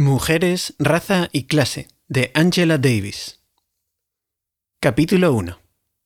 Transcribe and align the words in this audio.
Mujeres, 0.00 0.74
raza 0.78 1.28
y 1.32 1.48
clase, 1.48 1.88
de 2.06 2.30
Angela 2.34 2.78
Davis. 2.78 3.40
Capítulo 4.78 5.32
1. 5.32 5.58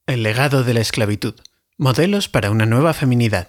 El 0.06 0.22
legado 0.22 0.64
de 0.64 0.72
la 0.72 0.80
esclavitud. 0.80 1.34
Modelos 1.76 2.30
para 2.30 2.50
una 2.50 2.64
nueva 2.64 2.94
feminidad. 2.94 3.48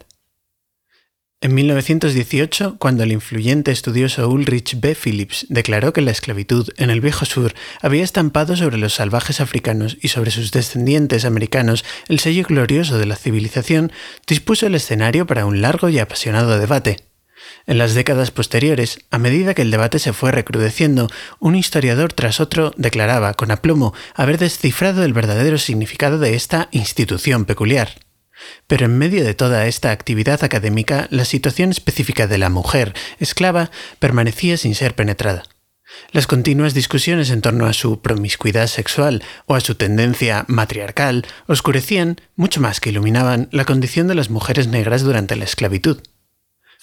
En 1.39 1.55
1918, 1.55 2.75
cuando 2.77 3.03
el 3.03 3.13
influyente 3.13 3.71
estudioso 3.71 4.27
Ulrich 4.27 4.81
B. 4.81 4.95
Phillips 5.01 5.45
declaró 5.47 5.93
que 5.93 6.01
la 6.01 6.11
esclavitud 6.11 6.71
en 6.75 6.89
el 6.89 6.99
Viejo 6.99 7.23
Sur 7.23 7.53
había 7.81 8.03
estampado 8.03 8.57
sobre 8.57 8.77
los 8.77 8.95
salvajes 8.95 9.39
africanos 9.39 9.95
y 10.01 10.09
sobre 10.09 10.31
sus 10.31 10.51
descendientes 10.51 11.23
americanos 11.23 11.85
el 12.09 12.19
sello 12.19 12.43
glorioso 12.43 12.97
de 12.97 13.05
la 13.05 13.15
civilización, 13.15 13.93
dispuso 14.27 14.67
el 14.67 14.75
escenario 14.75 15.25
para 15.25 15.45
un 15.45 15.61
largo 15.61 15.87
y 15.87 15.99
apasionado 15.99 16.59
debate. 16.59 17.12
En 17.65 17.77
las 17.77 17.93
décadas 17.93 18.31
posteriores, 18.31 18.99
a 19.11 19.17
medida 19.17 19.53
que 19.53 19.61
el 19.61 19.71
debate 19.71 19.99
se 19.99 20.13
fue 20.13 20.31
recrudeciendo, 20.31 21.07
un 21.39 21.55
historiador 21.55 22.13
tras 22.13 22.39
otro 22.39 22.73
declaraba 22.77 23.33
con 23.33 23.51
aplomo 23.51 23.93
haber 24.15 24.37
descifrado 24.37 25.03
el 25.03 25.13
verdadero 25.13 25.57
significado 25.57 26.19
de 26.19 26.35
esta 26.35 26.67
institución 26.71 27.45
peculiar. 27.45 27.95
Pero 28.67 28.85
en 28.85 28.97
medio 28.97 29.23
de 29.23 29.33
toda 29.33 29.67
esta 29.67 29.91
actividad 29.91 30.43
académica, 30.43 31.07
la 31.09 31.25
situación 31.25 31.71
específica 31.71 32.27
de 32.27 32.37
la 32.37 32.49
mujer 32.49 32.93
esclava 33.19 33.71
permanecía 33.99 34.57
sin 34.57 34.75
ser 34.75 34.95
penetrada. 34.95 35.43
Las 36.11 36.27
continuas 36.27 36.73
discusiones 36.73 37.29
en 37.29 37.41
torno 37.41 37.65
a 37.65 37.73
su 37.73 38.01
promiscuidad 38.01 38.67
sexual 38.67 39.23
o 39.45 39.55
a 39.55 39.59
su 39.59 39.75
tendencia 39.75 40.45
matriarcal 40.47 41.25
oscurecían, 41.47 42.19
mucho 42.35 42.61
más 42.61 42.79
que 42.79 42.89
iluminaban, 42.89 43.47
la 43.51 43.65
condición 43.65 44.07
de 44.07 44.15
las 44.15 44.29
mujeres 44.29 44.67
negras 44.67 45.03
durante 45.03 45.35
la 45.35 45.45
esclavitud. 45.45 46.01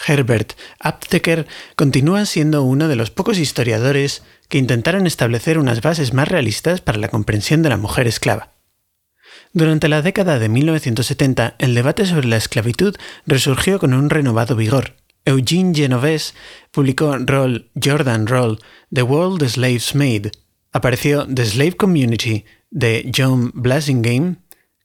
Herbert 0.06 0.54
Aptheker 0.78 1.46
continúa 1.76 2.24
siendo 2.26 2.62
uno 2.62 2.88
de 2.88 2.96
los 2.96 3.10
pocos 3.10 3.38
historiadores 3.38 4.22
que 4.48 4.58
intentaron 4.58 5.06
establecer 5.06 5.58
unas 5.58 5.82
bases 5.82 6.12
más 6.12 6.28
realistas 6.28 6.80
para 6.80 6.98
la 6.98 7.08
comprensión 7.08 7.62
de 7.62 7.68
la 7.68 7.76
mujer 7.76 8.06
esclava. 8.06 8.52
Durante 9.52 9.88
la 9.88 10.02
década 10.02 10.38
de 10.38 10.48
1970, 10.48 11.56
el 11.58 11.74
debate 11.74 12.06
sobre 12.06 12.28
la 12.28 12.36
esclavitud 12.36 12.96
resurgió 13.26 13.78
con 13.78 13.94
un 13.94 14.08
renovado 14.08 14.56
vigor. 14.56 14.96
Eugene 15.24 15.74
Genovese 15.74 16.34
publicó 16.70 17.16
Roll 17.18 17.70
Jordan 17.82 18.26
Roll, 18.26 18.58
The 18.92 19.02
World 19.02 19.40
the 19.40 19.48
Slaves 19.48 19.94
Made. 19.94 20.30
Apareció 20.72 21.26
The 21.26 21.44
Slave 21.44 21.76
Community 21.76 22.44
de 22.70 23.10
John 23.14 23.50
Blasingame 23.54 24.36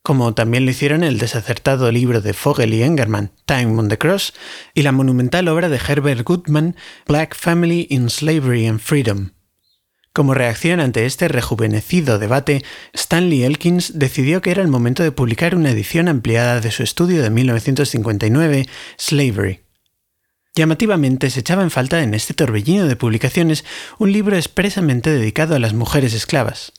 como 0.05 0.35
también 0.35 0.65
lo 0.65 0.71
hicieron 0.71 1.03
el 1.03 1.17
desacertado 1.17 1.91
libro 1.91 2.21
de 2.21 2.35
Fogel 2.35 2.75
y 2.75 2.83
Engerman, 2.83 3.31
Time 3.47 3.75
on 3.79 3.89
the 3.89 3.97
Cross, 3.97 4.33
y 4.75 4.83
la 4.83 4.91
monumental 4.91 5.47
obra 5.47 5.67
de 5.67 5.77
Herbert 5.79 6.23
Goodman, 6.23 6.75
Black 7.07 7.35
Family 7.35 7.87
in 7.89 8.11
Slavery 8.11 8.67
and 8.67 8.79
Freedom. 8.79 9.31
Como 10.13 10.35
reacción 10.35 10.79
ante 10.79 11.07
este 11.07 11.27
rejuvenecido 11.27 12.19
debate, 12.19 12.63
Stanley 12.93 13.45
Elkins 13.45 13.97
decidió 13.97 14.43
que 14.43 14.51
era 14.51 14.61
el 14.61 14.67
momento 14.67 15.01
de 15.01 15.11
publicar 15.11 15.55
una 15.55 15.71
edición 15.71 16.07
ampliada 16.07 16.61
de 16.61 16.69
su 16.69 16.83
estudio 16.83 17.23
de 17.23 17.31
1959, 17.31 18.67
Slavery. 18.99 19.61
Llamativamente 20.53 21.31
se 21.31 21.39
echaba 21.39 21.63
en 21.63 21.71
falta 21.71 22.03
en 22.03 22.13
este 22.13 22.35
torbellino 22.35 22.85
de 22.85 22.95
publicaciones 22.95 23.65
un 23.97 24.11
libro 24.11 24.35
expresamente 24.35 25.09
dedicado 25.09 25.55
a 25.55 25.59
las 25.59 25.73
mujeres 25.73 26.13
esclavas. 26.13 26.73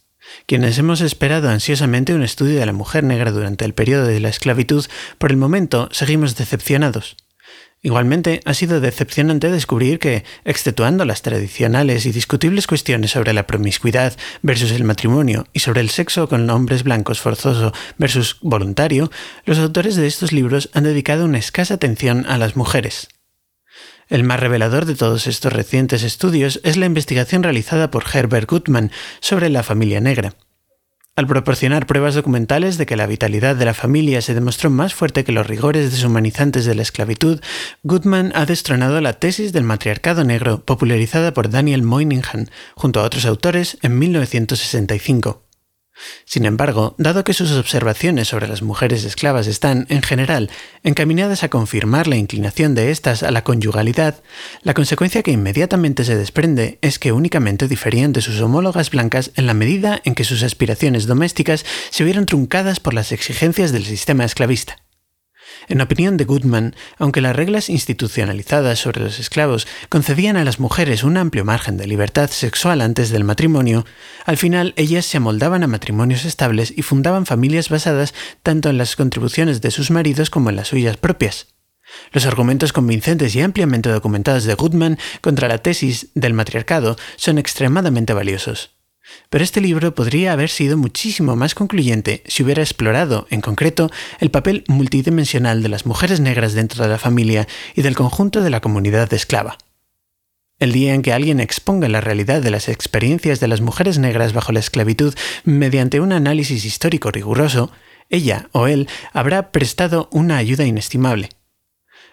Quienes 0.46 0.78
hemos 0.78 1.00
esperado 1.00 1.48
ansiosamente 1.48 2.14
un 2.14 2.22
estudio 2.22 2.58
de 2.58 2.66
la 2.66 2.72
mujer 2.72 3.05
negra 3.05 3.32
durante 3.32 3.64
el 3.64 3.74
periodo 3.74 4.06
de 4.06 4.20
la 4.20 4.28
esclavitud, 4.28 4.86
por 5.19 5.30
el 5.30 5.36
momento 5.36 5.88
seguimos 5.92 6.36
decepcionados. 6.36 7.16
Igualmente, 7.82 8.41
ha 8.44 8.54
sido 8.54 8.80
decepcionante 8.80 9.50
descubrir 9.50 10.00
que, 10.00 10.24
extetuando 10.44 11.04
las 11.04 11.22
tradicionales 11.22 12.04
y 12.06 12.10
discutibles 12.10 12.66
cuestiones 12.66 13.12
sobre 13.12 13.32
la 13.32 13.47
promiscuidad 13.47 14.16
versus 14.42 14.72
el 14.72 14.82
matrimonio 14.82 15.47
y 15.52 15.60
sobre 15.60 15.82
el 15.82 15.91
sexo 15.91 16.28
con 16.28 16.50
hombres 16.50 16.82
blancos 16.82 17.20
forzoso 17.20 17.72
versus 17.97 18.38
voluntario, 18.41 19.10
los 19.44 19.58
autores 19.58 19.94
de 19.94 20.08
estos 20.08 20.32
libros 20.32 20.69
han 20.72 20.84
dedicado 20.84 21.26
una 21.26 21.38
escasa 21.38 21.75
atención 21.75 22.26
a 22.26 22.38
las 22.38 22.56
mujeres. 22.56 23.08
El 24.09 24.22
más 24.22 24.39
revelador 24.39 24.84
de 24.84 24.94
todos 24.94 25.27
estos 25.27 25.53
recientes 25.53 26.05
estudios 26.05 26.61
es 26.62 26.77
la 26.77 26.87
investigación 26.87 27.43
realizada 27.43 27.91
por 27.91 28.05
Herbert 28.12 28.49
Goodman 28.49 28.93
sobre 29.21 29.50
la 29.50 29.65
familia 29.65 30.00
negra. 30.00 30.34
Al 31.17 31.27
proporcionar 31.27 31.87
pruebas 31.87 32.15
documentales 32.15 32.77
de 32.77 32.84
que 32.84 32.94
la 32.94 33.06
vitalidad 33.06 33.56
de 33.56 33.65
la 33.65 33.72
familia 33.72 34.21
se 34.21 34.34
demostró 34.34 34.69
más 34.69 34.94
fuerte 34.94 35.25
que 35.25 35.33
los 35.33 35.47
rigores 35.47 35.91
deshumanizantes 35.91 36.67
de 36.67 36.75
la 36.75 36.83
esclavitud, 36.83 37.41
Goodman 37.83 38.33
ha 38.34 38.44
destronado 38.44 39.00
la 39.00 39.15
tesis 39.15 39.55
del 39.55 39.65
matriarcado 39.65 40.25
negro 40.25 40.62
popularizada 40.65 41.33
por 41.33 41.49
Daniel 41.49 41.83
Moynihan 41.83 42.50
junto 42.75 43.00
a 43.00 43.05
otros 43.05 43.25
autores 43.25 43.78
en 43.81 43.99
1965. 43.99 45.45
Sin 46.24 46.44
embargo, 46.44 46.94
dado 46.98 47.24
que 47.24 47.32
sus 47.32 47.52
observaciones 47.52 48.28
sobre 48.28 48.48
las 48.48 48.62
mujeres 48.62 49.04
esclavas 49.04 49.46
están, 49.46 49.86
en 49.88 50.02
general, 50.02 50.50
encaminadas 50.82 51.42
a 51.42 51.48
confirmar 51.48 52.06
la 52.06 52.16
inclinación 52.16 52.74
de 52.74 52.90
éstas 52.90 53.22
a 53.22 53.30
la 53.30 53.44
conyugalidad, 53.44 54.22
la 54.62 54.74
consecuencia 54.74 55.22
que 55.22 55.30
inmediatamente 55.30 56.04
se 56.04 56.16
desprende 56.16 56.78
es 56.82 56.98
que 56.98 57.12
únicamente 57.12 57.68
diferían 57.68 58.12
de 58.12 58.22
sus 58.22 58.40
homólogas 58.40 58.90
blancas 58.90 59.30
en 59.36 59.46
la 59.46 59.54
medida 59.54 60.00
en 60.04 60.14
que 60.14 60.24
sus 60.24 60.42
aspiraciones 60.42 61.06
domésticas 61.06 61.64
se 61.90 62.04
vieron 62.04 62.26
truncadas 62.26 62.80
por 62.80 62.94
las 62.94 63.12
exigencias 63.12 63.72
del 63.72 63.84
sistema 63.84 64.24
esclavista. 64.24 64.85
En 65.68 65.80
opinión 65.80 66.16
de 66.16 66.24
Goodman, 66.24 66.74
aunque 66.98 67.20
las 67.20 67.34
reglas 67.34 67.68
institucionalizadas 67.68 68.78
sobre 68.78 69.02
los 69.02 69.18
esclavos 69.18 69.66
concedían 69.88 70.36
a 70.36 70.44
las 70.44 70.60
mujeres 70.60 71.02
un 71.02 71.16
amplio 71.16 71.44
margen 71.44 71.76
de 71.76 71.86
libertad 71.86 72.30
sexual 72.30 72.80
antes 72.80 73.10
del 73.10 73.24
matrimonio, 73.24 73.84
al 74.24 74.36
final 74.36 74.74
ellas 74.76 75.06
se 75.06 75.16
amoldaban 75.16 75.62
a 75.62 75.66
matrimonios 75.66 76.24
estables 76.24 76.72
y 76.76 76.82
fundaban 76.82 77.26
familias 77.26 77.68
basadas 77.68 78.14
tanto 78.42 78.68
en 78.70 78.78
las 78.78 78.96
contribuciones 78.96 79.60
de 79.60 79.70
sus 79.70 79.90
maridos 79.90 80.30
como 80.30 80.50
en 80.50 80.56
las 80.56 80.68
suyas 80.68 80.96
propias. 80.96 81.48
Los 82.12 82.26
argumentos 82.26 82.72
convincentes 82.72 83.34
y 83.34 83.40
ampliamente 83.40 83.90
documentados 83.90 84.44
de 84.44 84.54
Goodman 84.54 84.98
contra 85.20 85.48
la 85.48 85.58
tesis 85.58 86.08
del 86.14 86.34
matriarcado 86.34 86.96
son 87.16 87.38
extremadamente 87.38 88.12
valiosos. 88.12 88.75
Pero 89.31 89.44
este 89.44 89.61
libro 89.61 89.94
podría 89.94 90.33
haber 90.33 90.49
sido 90.49 90.77
muchísimo 90.77 91.37
más 91.37 91.55
concluyente 91.55 92.22
si 92.27 92.43
hubiera 92.43 92.62
explorado, 92.62 93.27
en 93.31 93.41
concreto, 93.41 93.91
el 94.21 94.31
papel 94.31 94.65
multidimensional 94.69 95.62
de 95.62 95.69
las 95.69 95.87
mujeres 95.87 96.21
negras 96.21 96.55
dentro 96.55 96.83
de 96.83 96.91
la 96.91 96.99
familia 96.99 97.47
y 97.75 97.83
del 97.83 97.97
conjunto 97.97 98.41
de 98.41 98.50
la 98.50 98.61
comunidad 98.61 99.12
esclava. 99.12 99.59
El 100.59 100.72
día 100.72 100.94
en 100.94 101.03
que 101.03 101.12
alguien 101.12 101.41
exponga 101.41 101.89
la 101.89 102.00
realidad 102.00 102.41
de 102.41 102.50
las 102.50 102.69
experiencias 102.69 103.41
de 103.41 103.49
las 103.49 103.61
mujeres 103.61 103.99
negras 103.99 104.33
bajo 104.33 104.53
la 104.53 104.61
esclavitud 104.61 105.15
mediante 105.44 106.00
un 106.00 106.12
análisis 106.12 106.65
histórico 106.65 107.11
riguroso, 107.11 107.71
ella 108.09 108.49
o 108.53 108.67
él 108.67 108.88
habrá 109.12 109.50
prestado 109.50 110.09
una 110.12 110.38
ayuda 110.38 110.65
inestimable. 110.65 111.28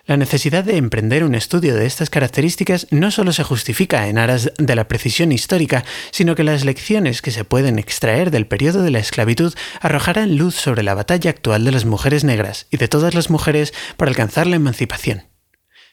La 0.06 0.18
necesidad 0.18 0.66
de 0.66 0.76
emprender 0.76 1.24
un 1.24 1.34
estudio 1.34 1.76
de 1.76 1.86
estas 1.86 2.10
características 2.10 2.88
no 2.92 3.10
solo 3.10 3.32
se 3.32 3.46
justifica 3.46 4.10
en 4.10 4.18
aras 4.18 4.52
de 4.58 4.76
la 4.76 4.90
precisión 4.90 5.32
histórica, 5.32 5.86
sino 6.12 6.36
que 6.36 6.44
las 6.44 6.66
lecciones 6.66 7.22
que 7.22 7.32
se 7.32 7.46
pueden 7.46 7.80
extraer 7.80 8.30
del 8.30 8.46
periodo 8.46 8.84
de 8.84 8.92
la 8.92 9.00
esclavitud 9.00 9.54
arrojarán 9.80 10.36
luz 10.36 10.56
sobre 10.56 10.84
la 10.84 10.94
batalla 10.94 11.30
actual 11.30 11.64
de 11.64 11.72
las 11.72 11.86
mujeres 11.86 12.26
negras 12.26 12.68
y 12.70 12.76
de 12.76 12.90
todas 12.90 13.14
las 13.14 13.30
mujeres 13.30 13.74
para 13.96 14.10
alcanzar 14.10 14.46
la 14.46 14.58
emancipación. 14.58 15.24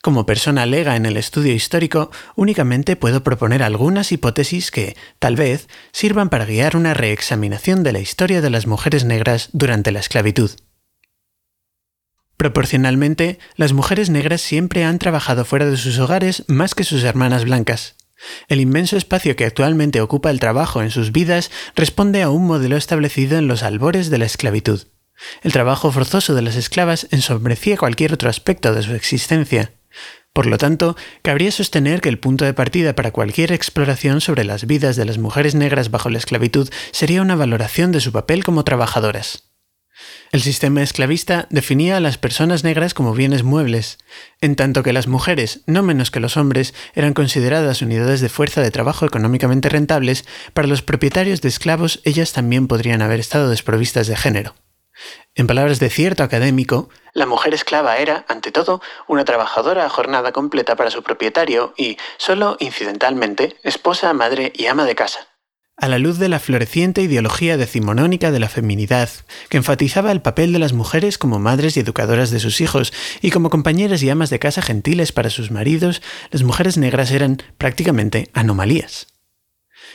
Como 0.03 0.27
persona 0.27 0.67
lega 0.67 0.97
en 0.97 1.07
el 1.07 1.17
estudio 1.17 1.53
histórico, 1.53 2.11
únicamente 2.35 2.97
puedo 2.97 3.23
proponer 3.23 3.63
algunas 3.63 4.11
hipótesis 4.11 4.73
que, 4.73 4.97
tal 5.21 5.37
vez, 5.37 5.69
sirvan 5.93 6.31
para 6.31 6.47
guiar 6.47 6.77
una 6.77 6.95
reexaminación 6.95 7.85
de 7.85 7.93
la 7.93 8.01
historia 8.01 8.41
de 8.41 8.51
las 8.51 8.67
mujeres 8.67 9.05
negras 9.05 9.51
durante 9.53 9.93
la 9.93 10.01
esclavitud. 10.01 10.51
Proporcionalmente, 12.41 13.39
las 13.57 13.75
mujeres 13.75 14.09
negras 14.09 14.41
siempre 14.41 14.83
han 14.83 14.99
trabajado 14.99 15.45
fuera 15.45 15.67
de 15.67 15.77
sus 15.77 15.99
hogares 15.99 16.45
más 16.49 16.75
que 16.75 16.85
sus 16.85 17.05
hermanas 17.05 17.45
blancas. 17.45 17.97
El 18.49 18.63
inmenso 18.63 18.97
espacio 18.97 19.37
que 19.37 19.45
actualmente 19.45 20.01
ocupa 20.01 20.31
el 20.31 20.41
trabajo 20.41 20.81
en 20.81 20.91
sus 20.91 21.13
vidas 21.13 21.51
responde 21.77 22.23
a 22.23 22.31
un 22.31 22.47
modelo 22.47 22.79
establecido 22.79 23.37
en 23.37 23.47
los 23.47 23.63
albores 23.63 24.09
de 24.09 24.17
la 24.17 24.25
esclavitud. 24.25 24.85
El 25.43 25.53
trabajo 25.53 25.93
forzoso 25.93 26.35
de 26.35 26.41
las 26.41 26.57
esclavas 26.57 27.09
ensombrecía 27.11 27.77
cualquier 27.77 28.15
otro 28.15 28.31
aspecto 28.31 28.73
de 28.73 28.85
su 28.85 28.95
existencia. 28.95 29.75
Por 30.33 30.47
lo 30.47 30.57
tanto, 30.57 30.97
cabría 31.21 31.53
sostener 31.53 32.01
que 32.01 32.09
el 32.09 32.19
punto 32.19 32.47
de 32.47 32.55
partida 32.55 32.95
para 32.97 33.11
cualquier 33.11 33.53
exploración 33.53 34.23
sobre 34.23 34.45
las 34.45 34.67
vidas 34.67 34.97
de 34.97 35.05
las 35.05 35.19
mujeres 35.19 35.55
negras 35.55 35.91
bajo 35.91 36.09
la 36.09 36.17
esclavitud 36.17 36.71
sería 36.91 37.21
una 37.21 37.37
valoración 37.37 37.93
de 37.93 38.01
su 38.01 38.13
papel 38.13 38.45
como 38.45 38.65
trabajadoras. 38.65 39.50
El 40.33 40.43
sistema 40.43 40.83
esclavista 40.83 41.47
definía 41.51 41.97
a 41.97 42.01
las 42.01 42.19
personas 42.19 42.63
negras 42.63 42.95
como 42.95 43.15
bienes 43.15 43.43
muebles, 43.43 43.99
en 44.41 44.55
tanto 44.55 44.83
que 44.83 44.93
las 44.93 45.09
mujeres, 45.09 45.61
no 45.67 45.83
menos 45.83 46.11
que 46.11 46.21
los 46.21 46.37
hombres, 46.37 46.73
eran 46.95 47.15
consideradas 47.15 47.83
unidades 47.83 48.21
de 48.21 48.29
fuerza 48.29 48.61
de 48.61 48.71
trabajo 48.71 49.07
económicamente 49.07 49.69
rentables, 49.69 50.25
para 50.55 50.69
los 50.69 50.83
propietarios 50.83 51.41
de 51.41 51.49
esclavos 51.49 52.01
ellas 52.05 52.33
también 52.33 52.69
podrían 52.69 53.03
haber 53.03 53.19
estado 53.19 53.51
desprovistas 53.51 54.07
de 54.07 54.17
género. 54.17 54.55
En 55.35 55.47
palabras 55.47 55.81
de 55.81 55.91
cierto 55.91 56.23
académico, 56.23 56.91
la 57.13 57.27
mujer 57.27 57.55
esclava 57.55 57.97
era, 57.97 58.25
ante 58.29 58.53
todo, 58.53 58.81
una 59.09 59.25
trabajadora 59.25 59.85
a 59.85 59.89
jornada 59.89 60.33
completa 60.33 60.77
para 60.77 60.91
su 60.91 61.03
propietario 61.03 61.75
y, 61.77 61.97
solo 62.19 62.57
incidentalmente, 62.61 63.57
esposa, 63.63 64.13
madre 64.13 64.53
y 64.55 64.67
ama 64.67 64.85
de 64.85 64.95
casa. 64.95 65.30
A 65.81 65.89
la 65.89 65.99
luz 65.99 66.19
de 66.19 66.29
la 66.29 66.41
floreciente 66.41 67.01
ideología 67.01 67.57
decimonónica 67.57 68.31
de 68.31 68.39
la 68.39 68.51
feminidad, 68.51 69.09
que 69.49 69.57
enfatizaba 69.57 70.13
el 70.13 70.21
papel 70.21 70.53
de 70.53 70.59
las 70.59 70.75
mujeres 70.75 71.17
como 71.17 71.39
madres 71.39 71.75
y 71.75 71.81
educadoras 71.81 72.31
de 72.31 72.39
sus 72.39 72.61
hijos 72.61 72.93
y 73.23 73.31
como 73.31 73.49
compañeras 73.49 74.03
y 74.03 74.11
amas 74.11 74.29
de 74.29 74.39
casa 74.39 74.61
gentiles 74.61 75.11
para 75.13 75.31
sus 75.31 75.51
maridos, 75.51 76.03
las 76.31 76.43
mujeres 76.43 76.77
negras 76.77 77.11
eran 77.13 77.39
prácticamente 77.57 78.29
anomalías. 78.35 79.07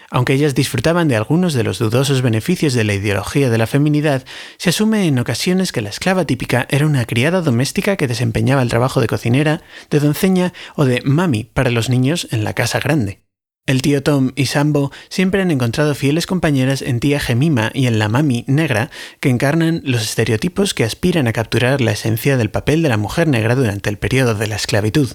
Aunque 0.09 0.33
ellas 0.33 0.55
disfrutaban 0.55 1.07
de 1.07 1.17
algunos 1.17 1.53
de 1.53 1.63
los 1.63 1.77
dudosos 1.77 2.23
beneficios 2.23 2.73
de 2.73 2.83
la 2.83 2.95
ideología 2.95 3.51
de 3.51 3.57
la 3.59 3.67
feminidad, 3.67 4.25
se 4.57 4.71
asume 4.71 5.05
en 5.05 5.19
ocasiones 5.19 5.71
que 5.71 5.81
la 5.81 5.89
esclava 5.89 6.25
típica 6.25 6.65
era 6.71 6.87
una 6.87 7.05
criada 7.05 7.41
doméstica 7.41 7.95
que 7.95 8.07
desempeñaba 8.07 8.63
el 8.63 8.69
trabajo 8.69 9.01
de 9.01 9.07
cocinera, 9.07 9.61
de 9.91 9.99
donceña 9.99 10.51
o 10.75 10.85
de 10.85 11.03
mami 11.05 11.43
para 11.43 11.69
los 11.69 11.89
niños 11.91 12.27
en 12.31 12.43
la 12.43 12.53
casa 12.53 12.79
grande. 12.79 13.24
El 13.67 13.81
tío 13.81 14.03
Tom 14.03 14.31
y 14.35 14.45
Sambo 14.45 14.91
siempre 15.09 15.41
han 15.41 15.49
encontrado 15.49 15.95
fieles 15.95 16.27
compañeras 16.27 16.83
en 16.83 16.99
tía 16.99 17.19
Gemima 17.19 17.71
y 17.73 17.87
en 17.87 17.97
la 17.97 18.09
mami 18.09 18.45
negra 18.47 18.91
que 19.19 19.29
encarnan 19.29 19.81
los 19.83 20.03
estereotipos 20.03 20.75
que 20.75 20.83
aspiran 20.83 21.27
a 21.27 21.33
capturar 21.33 21.81
la 21.81 21.91
esencia 21.91 22.37
del 22.37 22.51
papel 22.51 22.83
de 22.83 22.89
la 22.89 22.97
mujer 22.97 23.27
negra 23.27 23.55
durante 23.55 23.89
el 23.89 23.97
periodo 23.97 24.35
de 24.35 24.45
la 24.45 24.55
esclavitud. 24.55 25.13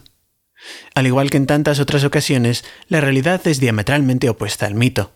Al 0.97 1.07
igual 1.07 1.31
que 1.31 1.37
en 1.37 1.47
tantas 1.47 1.79
otras 1.79 2.03
ocasiones, 2.03 2.65
la 2.89 3.01
realidad 3.01 3.41
es 3.47 3.61
diametralmente 3.61 4.29
opuesta 4.29 4.67
al 4.67 4.75
mito. 4.75 5.13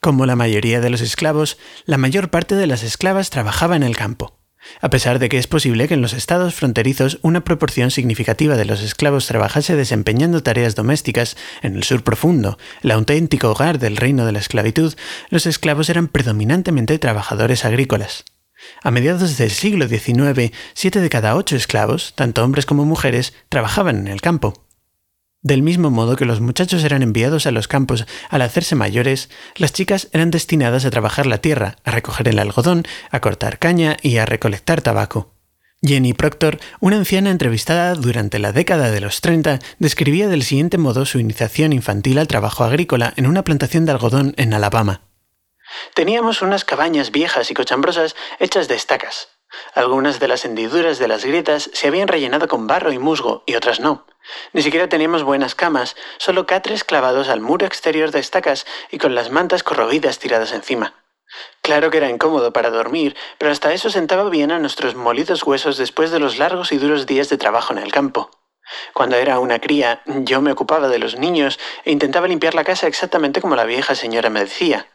Como 0.00 0.24
la 0.24 0.36
mayoría 0.36 0.80
de 0.80 0.90
los 0.90 1.00
esclavos, 1.00 1.58
la 1.86 1.98
mayor 1.98 2.30
parte 2.30 2.54
de 2.54 2.68
las 2.68 2.84
esclavas 2.84 3.30
trabajaba 3.30 3.74
en 3.74 3.82
el 3.82 3.96
campo. 3.96 4.38
A 4.80 4.90
pesar 4.90 5.18
de 5.18 5.28
que 5.28 5.38
es 5.38 5.46
posible 5.46 5.88
que 5.88 5.94
en 5.94 6.02
los 6.02 6.12
estados 6.12 6.54
fronterizos 6.54 7.18
una 7.22 7.44
proporción 7.44 7.90
significativa 7.90 8.56
de 8.56 8.64
los 8.64 8.82
esclavos 8.82 9.26
trabajase 9.26 9.76
desempeñando 9.76 10.42
tareas 10.42 10.74
domésticas 10.74 11.36
en 11.62 11.76
el 11.76 11.84
sur 11.84 12.02
profundo, 12.02 12.58
el 12.82 12.90
auténtico 12.90 13.50
hogar 13.50 13.78
del 13.78 13.96
reino 13.96 14.26
de 14.26 14.32
la 14.32 14.38
esclavitud, 14.38 14.94
los 15.30 15.46
esclavos 15.46 15.88
eran 15.88 16.08
predominantemente 16.08 16.98
trabajadores 16.98 17.64
agrícolas. 17.64 18.24
A 18.82 18.90
mediados 18.90 19.36
del 19.36 19.50
siglo 19.50 19.86
XIX, 19.86 20.52
siete 20.74 21.00
de 21.00 21.10
cada 21.10 21.36
ocho 21.36 21.56
esclavos, 21.56 22.14
tanto 22.16 22.42
hombres 22.42 22.66
como 22.66 22.84
mujeres, 22.84 23.34
trabajaban 23.48 23.98
en 23.98 24.08
el 24.08 24.20
campo. 24.20 24.65
Del 25.42 25.62
mismo 25.62 25.90
modo 25.90 26.16
que 26.16 26.24
los 26.24 26.40
muchachos 26.40 26.82
eran 26.82 27.02
enviados 27.02 27.46
a 27.46 27.50
los 27.50 27.68
campos 27.68 28.06
al 28.30 28.42
hacerse 28.42 28.74
mayores, 28.74 29.30
las 29.56 29.72
chicas 29.72 30.08
eran 30.12 30.30
destinadas 30.30 30.84
a 30.84 30.90
trabajar 30.90 31.26
la 31.26 31.38
tierra, 31.38 31.76
a 31.84 31.90
recoger 31.90 32.28
el 32.28 32.38
algodón, 32.38 32.84
a 33.10 33.20
cortar 33.20 33.58
caña 33.58 33.96
y 34.02 34.16
a 34.16 34.26
recolectar 34.26 34.82
tabaco. 34.82 35.34
Jenny 35.82 36.14
Proctor, 36.14 36.58
una 36.80 36.96
anciana 36.96 37.30
entrevistada 37.30 37.94
durante 37.94 38.38
la 38.38 38.52
década 38.52 38.90
de 38.90 39.00
los 39.00 39.20
30, 39.20 39.60
describía 39.78 40.28
del 40.28 40.42
siguiente 40.42 40.78
modo 40.78 41.04
su 41.04 41.20
iniciación 41.20 41.72
infantil 41.72 42.18
al 42.18 42.28
trabajo 42.28 42.64
agrícola 42.64 43.12
en 43.16 43.26
una 43.26 43.44
plantación 43.44 43.84
de 43.84 43.92
algodón 43.92 44.34
en 44.36 44.54
Alabama. 44.54 45.02
Teníamos 45.94 46.42
unas 46.42 46.64
cabañas 46.64 47.10
viejas 47.12 47.50
y 47.50 47.54
cochambrosas 47.54 48.16
hechas 48.40 48.68
de 48.68 48.74
estacas. 48.74 49.35
Algunas 49.74 50.20
de 50.20 50.28
las 50.28 50.44
hendiduras 50.44 50.98
de 50.98 51.08
las 51.08 51.24
grietas 51.24 51.70
se 51.72 51.88
habían 51.88 52.08
rellenado 52.08 52.48
con 52.48 52.66
barro 52.66 52.92
y 52.92 52.98
musgo 52.98 53.42
y 53.46 53.54
otras 53.54 53.80
no. 53.80 54.06
Ni 54.52 54.62
siquiera 54.62 54.88
teníamos 54.88 55.22
buenas 55.22 55.54
camas, 55.54 55.96
solo 56.18 56.46
catres 56.46 56.84
clavados 56.84 57.28
al 57.28 57.40
muro 57.40 57.66
exterior 57.66 58.10
de 58.10 58.18
estacas 58.18 58.66
y 58.90 58.98
con 58.98 59.14
las 59.14 59.30
mantas 59.30 59.62
corroídas 59.62 60.18
tiradas 60.18 60.52
encima. 60.52 60.94
Claro 61.62 61.90
que 61.90 61.98
era 61.98 62.10
incómodo 62.10 62.52
para 62.52 62.70
dormir, 62.70 63.16
pero 63.38 63.50
hasta 63.50 63.72
eso 63.72 63.90
sentaba 63.90 64.28
bien 64.30 64.50
a 64.50 64.58
nuestros 64.58 64.94
molidos 64.94 65.42
huesos 65.42 65.76
después 65.76 66.10
de 66.10 66.20
los 66.20 66.38
largos 66.38 66.72
y 66.72 66.78
duros 66.78 67.06
días 67.06 67.28
de 67.28 67.38
trabajo 67.38 67.72
en 67.72 67.78
el 67.78 67.92
campo. 67.92 68.30
Cuando 68.94 69.16
era 69.16 69.38
una 69.38 69.60
cría, 69.60 70.02
yo 70.06 70.40
me 70.40 70.52
ocupaba 70.52 70.88
de 70.88 70.98
los 70.98 71.18
niños 71.18 71.58
e 71.84 71.92
intentaba 71.92 72.26
limpiar 72.26 72.54
la 72.54 72.64
casa 72.64 72.86
exactamente 72.86 73.40
como 73.40 73.54
la 73.54 73.64
vieja 73.64 73.94
señora 73.94 74.30
me 74.30 74.40
decía. 74.40 74.88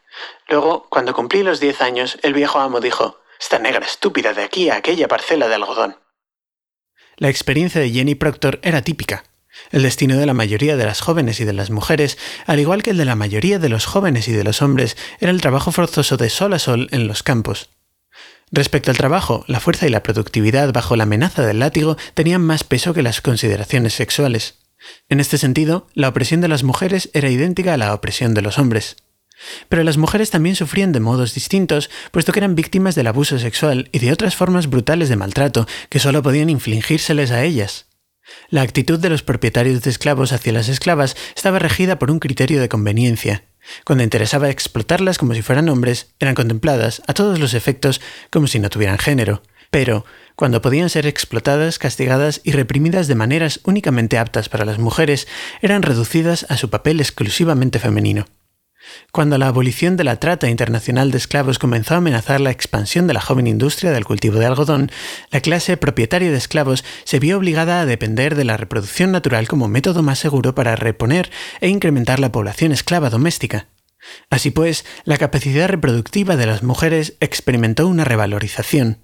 Luego, 0.48 0.86
cuando 0.90 1.14
cumplí 1.14 1.42
los 1.42 1.60
diez 1.60 1.80
años, 1.80 2.18
el 2.22 2.34
viejo 2.34 2.58
amo 2.58 2.80
dijo, 2.80 3.21
Esta 3.42 3.58
negra 3.58 3.84
estúpida 3.84 4.34
de 4.34 4.44
aquí 4.44 4.70
a 4.70 4.76
aquella 4.76 5.08
parcela 5.08 5.48
de 5.48 5.56
algodón. 5.56 5.96
La 7.16 7.28
experiencia 7.28 7.80
de 7.80 7.90
Jenny 7.90 8.14
Proctor 8.14 8.60
era 8.62 8.82
típica. 8.82 9.24
El 9.72 9.82
destino 9.82 10.16
de 10.16 10.26
la 10.26 10.32
mayoría 10.32 10.76
de 10.76 10.84
las 10.84 11.00
jóvenes 11.00 11.40
y 11.40 11.44
de 11.44 11.52
las 11.52 11.70
mujeres, 11.70 12.18
al 12.46 12.60
igual 12.60 12.84
que 12.84 12.90
el 12.90 12.98
de 12.98 13.04
la 13.04 13.16
mayoría 13.16 13.58
de 13.58 13.68
los 13.68 13.84
jóvenes 13.84 14.28
y 14.28 14.32
de 14.32 14.44
los 14.44 14.62
hombres, 14.62 14.96
era 15.18 15.32
el 15.32 15.40
trabajo 15.40 15.72
forzoso 15.72 16.16
de 16.16 16.30
sol 16.30 16.52
a 16.52 16.60
sol 16.60 16.86
en 16.92 17.08
los 17.08 17.24
campos. 17.24 17.70
Respecto 18.52 18.92
al 18.92 18.96
trabajo, 18.96 19.44
la 19.48 19.58
fuerza 19.58 19.88
y 19.88 19.90
la 19.90 20.04
productividad 20.04 20.72
bajo 20.72 20.94
la 20.94 21.02
amenaza 21.02 21.44
del 21.44 21.58
látigo 21.58 21.96
tenían 22.14 22.42
más 22.42 22.62
peso 22.62 22.94
que 22.94 23.02
las 23.02 23.20
consideraciones 23.20 23.92
sexuales. 23.92 24.60
En 25.08 25.18
este 25.18 25.36
sentido, 25.36 25.88
la 25.94 26.08
opresión 26.08 26.40
de 26.42 26.48
las 26.48 26.62
mujeres 26.62 27.10
era 27.12 27.28
idéntica 27.28 27.74
a 27.74 27.76
la 27.76 27.92
opresión 27.92 28.34
de 28.34 28.42
los 28.42 28.60
hombres. 28.60 29.01
Pero 29.68 29.82
las 29.84 29.96
mujeres 29.96 30.30
también 30.30 30.56
sufrían 30.56 30.92
de 30.92 31.00
modos 31.00 31.34
distintos, 31.34 31.90
puesto 32.10 32.32
que 32.32 32.40
eran 32.40 32.54
víctimas 32.54 32.94
del 32.94 33.06
abuso 33.06 33.38
sexual 33.38 33.88
y 33.92 33.98
de 33.98 34.12
otras 34.12 34.36
formas 34.36 34.68
brutales 34.68 35.08
de 35.08 35.16
maltrato 35.16 35.66
que 35.88 35.98
solo 35.98 36.22
podían 36.22 36.50
infligírseles 36.50 37.30
a 37.30 37.42
ellas. 37.44 37.86
La 38.48 38.62
actitud 38.62 38.98
de 38.98 39.10
los 39.10 39.22
propietarios 39.22 39.82
de 39.82 39.90
esclavos 39.90 40.32
hacia 40.32 40.52
las 40.52 40.68
esclavas 40.68 41.16
estaba 41.34 41.58
regida 41.58 41.98
por 41.98 42.10
un 42.10 42.18
criterio 42.18 42.60
de 42.60 42.68
conveniencia. 42.68 43.44
Cuando 43.84 44.04
interesaba 44.04 44.50
explotarlas 44.50 45.18
como 45.18 45.34
si 45.34 45.42
fueran 45.42 45.68
hombres, 45.68 46.14
eran 46.18 46.34
contempladas, 46.34 47.02
a 47.06 47.14
todos 47.14 47.38
los 47.38 47.54
efectos, 47.54 48.00
como 48.30 48.46
si 48.46 48.58
no 48.58 48.70
tuvieran 48.70 48.98
género. 48.98 49.42
Pero, 49.70 50.04
cuando 50.36 50.60
podían 50.60 50.90
ser 50.90 51.06
explotadas, 51.06 51.78
castigadas 51.78 52.40
y 52.44 52.52
reprimidas 52.52 53.06
de 53.06 53.14
maneras 53.14 53.60
únicamente 53.64 54.18
aptas 54.18 54.48
para 54.48 54.64
las 54.64 54.78
mujeres, 54.78 55.28
eran 55.62 55.82
reducidas 55.82 56.46
a 56.48 56.56
su 56.56 56.70
papel 56.70 57.00
exclusivamente 57.00 57.78
femenino. 57.78 58.26
Cuando 59.12 59.38
la 59.38 59.48
abolición 59.48 59.96
de 59.96 60.04
la 60.04 60.16
trata 60.16 60.48
internacional 60.48 61.10
de 61.10 61.18
esclavos 61.18 61.58
comenzó 61.58 61.94
a 61.94 61.98
amenazar 61.98 62.40
la 62.40 62.50
expansión 62.50 63.06
de 63.06 63.14
la 63.14 63.20
joven 63.20 63.46
industria 63.46 63.92
del 63.92 64.04
cultivo 64.04 64.38
de 64.38 64.46
algodón, 64.46 64.90
la 65.30 65.40
clase 65.40 65.76
propietaria 65.76 66.30
de 66.30 66.36
esclavos 66.36 66.84
se 67.04 67.18
vio 67.18 67.36
obligada 67.36 67.80
a 67.80 67.86
depender 67.86 68.34
de 68.34 68.44
la 68.44 68.56
reproducción 68.56 69.12
natural 69.12 69.48
como 69.48 69.68
método 69.68 70.02
más 70.02 70.18
seguro 70.18 70.54
para 70.54 70.76
reponer 70.76 71.30
e 71.60 71.68
incrementar 71.68 72.20
la 72.20 72.32
población 72.32 72.72
esclava 72.72 73.10
doméstica. 73.10 73.68
Así 74.30 74.50
pues, 74.50 74.84
la 75.04 75.18
capacidad 75.18 75.68
reproductiva 75.68 76.36
de 76.36 76.46
las 76.46 76.62
mujeres 76.62 77.14
experimentó 77.20 77.86
una 77.86 78.04
revalorización. 78.04 78.98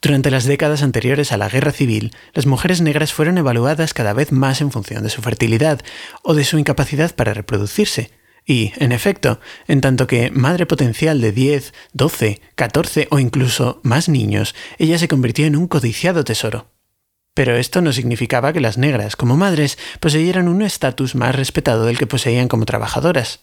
Durante 0.00 0.30
las 0.30 0.44
décadas 0.44 0.82
anteriores 0.82 1.32
a 1.32 1.36
la 1.36 1.48
guerra 1.48 1.72
civil, 1.72 2.12
las 2.32 2.46
mujeres 2.46 2.80
negras 2.80 3.12
fueron 3.12 3.36
evaluadas 3.36 3.94
cada 3.94 4.12
vez 4.12 4.30
más 4.30 4.60
en 4.60 4.70
función 4.70 5.02
de 5.02 5.10
su 5.10 5.22
fertilidad 5.22 5.80
o 6.22 6.34
de 6.34 6.44
su 6.44 6.58
incapacidad 6.58 7.14
para 7.14 7.34
reproducirse, 7.34 8.10
y, 8.48 8.72
en 8.78 8.92
efecto, 8.92 9.40
en 9.68 9.82
tanto 9.82 10.06
que 10.06 10.30
madre 10.30 10.64
potencial 10.64 11.20
de 11.20 11.32
10, 11.32 11.74
12, 11.92 12.40
14 12.54 13.06
o 13.10 13.18
incluso 13.18 13.78
más 13.84 14.08
niños, 14.08 14.54
ella 14.78 14.98
se 14.98 15.06
convirtió 15.06 15.44
en 15.44 15.54
un 15.54 15.68
codiciado 15.68 16.24
tesoro. 16.24 16.70
Pero 17.34 17.56
esto 17.56 17.82
no 17.82 17.92
significaba 17.92 18.54
que 18.54 18.60
las 18.60 18.78
negras, 18.78 19.16
como 19.16 19.36
madres, 19.36 19.78
poseyeran 20.00 20.48
un 20.48 20.62
estatus 20.62 21.14
más 21.14 21.36
respetado 21.36 21.84
del 21.84 21.98
que 21.98 22.06
poseían 22.06 22.48
como 22.48 22.64
trabajadoras. 22.64 23.40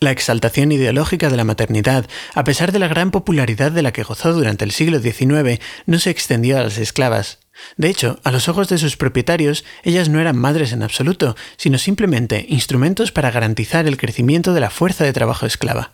La 0.00 0.10
exaltación 0.10 0.72
ideológica 0.72 1.28
de 1.28 1.36
la 1.36 1.44
maternidad, 1.44 2.08
a 2.34 2.42
pesar 2.42 2.72
de 2.72 2.78
la 2.78 2.88
gran 2.88 3.10
popularidad 3.10 3.72
de 3.72 3.82
la 3.82 3.92
que 3.92 4.04
gozó 4.04 4.32
durante 4.32 4.64
el 4.64 4.70
siglo 4.70 5.00
XIX, 5.00 5.60
no 5.84 5.98
se 5.98 6.08
extendió 6.08 6.58
a 6.58 6.62
las 6.62 6.78
esclavas, 6.78 7.39
de 7.76 7.88
hecho, 7.88 8.20
a 8.24 8.30
los 8.30 8.48
ojos 8.48 8.68
de 8.68 8.78
sus 8.78 8.96
propietarios, 8.96 9.64
ellas 9.82 10.08
no 10.08 10.20
eran 10.20 10.36
madres 10.36 10.72
en 10.72 10.82
absoluto, 10.82 11.36
sino 11.56 11.78
simplemente 11.78 12.46
instrumentos 12.48 13.12
para 13.12 13.30
garantizar 13.30 13.86
el 13.86 13.96
crecimiento 13.96 14.54
de 14.54 14.60
la 14.60 14.70
fuerza 14.70 15.04
de 15.04 15.12
trabajo 15.12 15.46
esclava. 15.46 15.92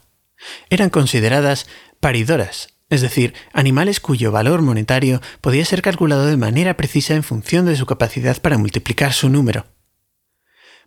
Eran 0.70 0.90
consideradas 0.90 1.66
paridoras, 2.00 2.76
es 2.88 3.00
decir, 3.00 3.34
animales 3.52 4.00
cuyo 4.00 4.30
valor 4.30 4.62
monetario 4.62 5.20
podía 5.40 5.64
ser 5.64 5.82
calculado 5.82 6.26
de 6.26 6.36
manera 6.36 6.76
precisa 6.76 7.14
en 7.14 7.22
función 7.22 7.66
de 7.66 7.76
su 7.76 7.86
capacidad 7.86 8.40
para 8.40 8.58
multiplicar 8.58 9.12
su 9.12 9.28
número. 9.28 9.66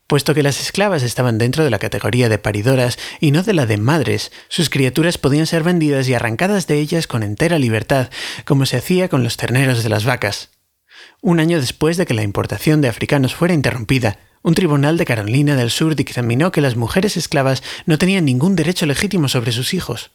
Puesto 0.08 0.34
que 0.34 0.42
las 0.42 0.60
esclavas 0.60 1.04
estaban 1.04 1.38
dentro 1.38 1.64
de 1.64 1.70
la 1.70 1.78
categoría 1.78 2.30
de 2.30 2.40
paridoras 2.40 2.98
y 3.20 3.30
no 3.32 3.44
de 3.44 3.54
la 3.54 3.68
de 3.68 3.78
madres, 3.78 4.32
sus 4.48 4.70
criaturas 4.72 5.20
podían 5.20 5.46
ser 5.46 5.62
vendidas 5.62 6.08
y 6.08 6.16
arrancadas 6.16 6.66
de 6.66 6.80
ellas 6.80 7.06
con 7.06 7.22
entera 7.22 7.60
libertad, 7.60 8.10
como 8.44 8.66
se 8.66 8.78
hacía 8.78 9.08
con 9.08 9.24
los 9.24 9.38
terneros 9.38 9.84
de 9.84 9.90
las 9.90 10.06
vacas. 10.06 10.50
Un 11.22 11.40
año 11.40 11.60
después 11.60 11.98
de 11.98 12.06
que 12.06 12.14
la 12.14 12.24
importación 12.24 12.82
de 12.82 12.88
africanos 12.88 13.36
fuera 13.36 13.54
interrumpida, 13.54 14.20
un 14.42 14.56
tribunal 14.56 14.98
de 14.98 15.06
Carolina 15.06 15.56
del 15.56 15.70
Sur 15.70 15.96
dictaminó 15.96 16.52
que 16.52 16.62
las 16.62 16.78
mujeres 16.78 17.18
esclavas 17.18 17.62
no 17.86 17.98
tenían 17.98 18.24
ningún 18.24 18.56
derecho 18.56 18.86
legítimo 18.86 19.28
sobre 19.28 19.52
sus 19.52 19.74
hijos. 19.74 20.12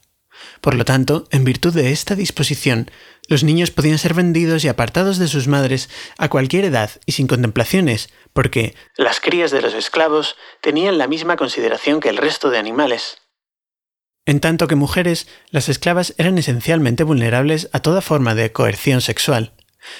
Por 0.61 0.73
lo 0.73 0.83
tanto, 0.83 1.27
en 1.31 1.43
virtud 1.43 1.73
de 1.73 1.91
esta 1.91 2.15
disposición, 2.15 2.89
los 3.27 3.43
niños 3.43 3.71
podían 3.71 3.99
ser 3.99 4.13
vendidos 4.13 4.63
y 4.63 4.67
apartados 4.67 5.17
de 5.17 5.27
sus 5.27 5.47
madres 5.47 5.89
a 6.17 6.29
cualquier 6.29 6.65
edad 6.65 6.89
y 7.05 7.13
sin 7.13 7.27
contemplaciones, 7.27 8.09
porque 8.33 8.75
las 8.97 9.19
crías 9.19 9.51
de 9.51 9.61
los 9.61 9.73
esclavos 9.73 10.35
tenían 10.61 10.97
la 10.97 11.07
misma 11.07 11.37
consideración 11.37 11.99
que 11.99 12.09
el 12.09 12.17
resto 12.17 12.49
de 12.49 12.57
animales. 12.57 13.19
En 14.25 14.39
tanto 14.39 14.67
que 14.67 14.75
mujeres, 14.75 15.27
las 15.51 15.69
esclavas 15.69 16.15
eran 16.17 16.39
esencialmente 16.39 17.03
vulnerables 17.03 17.69
a 17.73 17.79
toda 17.79 18.01
forma 18.01 18.33
de 18.33 18.51
coerción 18.51 19.01
sexual. 19.01 19.53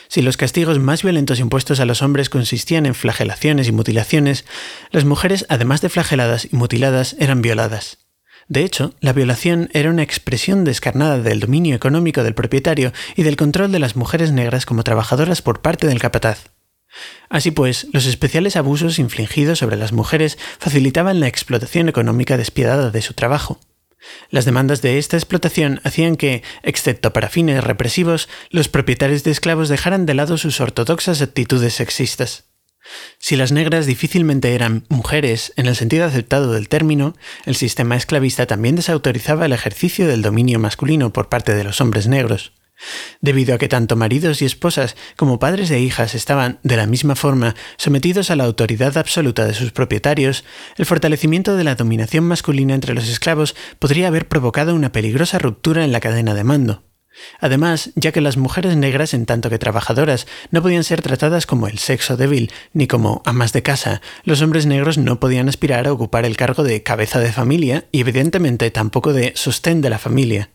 Si 0.07 0.21
los 0.21 0.37
castigos 0.37 0.79
más 0.79 1.03
violentos 1.03 1.39
impuestos 1.39 1.79
a 1.79 1.85
los 1.85 2.01
hombres 2.01 2.29
consistían 2.29 2.85
en 2.85 2.95
flagelaciones 2.95 3.67
y 3.67 3.71
mutilaciones, 3.71 4.45
las 4.91 5.05
mujeres, 5.05 5.45
además 5.49 5.81
de 5.81 5.89
flageladas 5.89 6.47
y 6.51 6.55
mutiladas, 6.55 7.15
eran 7.19 7.41
violadas. 7.41 7.99
De 8.47 8.63
hecho, 8.63 8.93
la 8.99 9.13
violación 9.13 9.69
era 9.73 9.89
una 9.89 10.03
expresión 10.03 10.63
descarnada 10.63 11.17
del 11.19 11.39
dominio 11.39 11.75
económico 11.75 12.23
del 12.23 12.35
propietario 12.35 12.93
y 13.15 13.23
del 13.23 13.37
control 13.37 13.71
de 13.71 13.79
las 13.79 13.95
mujeres 13.95 14.31
negras 14.31 14.65
como 14.65 14.83
trabajadoras 14.83 15.41
por 15.41 15.61
parte 15.61 15.87
del 15.87 15.99
capataz. 15.99 16.51
Así 17.27 17.51
pues, 17.51 17.87
los 17.91 18.05
especiales 18.05 18.55
abusos 18.55 18.99
infligidos 18.99 19.59
sobre 19.59 19.77
las 19.77 19.91
mujeres 19.91 20.37
facilitaban 20.59 21.19
la 21.19 21.27
explotación 21.27 21.89
económica 21.89 22.37
despiadada 22.37 22.91
de 22.91 23.01
su 23.01 23.13
trabajo. 23.13 23.59
Las 24.29 24.45
demandas 24.45 24.81
de 24.81 24.97
esta 24.97 25.17
explotación 25.17 25.81
hacían 25.83 26.15
que, 26.15 26.43
excepto 26.63 27.13
para 27.13 27.29
fines 27.29 27.63
represivos, 27.63 28.29
los 28.49 28.67
propietarios 28.67 29.23
de 29.23 29.31
esclavos 29.31 29.69
dejaran 29.69 30.05
de 30.05 30.13
lado 30.13 30.37
sus 30.37 30.59
ortodoxas 30.61 31.21
actitudes 31.21 31.73
sexistas. 31.73 32.45
Si 33.17 33.35
las 33.35 33.51
negras 33.51 33.85
difícilmente 33.85 34.53
eran 34.53 34.85
mujeres 34.89 35.53
en 35.55 35.65
el 35.65 35.75
sentido 35.75 36.05
aceptado 36.05 36.53
del 36.53 36.69
término, 36.69 37.15
el 37.45 37.55
sistema 37.55 37.95
esclavista 37.95 38.45
también 38.45 38.75
desautorizaba 38.75 39.45
el 39.45 39.53
ejercicio 39.53 40.07
del 40.07 40.21
dominio 40.21 40.59
masculino 40.59 41.11
por 41.11 41.29
parte 41.29 41.55
de 41.55 41.63
los 41.63 41.81
hombres 41.81 42.07
negros. 42.07 42.53
Debido 43.21 43.55
a 43.55 43.57
que 43.57 43.67
tanto 43.67 43.95
maridos 43.95 44.41
y 44.41 44.45
esposas 44.45 44.95
como 45.15 45.39
padres 45.39 45.71
e 45.71 45.79
hijas 45.79 46.15
estaban, 46.15 46.59
de 46.63 46.77
la 46.77 46.85
misma 46.85 47.15
forma, 47.15 47.55
sometidos 47.77 48.29
a 48.29 48.35
la 48.35 48.43
autoridad 48.43 48.97
absoluta 48.97 49.45
de 49.45 49.53
sus 49.53 49.71
propietarios, 49.71 50.43
el 50.77 50.85
fortalecimiento 50.85 51.55
de 51.55 51.63
la 51.63 51.75
dominación 51.75 52.25
masculina 52.25 52.75
entre 52.75 52.93
los 52.93 53.07
esclavos 53.07 53.55
podría 53.79 54.07
haber 54.07 54.27
provocado 54.27 54.75
una 54.75 54.91
peligrosa 54.91 55.39
ruptura 55.39 55.83
en 55.83 55.91
la 55.91 55.99
cadena 55.99 56.33
de 56.33 56.43
mando. 56.43 56.83
Además, 57.39 57.91
ya 57.95 58.11
que 58.11 58.21
las 58.21 58.37
mujeres 58.37 58.75
negras, 58.75 59.13
en 59.13 59.25
tanto 59.25 59.49
que 59.49 59.57
trabajadoras, 59.57 60.27
no 60.51 60.61
podían 60.61 60.83
ser 60.83 61.01
tratadas 61.01 61.45
como 61.45 61.67
el 61.67 61.77
sexo 61.77 62.17
débil 62.17 62.51
ni 62.73 62.87
como 62.87 63.21
amas 63.25 63.53
de 63.53 63.63
casa, 63.63 64.01
los 64.23 64.41
hombres 64.41 64.65
negros 64.65 64.97
no 64.97 65.19
podían 65.19 65.47
aspirar 65.47 65.87
a 65.87 65.93
ocupar 65.93 66.25
el 66.25 66.37
cargo 66.37 66.63
de 66.63 66.83
cabeza 66.83 67.19
de 67.19 67.31
familia 67.31 67.85
y 67.91 68.01
evidentemente 68.01 68.69
tampoco 68.71 69.13
de 69.13 69.31
sostén 69.35 69.81
de 69.81 69.89
la 69.89 69.99
familia. 69.99 70.49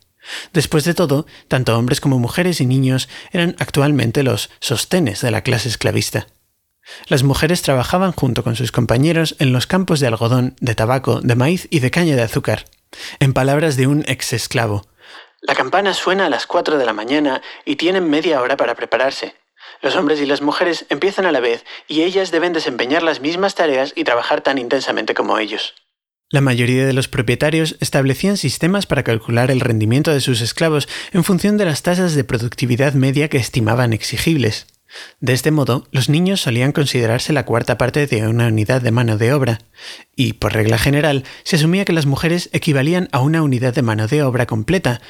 Después 0.53 0.83
de 0.83 0.93
todo, 0.93 1.25
tanto 1.47 1.77
hombres 1.77 2.01
como 2.01 2.19
mujeres 2.19 2.61
y 2.61 2.65
niños 2.65 3.09
eran 3.31 3.55
actualmente 3.59 4.23
los 4.23 4.49
sostenes 4.59 5.21
de 5.21 5.31
la 5.31 5.41
clase 5.41 5.69
esclavista. 5.69 6.27
Las 7.07 7.23
mujeres 7.23 7.61
trabajaban 7.61 8.11
junto 8.11 8.43
con 8.43 8.55
sus 8.55 8.71
compañeros 8.71 9.35
en 9.39 9.53
los 9.53 9.67
campos 9.67 9.99
de 9.99 10.07
algodón, 10.07 10.55
de 10.59 10.75
tabaco, 10.75 11.21
de 11.21 11.35
maíz 11.35 11.67
y 11.69 11.79
de 11.79 11.91
caña 11.91 12.15
de 12.15 12.23
azúcar. 12.23 12.65
En 13.19 13.33
palabras 13.33 13.77
de 13.77 13.87
un 13.87 14.03
ex 14.07 14.33
esclavo, 14.33 14.85
la 15.41 15.55
campana 15.55 15.95
suena 15.95 16.27
a 16.27 16.29
las 16.29 16.45
cuatro 16.45 16.77
de 16.77 16.85
la 16.85 16.93
mañana 16.93 17.41
y 17.65 17.75
tienen 17.75 18.07
media 18.07 18.41
hora 18.41 18.57
para 18.57 18.75
prepararse. 18.75 19.33
Los 19.81 19.95
hombres 19.95 20.21
y 20.21 20.27
las 20.27 20.41
mujeres 20.41 20.85
empiezan 20.89 21.25
a 21.25 21.31
la 21.31 21.39
vez 21.39 21.65
y 21.87 22.03
ellas 22.03 22.29
deben 22.29 22.53
desempeñar 22.53 23.01
las 23.01 23.21
mismas 23.21 23.55
tareas 23.55 23.91
y 23.95 24.03
trabajar 24.03 24.41
tan 24.41 24.59
intensamente 24.59 25.15
como 25.15 25.39
ellos. 25.39 25.73
La 26.31 26.39
mayoría 26.39 26.85
de 26.85 26.93
los 26.93 27.09
propietarios 27.09 27.75
establecían 27.81 28.37
sistemas 28.37 28.85
para 28.85 29.03
calcular 29.03 29.51
el 29.51 29.59
rendimiento 29.59 30.13
de 30.13 30.21
sus 30.21 30.39
esclavos 30.39 30.87
en 31.11 31.25
función 31.25 31.57
de 31.57 31.65
las 31.65 31.83
tasas 31.83 32.15
de 32.15 32.23
productividad 32.23 32.93
media 32.93 33.27
que 33.27 33.35
estimaban 33.35 33.91
exigibles. 33.91 34.65
De 35.19 35.33
este 35.33 35.51
modo, 35.51 35.89
los 35.91 36.07
niños 36.07 36.39
solían 36.39 36.71
considerarse 36.71 37.33
la 37.33 37.43
cuarta 37.43 37.77
parte 37.77 38.07
de 38.07 38.25
una 38.29 38.47
unidad 38.47 38.81
de 38.81 38.91
mano 38.91 39.17
de 39.17 39.33
obra, 39.33 39.59
y, 40.15 40.33
por 40.33 40.53
regla 40.53 40.77
general, 40.77 41.25
se 41.43 41.57
asumía 41.57 41.83
que 41.83 41.91
las 41.91 42.05
mujeres 42.05 42.49
equivalían 42.53 43.09
a 43.11 43.19
una 43.19 43.41
unidad 43.41 43.73
de 43.73 43.81
mano 43.81 44.07
de 44.07 44.23
obra 44.23 44.45
completa, 44.45 45.01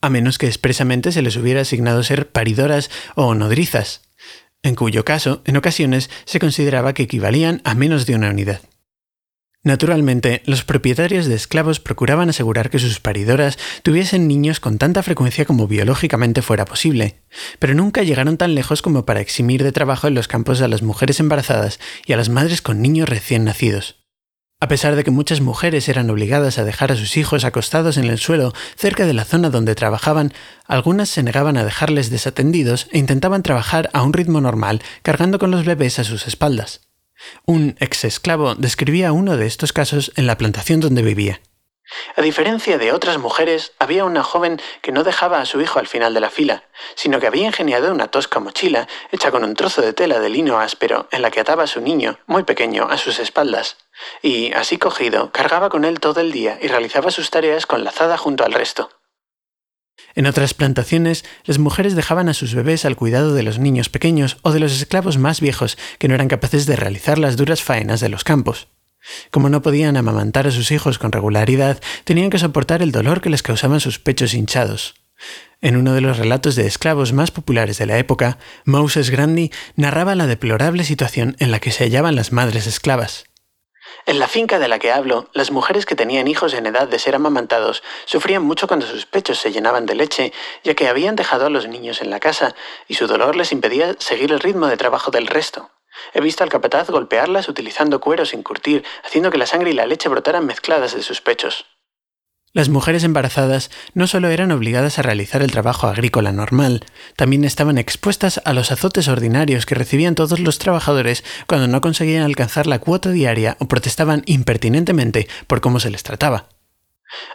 a 0.00 0.08
menos 0.08 0.38
que 0.38 0.46
expresamente 0.46 1.12
se 1.12 1.20
les 1.20 1.36
hubiera 1.36 1.60
asignado 1.60 2.02
ser 2.04 2.30
paridoras 2.30 2.90
o 3.16 3.34
nodrizas, 3.34 4.00
en 4.62 4.76
cuyo 4.76 5.04
caso, 5.04 5.42
en 5.44 5.58
ocasiones, 5.58 6.08
se 6.24 6.38
consideraba 6.38 6.94
que 6.94 7.02
equivalían 7.02 7.60
a 7.64 7.74
menos 7.74 8.06
de 8.06 8.14
una 8.14 8.30
unidad. 8.30 8.62
Naturalmente, 9.62 10.42
los 10.46 10.64
propietarios 10.64 11.26
de 11.26 11.34
esclavos 11.34 11.80
procuraban 11.80 12.30
asegurar 12.30 12.70
que 12.70 12.78
sus 12.78 12.98
paridoras 12.98 13.58
tuviesen 13.82 14.26
niños 14.26 14.58
con 14.58 14.78
tanta 14.78 15.02
frecuencia 15.02 15.44
como 15.44 15.68
biológicamente 15.68 16.40
fuera 16.40 16.64
posible, 16.64 17.20
pero 17.58 17.74
nunca 17.74 18.02
llegaron 18.02 18.38
tan 18.38 18.54
lejos 18.54 18.80
como 18.80 19.04
para 19.04 19.20
eximir 19.20 19.62
de 19.62 19.72
trabajo 19.72 20.06
en 20.06 20.14
los 20.14 20.28
campos 20.28 20.62
a 20.62 20.68
las 20.68 20.80
mujeres 20.80 21.20
embarazadas 21.20 21.78
y 22.06 22.14
a 22.14 22.16
las 22.16 22.30
madres 22.30 22.62
con 22.62 22.80
niños 22.80 23.10
recién 23.10 23.44
nacidos. 23.44 24.00
A 24.62 24.68
pesar 24.68 24.96
de 24.96 25.04
que 25.04 25.10
muchas 25.10 25.42
mujeres 25.42 25.88
eran 25.90 26.08
obligadas 26.08 26.58
a 26.58 26.64
dejar 26.64 26.92
a 26.92 26.96
sus 26.96 27.18
hijos 27.18 27.44
acostados 27.44 27.98
en 27.98 28.04
el 28.04 28.18
suelo 28.18 28.54
cerca 28.76 29.04
de 29.04 29.14
la 29.14 29.24
zona 29.26 29.50
donde 29.50 29.74
trabajaban, 29.74 30.32
algunas 30.66 31.10
se 31.10 31.22
negaban 31.22 31.58
a 31.58 31.64
dejarles 31.64 32.08
desatendidos 32.08 32.86
e 32.92 32.98
intentaban 32.98 33.42
trabajar 33.42 33.90
a 33.92 34.02
un 34.02 34.14
ritmo 34.14 34.40
normal, 34.40 34.82
cargando 35.02 35.38
con 35.38 35.50
los 35.50 35.66
bebés 35.66 35.98
a 35.98 36.04
sus 36.04 36.26
espaldas. 36.26 36.89
Un 37.44 37.76
ex 37.80 38.04
esclavo 38.04 38.54
describía 38.54 39.12
uno 39.12 39.36
de 39.36 39.46
estos 39.46 39.72
casos 39.72 40.12
en 40.16 40.26
la 40.26 40.36
plantación 40.38 40.80
donde 40.80 41.02
vivía. 41.02 41.40
A 42.16 42.22
diferencia 42.22 42.78
de 42.78 42.92
otras 42.92 43.18
mujeres, 43.18 43.72
había 43.78 44.04
una 44.04 44.22
joven 44.22 44.60
que 44.80 44.92
no 44.92 45.02
dejaba 45.02 45.40
a 45.40 45.46
su 45.46 45.60
hijo 45.60 45.78
al 45.78 45.88
final 45.88 46.14
de 46.14 46.20
la 46.20 46.30
fila, 46.30 46.64
sino 46.94 47.18
que 47.18 47.26
había 47.26 47.46
ingeniado 47.46 47.92
una 47.92 48.08
tosca 48.08 48.38
mochila 48.38 48.86
hecha 49.10 49.30
con 49.30 49.42
un 49.42 49.54
trozo 49.54 49.82
de 49.82 49.92
tela 49.92 50.20
de 50.20 50.28
lino 50.28 50.60
áspero 50.60 51.08
en 51.10 51.22
la 51.22 51.30
que 51.30 51.40
ataba 51.40 51.64
a 51.64 51.66
su 51.66 51.80
niño, 51.80 52.18
muy 52.26 52.44
pequeño, 52.44 52.86
a 52.88 52.96
sus 52.96 53.18
espaldas, 53.18 53.76
y, 54.22 54.52
así 54.52 54.78
cogido, 54.78 55.32
cargaba 55.32 55.68
con 55.68 55.84
él 55.84 55.98
todo 56.00 56.20
el 56.20 56.30
día 56.32 56.58
y 56.62 56.68
realizaba 56.68 57.10
sus 57.10 57.30
tareas 57.30 57.66
con 57.66 57.82
lazada 57.82 58.16
junto 58.16 58.44
al 58.44 58.52
resto. 58.52 58.90
En 60.14 60.26
otras 60.26 60.54
plantaciones, 60.54 61.24
las 61.44 61.58
mujeres 61.58 61.94
dejaban 61.94 62.28
a 62.28 62.34
sus 62.34 62.54
bebés 62.54 62.84
al 62.84 62.96
cuidado 62.96 63.34
de 63.34 63.42
los 63.42 63.58
niños 63.58 63.88
pequeños 63.88 64.38
o 64.42 64.52
de 64.52 64.60
los 64.60 64.72
esclavos 64.72 65.18
más 65.18 65.40
viejos 65.40 65.78
que 65.98 66.08
no 66.08 66.14
eran 66.14 66.28
capaces 66.28 66.66
de 66.66 66.76
realizar 66.76 67.18
las 67.18 67.36
duras 67.36 67.62
faenas 67.62 68.00
de 68.00 68.08
los 68.08 68.24
campos. 68.24 68.68
Como 69.30 69.48
no 69.48 69.62
podían 69.62 69.96
amamantar 69.96 70.46
a 70.46 70.50
sus 70.50 70.70
hijos 70.72 70.98
con 70.98 71.12
regularidad, 71.12 71.80
tenían 72.04 72.30
que 72.30 72.38
soportar 72.38 72.82
el 72.82 72.92
dolor 72.92 73.20
que 73.20 73.30
les 73.30 73.42
causaban 73.42 73.80
sus 73.80 73.98
pechos 73.98 74.34
hinchados. 74.34 74.94
En 75.62 75.76
uno 75.76 75.92
de 75.92 76.00
los 76.00 76.18
relatos 76.18 76.56
de 76.56 76.66
esclavos 76.66 77.12
más 77.12 77.30
populares 77.30 77.78
de 77.78 77.86
la 77.86 77.98
época, 77.98 78.38
Moses 78.64 79.10
Grandi 79.10 79.50
narraba 79.76 80.14
la 80.14 80.26
deplorable 80.26 80.84
situación 80.84 81.36
en 81.38 81.50
la 81.50 81.60
que 81.60 81.70
se 81.70 81.84
hallaban 81.84 82.16
las 82.16 82.32
madres 82.32 82.66
esclavas. 82.66 83.29
En 84.06 84.18
la 84.18 84.28
finca 84.28 84.58
de 84.58 84.68
la 84.68 84.78
que 84.78 84.92
hablo, 84.92 85.28
las 85.32 85.50
mujeres 85.50 85.86
que 85.86 85.94
tenían 85.94 86.28
hijos 86.28 86.54
en 86.54 86.66
edad 86.66 86.88
de 86.88 86.98
ser 86.98 87.14
amamantados 87.14 87.82
sufrían 88.04 88.42
mucho 88.42 88.66
cuando 88.66 88.86
sus 88.86 89.06
pechos 89.06 89.38
se 89.38 89.52
llenaban 89.52 89.86
de 89.86 89.94
leche, 89.94 90.32
ya 90.64 90.74
que 90.74 90.88
habían 90.88 91.16
dejado 91.16 91.46
a 91.46 91.50
los 91.50 91.68
niños 91.68 92.00
en 92.00 92.10
la 92.10 92.20
casa 92.20 92.54
y 92.88 92.94
su 92.94 93.06
dolor 93.06 93.36
les 93.36 93.52
impedía 93.52 93.94
seguir 93.98 94.32
el 94.32 94.40
ritmo 94.40 94.66
de 94.66 94.76
trabajo 94.76 95.10
del 95.10 95.26
resto. 95.26 95.70
He 96.14 96.20
visto 96.20 96.44
al 96.44 96.50
capataz 96.50 96.88
golpearlas 96.90 97.48
utilizando 97.48 98.00
cuero 98.00 98.24
sin 98.24 98.42
curtir, 98.42 98.84
haciendo 99.04 99.30
que 99.30 99.38
la 99.38 99.46
sangre 99.46 99.70
y 99.70 99.74
la 99.74 99.86
leche 99.86 100.08
brotaran 100.08 100.46
mezcladas 100.46 100.94
de 100.94 101.02
sus 101.02 101.20
pechos. 101.20 101.66
Las 102.52 102.68
mujeres 102.68 103.04
embarazadas 103.04 103.70
no 103.94 104.08
solo 104.08 104.28
eran 104.28 104.50
obligadas 104.50 104.98
a 104.98 105.02
realizar 105.02 105.40
el 105.40 105.52
trabajo 105.52 105.86
agrícola 105.86 106.32
normal, 106.32 106.84
también 107.14 107.44
estaban 107.44 107.78
expuestas 107.78 108.42
a 108.44 108.52
los 108.52 108.72
azotes 108.72 109.06
ordinarios 109.06 109.66
que 109.66 109.76
recibían 109.76 110.16
todos 110.16 110.40
los 110.40 110.58
trabajadores 110.58 111.22
cuando 111.46 111.68
no 111.68 111.80
conseguían 111.80 112.24
alcanzar 112.24 112.66
la 112.66 112.80
cuota 112.80 113.10
diaria 113.10 113.56
o 113.60 113.66
protestaban 113.66 114.24
impertinentemente 114.26 115.28
por 115.46 115.60
cómo 115.60 115.78
se 115.78 115.90
les 115.90 116.02
trataba. 116.02 116.48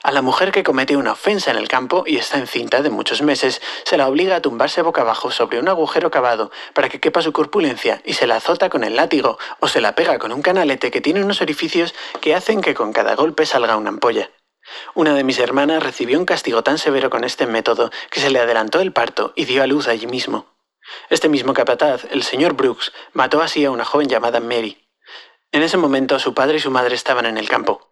A 0.04 0.12
la 0.12 0.22
mujer 0.22 0.52
que 0.52 0.64
comete 0.64 0.98
una 0.98 1.14
ofensa 1.14 1.50
en 1.52 1.58
el 1.58 1.70
campo 1.70 2.04
y 2.06 2.18
está 2.18 2.38
encinta 2.38 2.82
de 2.82 2.90
muchos 2.90 3.22
meses, 3.22 3.62
se 3.86 3.96
la 3.96 4.10
obliga 4.10 4.36
a 4.36 4.42
tumbarse 4.42 4.82
boca 4.82 5.02
abajo 5.02 5.32
sobre 5.32 5.60
un 5.60 5.70
agujero 5.70 6.12
cavado 6.12 6.52
para 6.74 6.90
que 6.90 7.00
quepa 7.00 7.22
su 7.22 7.32
corpulencia 7.32 8.02
y 8.04 8.16
se 8.16 8.28
la 8.28 8.36
azota 8.36 8.70
con 8.70 8.84
el 8.84 8.98
látigo 8.98 9.38
o 9.62 9.70
se 9.70 9.80
la 9.80 9.96
pega 9.96 10.20
con 10.20 10.34
un 10.34 10.42
canalete 10.42 10.92
que 10.92 11.00
tiene 11.00 11.24
unos 11.24 11.42
orificios 11.42 11.96
que 12.20 12.36
hacen 12.36 12.60
que 12.60 12.74
con 12.74 12.92
cada 12.92 13.16
golpe 13.16 13.46
salga 13.46 13.78
una 13.78 13.92
ampolla. 13.92 14.30
Una 14.94 15.14
de 15.14 15.24
mis 15.24 15.40
hermanas 15.40 15.84
recibió 15.84 16.20
un 16.20 16.26
castigo 16.26 16.64
tan 16.64 16.78
severo 16.78 17.10
con 17.10 17.24
este 17.24 17.46
método 17.46 17.92
que 18.10 18.20
se 18.20 18.30
le 18.30 18.40
adelantó 18.40 18.80
el 18.80 18.92
parto 18.92 19.34
y 19.36 19.46
dio 19.46 19.64
a 19.64 19.68
luz 19.68 19.88
allí 19.88 20.08
mismo. 20.08 20.56
Este 21.10 21.30
mismo 21.30 21.54
capataz, 21.54 22.06
el 22.12 22.24
señor 22.24 22.54
Brooks, 22.54 22.92
mató 23.14 23.42
así 23.42 23.66
a 23.66 23.72
una 23.72 23.86
joven 23.86 24.08
llamada 24.08 24.40
Mary. 24.40 24.88
En 25.52 25.64
ese 25.64 25.78
momento 25.78 26.20
su 26.20 26.34
padre 26.34 26.58
y 26.58 26.60
su 26.60 26.72
madre 26.72 26.96
estaban 26.96 27.26
en 27.26 27.38
el 27.38 27.50
campo. 27.50 27.90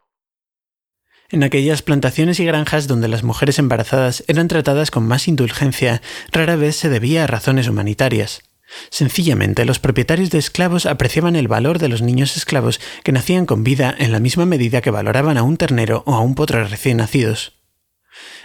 En 1.30 1.44
aquellas 1.44 1.82
plantaciones 1.82 2.40
y 2.40 2.46
granjas 2.46 2.88
donde 2.88 3.08
las 3.08 3.24
mujeres 3.24 3.58
embarazadas 3.58 4.24
eran 4.28 4.48
tratadas 4.48 4.92
con 4.92 5.08
más 5.08 5.28
indulgencia, 5.28 6.02
rara 6.32 6.56
vez 6.56 6.76
se 6.76 6.90
debía 6.90 7.24
a 7.24 7.28
razones 7.28 7.68
humanitarias. 7.68 8.44
Sencillamente, 8.90 9.66
los 9.66 9.80
propietarios 9.80 10.30
de 10.30 10.40
esclavos 10.40 10.86
apreciaban 10.86 11.36
el 11.36 11.48
valor 11.48 11.80
de 11.80 11.90
los 11.90 12.02
niños 12.02 12.38
esclavos 12.38 12.80
que 13.04 13.12
nacían 13.12 13.46
con 13.46 13.64
vida 13.64 13.94
en 13.98 14.12
la 14.12 14.20
misma 14.20 14.46
medida 14.46 14.82
que 14.82 14.92
valoraban 14.92 15.38
a 15.38 15.44
un 15.44 15.58
ternero 15.58 16.04
o 16.06 16.16
a 16.16 16.22
un 16.22 16.36
potro 16.36 16.64
recién 16.64 16.98
nacidos. 16.98 17.54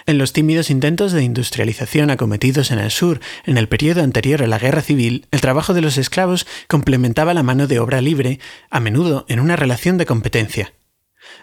En 0.06 0.16
los 0.16 0.32
tímidos 0.32 0.70
intentos 0.70 1.12
de 1.12 1.22
industrialización 1.22 2.08
acometidos 2.08 2.70
en 2.70 2.78
el 2.78 2.90
sur 2.90 3.20
en 3.44 3.58
el 3.58 3.68
periodo 3.68 4.02
anterior 4.02 4.42
a 4.42 4.46
la 4.46 4.58
guerra 4.58 4.80
civil, 4.80 5.26
el 5.30 5.42
trabajo 5.42 5.74
de 5.74 5.82
los 5.82 5.98
esclavos 5.98 6.46
complementaba 6.66 7.34
la 7.34 7.42
mano 7.42 7.66
de 7.66 7.78
obra 7.78 8.00
libre, 8.00 8.40
a 8.70 8.80
menudo 8.80 9.26
en 9.28 9.40
una 9.40 9.56
relación 9.56 9.98
de 9.98 10.06
competencia. 10.06 10.72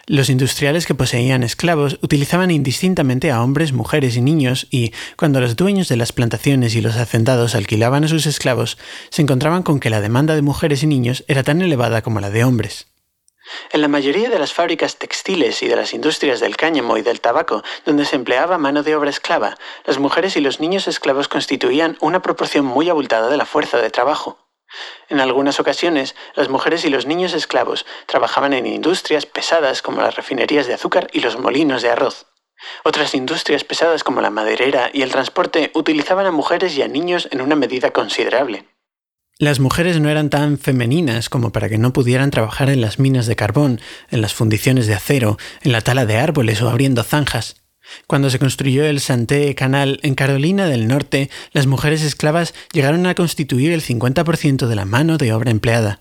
Los 0.07 0.29
industriales 0.29 0.85
que 0.85 0.93
poseían 0.93 1.41
esclavos 1.41 1.97
utilizaban 2.01 2.51
indistintamente 2.51 3.31
a 3.31 3.41
hombres, 3.41 3.73
mujeres 3.73 4.15
y 4.15 4.21
niños 4.21 4.67
y, 4.69 4.93
cuando 5.17 5.41
los 5.41 5.55
dueños 5.55 5.87
de 5.87 5.97
las 5.97 6.13
plantaciones 6.13 6.75
y 6.75 6.81
los 6.81 6.95
hacendados 6.95 7.55
alquilaban 7.55 8.03
a 8.03 8.07
sus 8.07 8.25
esclavos, 8.25 8.77
se 9.09 9.23
encontraban 9.23 9.63
con 9.63 9.79
que 9.79 9.89
la 9.89 10.01
demanda 10.01 10.35
de 10.35 10.41
mujeres 10.43 10.83
y 10.83 10.87
niños 10.87 11.23
era 11.27 11.43
tan 11.43 11.61
elevada 11.61 12.01
como 12.03 12.19
la 12.19 12.29
de 12.29 12.43
hombres. 12.43 12.87
En 13.71 13.81
la 13.81 13.87
mayoría 13.87 14.29
de 14.29 14.39
las 14.39 14.53
fábricas 14.53 14.97
textiles 14.97 15.61
y 15.61 15.67
de 15.67 15.75
las 15.75 15.93
industrias 15.93 16.39
del 16.39 16.57
cáñamo 16.57 16.97
y 16.97 17.01
del 17.01 17.21
tabaco, 17.21 17.63
donde 17.85 18.05
se 18.05 18.15
empleaba 18.15 18.57
mano 18.57 18.83
de 18.83 18.95
obra 18.95 19.09
esclava, 19.09 19.57
las 19.85 19.99
mujeres 19.99 20.35
y 20.35 20.41
los 20.41 20.59
niños 20.59 20.87
esclavos 20.87 21.27
constituían 21.27 21.97
una 22.01 22.21
proporción 22.21 22.65
muy 22.65 22.89
abultada 22.89 23.29
de 23.29 23.37
la 23.37 23.45
fuerza 23.45 23.77
de 23.77 23.91
trabajo. 23.91 24.44
En 25.09 25.19
algunas 25.19 25.59
ocasiones, 25.59 26.15
las 26.35 26.49
mujeres 26.49 26.85
y 26.85 26.89
los 26.89 27.05
niños 27.05 27.33
esclavos 27.33 27.85
trabajaban 28.05 28.53
en 28.53 28.65
industrias 28.65 29.25
pesadas 29.25 29.81
como 29.81 30.01
las 30.01 30.15
refinerías 30.15 30.67
de 30.67 30.73
azúcar 30.73 31.07
y 31.13 31.19
los 31.19 31.37
molinos 31.39 31.81
de 31.81 31.89
arroz. 31.89 32.27
Otras 32.83 33.13
industrias 33.13 33.63
pesadas 33.63 34.03
como 34.03 34.21
la 34.21 34.29
maderera 34.29 34.89
y 34.93 35.01
el 35.01 35.11
transporte 35.11 35.71
utilizaban 35.73 36.25
a 36.25 36.31
mujeres 36.31 36.75
y 36.77 36.81
a 36.81 36.87
niños 36.87 37.27
en 37.31 37.41
una 37.41 37.55
medida 37.55 37.91
considerable. 37.91 38.65
Las 39.37 39.59
mujeres 39.59 39.99
no 39.99 40.09
eran 40.09 40.29
tan 40.29 40.57
femeninas 40.57 41.27
como 41.27 41.51
para 41.51 41.67
que 41.67 41.77
no 41.77 41.91
pudieran 41.91 42.31
trabajar 42.31 42.69
en 42.69 42.79
las 42.79 42.99
minas 42.99 43.25
de 43.25 43.35
carbón, 43.35 43.81
en 44.09 44.21
las 44.21 44.33
fundiciones 44.33 44.87
de 44.87 44.93
acero, 44.93 45.37
en 45.61 45.73
la 45.73 45.81
tala 45.81 46.05
de 46.05 46.17
árboles 46.17 46.61
o 46.61 46.69
abriendo 46.69 47.03
zanjas. 47.03 47.64
Cuando 48.07 48.29
se 48.29 48.39
construyó 48.39 48.85
el 48.85 48.99
Santé 48.99 49.53
Canal 49.55 49.99
en 50.03 50.15
Carolina 50.15 50.67
del 50.67 50.87
Norte, 50.87 51.29
las 51.51 51.67
mujeres 51.67 52.01
esclavas 52.01 52.53
llegaron 52.73 53.05
a 53.05 53.15
constituir 53.15 53.71
el 53.71 53.81
50% 53.81 54.67
de 54.67 54.75
la 54.75 54.85
mano 54.85 55.17
de 55.17 55.33
obra 55.33 55.51
empleada. 55.51 55.99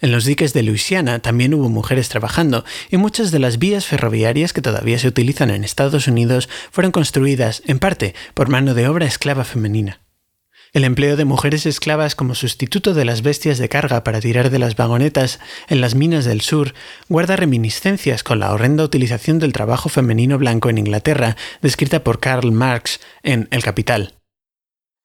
En 0.00 0.10
los 0.10 0.24
diques 0.24 0.52
de 0.52 0.62
Luisiana 0.62 1.20
también 1.20 1.54
hubo 1.54 1.68
mujeres 1.68 2.08
trabajando 2.08 2.64
y 2.90 2.96
muchas 2.96 3.30
de 3.30 3.38
las 3.38 3.58
vías 3.58 3.86
ferroviarias 3.86 4.52
que 4.52 4.62
todavía 4.62 4.98
se 4.98 5.08
utilizan 5.08 5.50
en 5.50 5.64
Estados 5.64 6.08
Unidos 6.08 6.48
fueron 6.70 6.92
construidas, 6.92 7.62
en 7.66 7.78
parte, 7.78 8.14
por 8.34 8.48
mano 8.48 8.74
de 8.74 8.88
obra 8.88 9.06
esclava 9.06 9.44
femenina. 9.44 10.00
El 10.72 10.84
empleo 10.84 11.16
de 11.16 11.24
mujeres 11.24 11.64
esclavas 11.64 12.14
como 12.14 12.34
sustituto 12.34 12.92
de 12.92 13.04
las 13.04 13.22
bestias 13.22 13.58
de 13.58 13.68
carga 13.68 14.04
para 14.04 14.20
tirar 14.20 14.50
de 14.50 14.58
las 14.58 14.76
vagonetas 14.76 15.40
en 15.68 15.80
las 15.80 15.94
minas 15.94 16.24
del 16.24 16.42
sur 16.42 16.74
guarda 17.08 17.36
reminiscencias 17.36 18.22
con 18.22 18.40
la 18.40 18.52
horrenda 18.52 18.84
utilización 18.84 19.38
del 19.38 19.54
trabajo 19.54 19.88
femenino 19.88 20.36
blanco 20.36 20.68
en 20.68 20.78
Inglaterra, 20.78 21.36
descrita 21.62 22.04
por 22.04 22.20
Karl 22.20 22.52
Marx 22.52 23.00
en 23.22 23.48
El 23.50 23.62
Capital. 23.62 24.17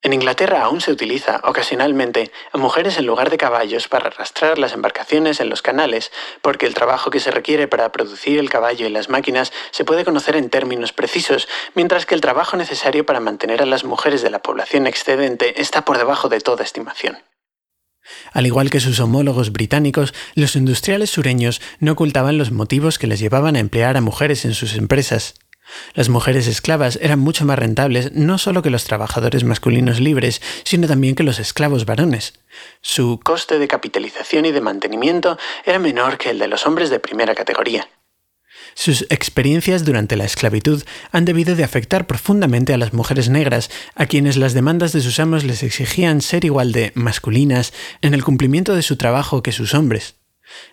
En 0.06 0.12
Inglaterra 0.12 0.64
aún 0.64 0.82
se 0.82 0.92
utiliza, 0.92 1.40
ocasionalmente, 1.46 2.30
a 2.52 2.58
mujeres 2.58 2.98
en 2.98 3.06
lugar 3.06 3.30
de 3.30 3.38
caballos 3.38 3.88
para 3.88 4.08
arrastrar 4.08 4.60
las 4.60 4.74
embarcaciones 4.74 5.40
en 5.40 5.50
los 5.50 5.62
canales, 5.62 6.12
porque 6.42 6.66
el 6.66 6.74
trabajo 6.74 7.10
que 7.10 7.22
se 7.22 7.32
requiere 7.32 7.70
para 7.70 7.90
producir 7.94 8.38
el 8.38 8.50
caballo 8.50 8.86
y 8.86 8.90
las 8.90 9.08
máquinas 9.08 9.54
se 9.72 9.86
puede 9.86 10.04
conocer 10.04 10.36
en 10.36 10.50
términos 10.50 10.92
precisos, 10.92 11.48
mientras 11.74 12.06
que 12.06 12.16
el 12.16 12.22
trabajo 12.22 12.58
necesario 12.58 13.06
para 13.06 13.22
mantener 13.22 13.62
a 13.62 13.66
las 13.66 13.86
mujeres 13.86 14.22
de 14.22 14.30
la 14.30 14.42
población 14.42 14.88
excedente 14.88 15.62
está 15.62 15.86
por 15.86 15.98
debajo 15.98 16.28
de 16.28 16.42
toda 16.42 16.66
estimación. 16.66 17.18
Al 18.34 18.46
igual 18.46 18.70
que 18.70 18.82
sus 18.82 19.00
homólogos 19.00 19.54
británicos, 19.54 20.14
los 20.36 20.58
industriales 20.58 21.12
sureños 21.12 21.62
no 21.80 21.94
ocultaban 21.94 22.38
los 22.38 22.52
motivos 22.52 23.00
que 23.00 23.08
les 23.08 23.22
llevaban 23.22 23.56
a 23.56 23.60
emplear 23.60 23.96
a 23.96 24.02
mujeres 24.02 24.44
en 24.44 24.54
sus 24.54 24.76
empresas. 24.76 25.36
Las 25.94 26.10
mujeres 26.10 26.48
esclavas 26.48 26.98
eran 27.02 27.20
mucho 27.20 27.46
más 27.46 27.60
rentables 27.60 28.12
no 28.14 28.38
solo 28.38 28.62
que 28.62 28.70
los 28.70 28.84
trabajadores 28.86 29.44
masculinos 29.44 30.00
libres, 30.00 30.42
sino 30.64 30.88
también 30.88 31.16
que 31.16 31.24
los 31.24 31.40
esclavos 31.40 31.86
varones. 31.86 32.34
Su 32.82 33.20
coste 33.24 33.60
de 33.60 33.68
capitalización 33.68 34.46
y 34.46 34.52
de 34.52 34.62
mantenimiento 34.62 35.38
era 35.66 35.80
menor 35.80 36.18
que 36.18 36.32
el 36.32 36.40
de 36.40 36.48
los 36.48 36.66
hombres 36.66 36.90
de 36.90 37.00
primera 37.00 37.36
categoría. 37.36 37.88
Sus 38.76 39.06
experiencias 39.10 39.86
durante 39.86 40.16
la 40.16 40.26
esclavitud 40.26 40.84
han 41.12 41.26
debido 41.26 41.56
de 41.56 41.64
afectar 41.64 42.08
profundamente 42.08 42.74
a 42.74 42.78
las 42.78 42.94
mujeres 42.94 43.30
negras, 43.30 43.70
a 43.96 44.08
quienes 44.08 44.38
las 44.38 44.54
demandas 44.54 44.94
de 44.94 45.02
sus 45.02 45.20
amos 45.20 45.44
les 45.44 45.64
exigían 45.64 46.22
ser 46.22 46.44
igual 46.46 46.72
de 46.72 46.92
masculinas 46.96 47.74
en 48.02 48.14
el 48.14 48.24
cumplimiento 48.24 48.76
de 48.76 48.82
su 48.82 48.98
trabajo 48.98 49.44
que 49.44 49.52
sus 49.52 49.76
hombres. 49.76 50.16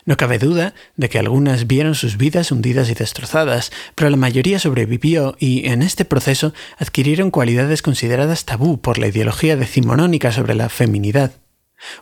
No 0.05 0.17
cabe 0.17 0.39
duda 0.39 0.75
de 0.97 1.09
que 1.09 1.19
algunas 1.19 1.67
vieron 1.67 1.95
sus 1.95 2.17
vidas 2.17 2.53
hundidas 2.53 2.89
y 2.91 2.95
destrozadas, 2.95 3.71
pero 3.95 4.11
la 4.11 4.17
mayoría 4.17 4.59
sobrevivió 4.59 5.37
y, 5.39 5.69
en 5.69 5.83
este 5.83 6.05
proceso, 6.05 6.53
adquirieron 6.79 7.31
cualidades 7.31 7.83
consideradas 7.83 8.45
tabú 8.45 8.81
por 8.81 8.99
la 8.99 9.09
ideología 9.09 9.57
decimonónica 9.57 10.33
sobre 10.33 10.55
la 10.55 10.69
feminidad. 10.69 11.33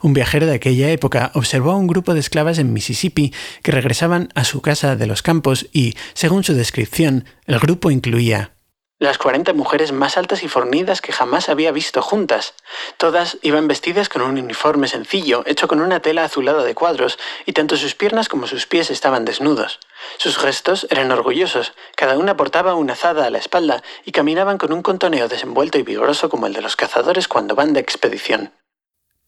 Un 0.03 0.13
viajero 0.13 0.47
de 0.47 0.55
aquella 0.55 0.91
época 0.91 1.31
observó 1.35 1.73
a 1.73 1.77
un 1.77 1.87
grupo 1.87 2.15
de 2.15 2.21
esclavas 2.21 2.59
en 2.59 2.73
Mississippi 2.73 3.33
que 3.63 3.73
regresaban 3.73 4.29
a 4.35 4.45
su 4.45 4.61
casa 4.61 4.97
de 4.97 5.07
los 5.07 5.23
campos 5.23 5.69
y, 5.73 5.95
según 6.15 6.45
su 6.45 6.55
descripción, 6.55 7.25
el 7.47 7.59
grupo 7.59 7.91
incluía 7.91 8.53
las 8.99 9.17
cuarenta 9.17 9.53
mujeres 9.53 9.93
más 9.93 10.17
altas 10.17 10.43
y 10.43 10.49
fornidas 10.49 11.01
que 11.01 11.13
jamás 11.13 11.49
había 11.49 11.71
visto 11.71 12.03
juntas. 12.03 12.55
Todas 12.97 13.39
iban 13.43 13.69
vestidas 13.69 14.09
con 14.09 14.23
un 14.23 14.39
uniforme 14.39 14.89
sencillo, 14.89 15.45
hecho 15.47 15.69
con 15.69 15.81
una 15.81 16.01
tela 16.01 16.25
azulada 16.25 16.65
de 16.65 16.75
cuadros, 16.75 17.19
y 17.47 17.53
tanto 17.53 17.77
sus 17.77 17.95
piernas 17.95 18.29
como 18.29 18.49
sus 18.49 18.67
pies 18.67 18.91
estaban 18.91 19.25
desnudos. 19.25 19.79
Sus 20.17 20.37
gestos 20.37 20.87
eran 20.91 21.13
orgullosos, 21.13 21.75
cada 21.95 22.19
una 22.19 22.37
portaba 22.37 22.75
una 22.75 22.95
azada 22.95 23.27
a 23.27 23.31
la 23.31 23.39
espalda 23.39 23.83
y 24.05 24.13
caminaban 24.13 24.59
con 24.59 24.73
un 24.73 24.83
contoneo 24.83 25.29
desenvuelto 25.29 25.79
y 25.79 25.83
vigoroso 25.83 26.29
como 26.29 26.49
el 26.49 26.53
de 26.53 26.63
los 26.63 26.75
cazadores 26.75 27.29
cuando 27.29 27.55
van 27.55 27.73
de 27.73 27.81
expedición. 27.81 28.53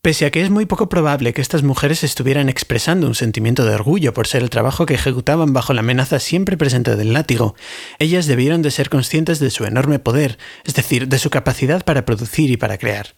Pese 0.03 0.25
a 0.25 0.31
que 0.31 0.41
es 0.41 0.49
muy 0.49 0.65
poco 0.65 0.89
probable 0.89 1.35
que 1.35 1.43
estas 1.43 1.63
mujeres 1.63 2.05
estuvieran 2.05 2.49
expresando 2.49 3.07
un 3.07 3.15
sentimiento 3.15 3.67
de 3.67 3.75
orgullo 3.75 4.15
por 4.15 4.27
ser 4.27 4.43
el 4.43 4.49
trabajo 4.49 4.87
que 4.87 4.95
ejecutaban 4.95 5.53
bajo 5.53 5.75
la 5.75 5.81
amenaza 5.81 6.21
siempre 6.21 6.57
presente 6.57 6.97
del 6.97 7.13
látigo, 7.13 7.55
ellas 7.99 8.27
debieron 8.27 8.63
de 8.63 8.71
ser 8.71 8.89
conscientes 8.89 9.41
de 9.41 9.51
su 9.51 9.67
enorme 9.67 9.99
poder, 9.99 10.39
es 10.65 10.73
decir, 10.73 11.07
de 11.09 11.19
su 11.19 11.29
capacidad 11.29 11.85
para 11.85 12.07
producir 12.07 12.51
y 12.51 12.57
para 12.57 12.79
crear. 12.79 13.09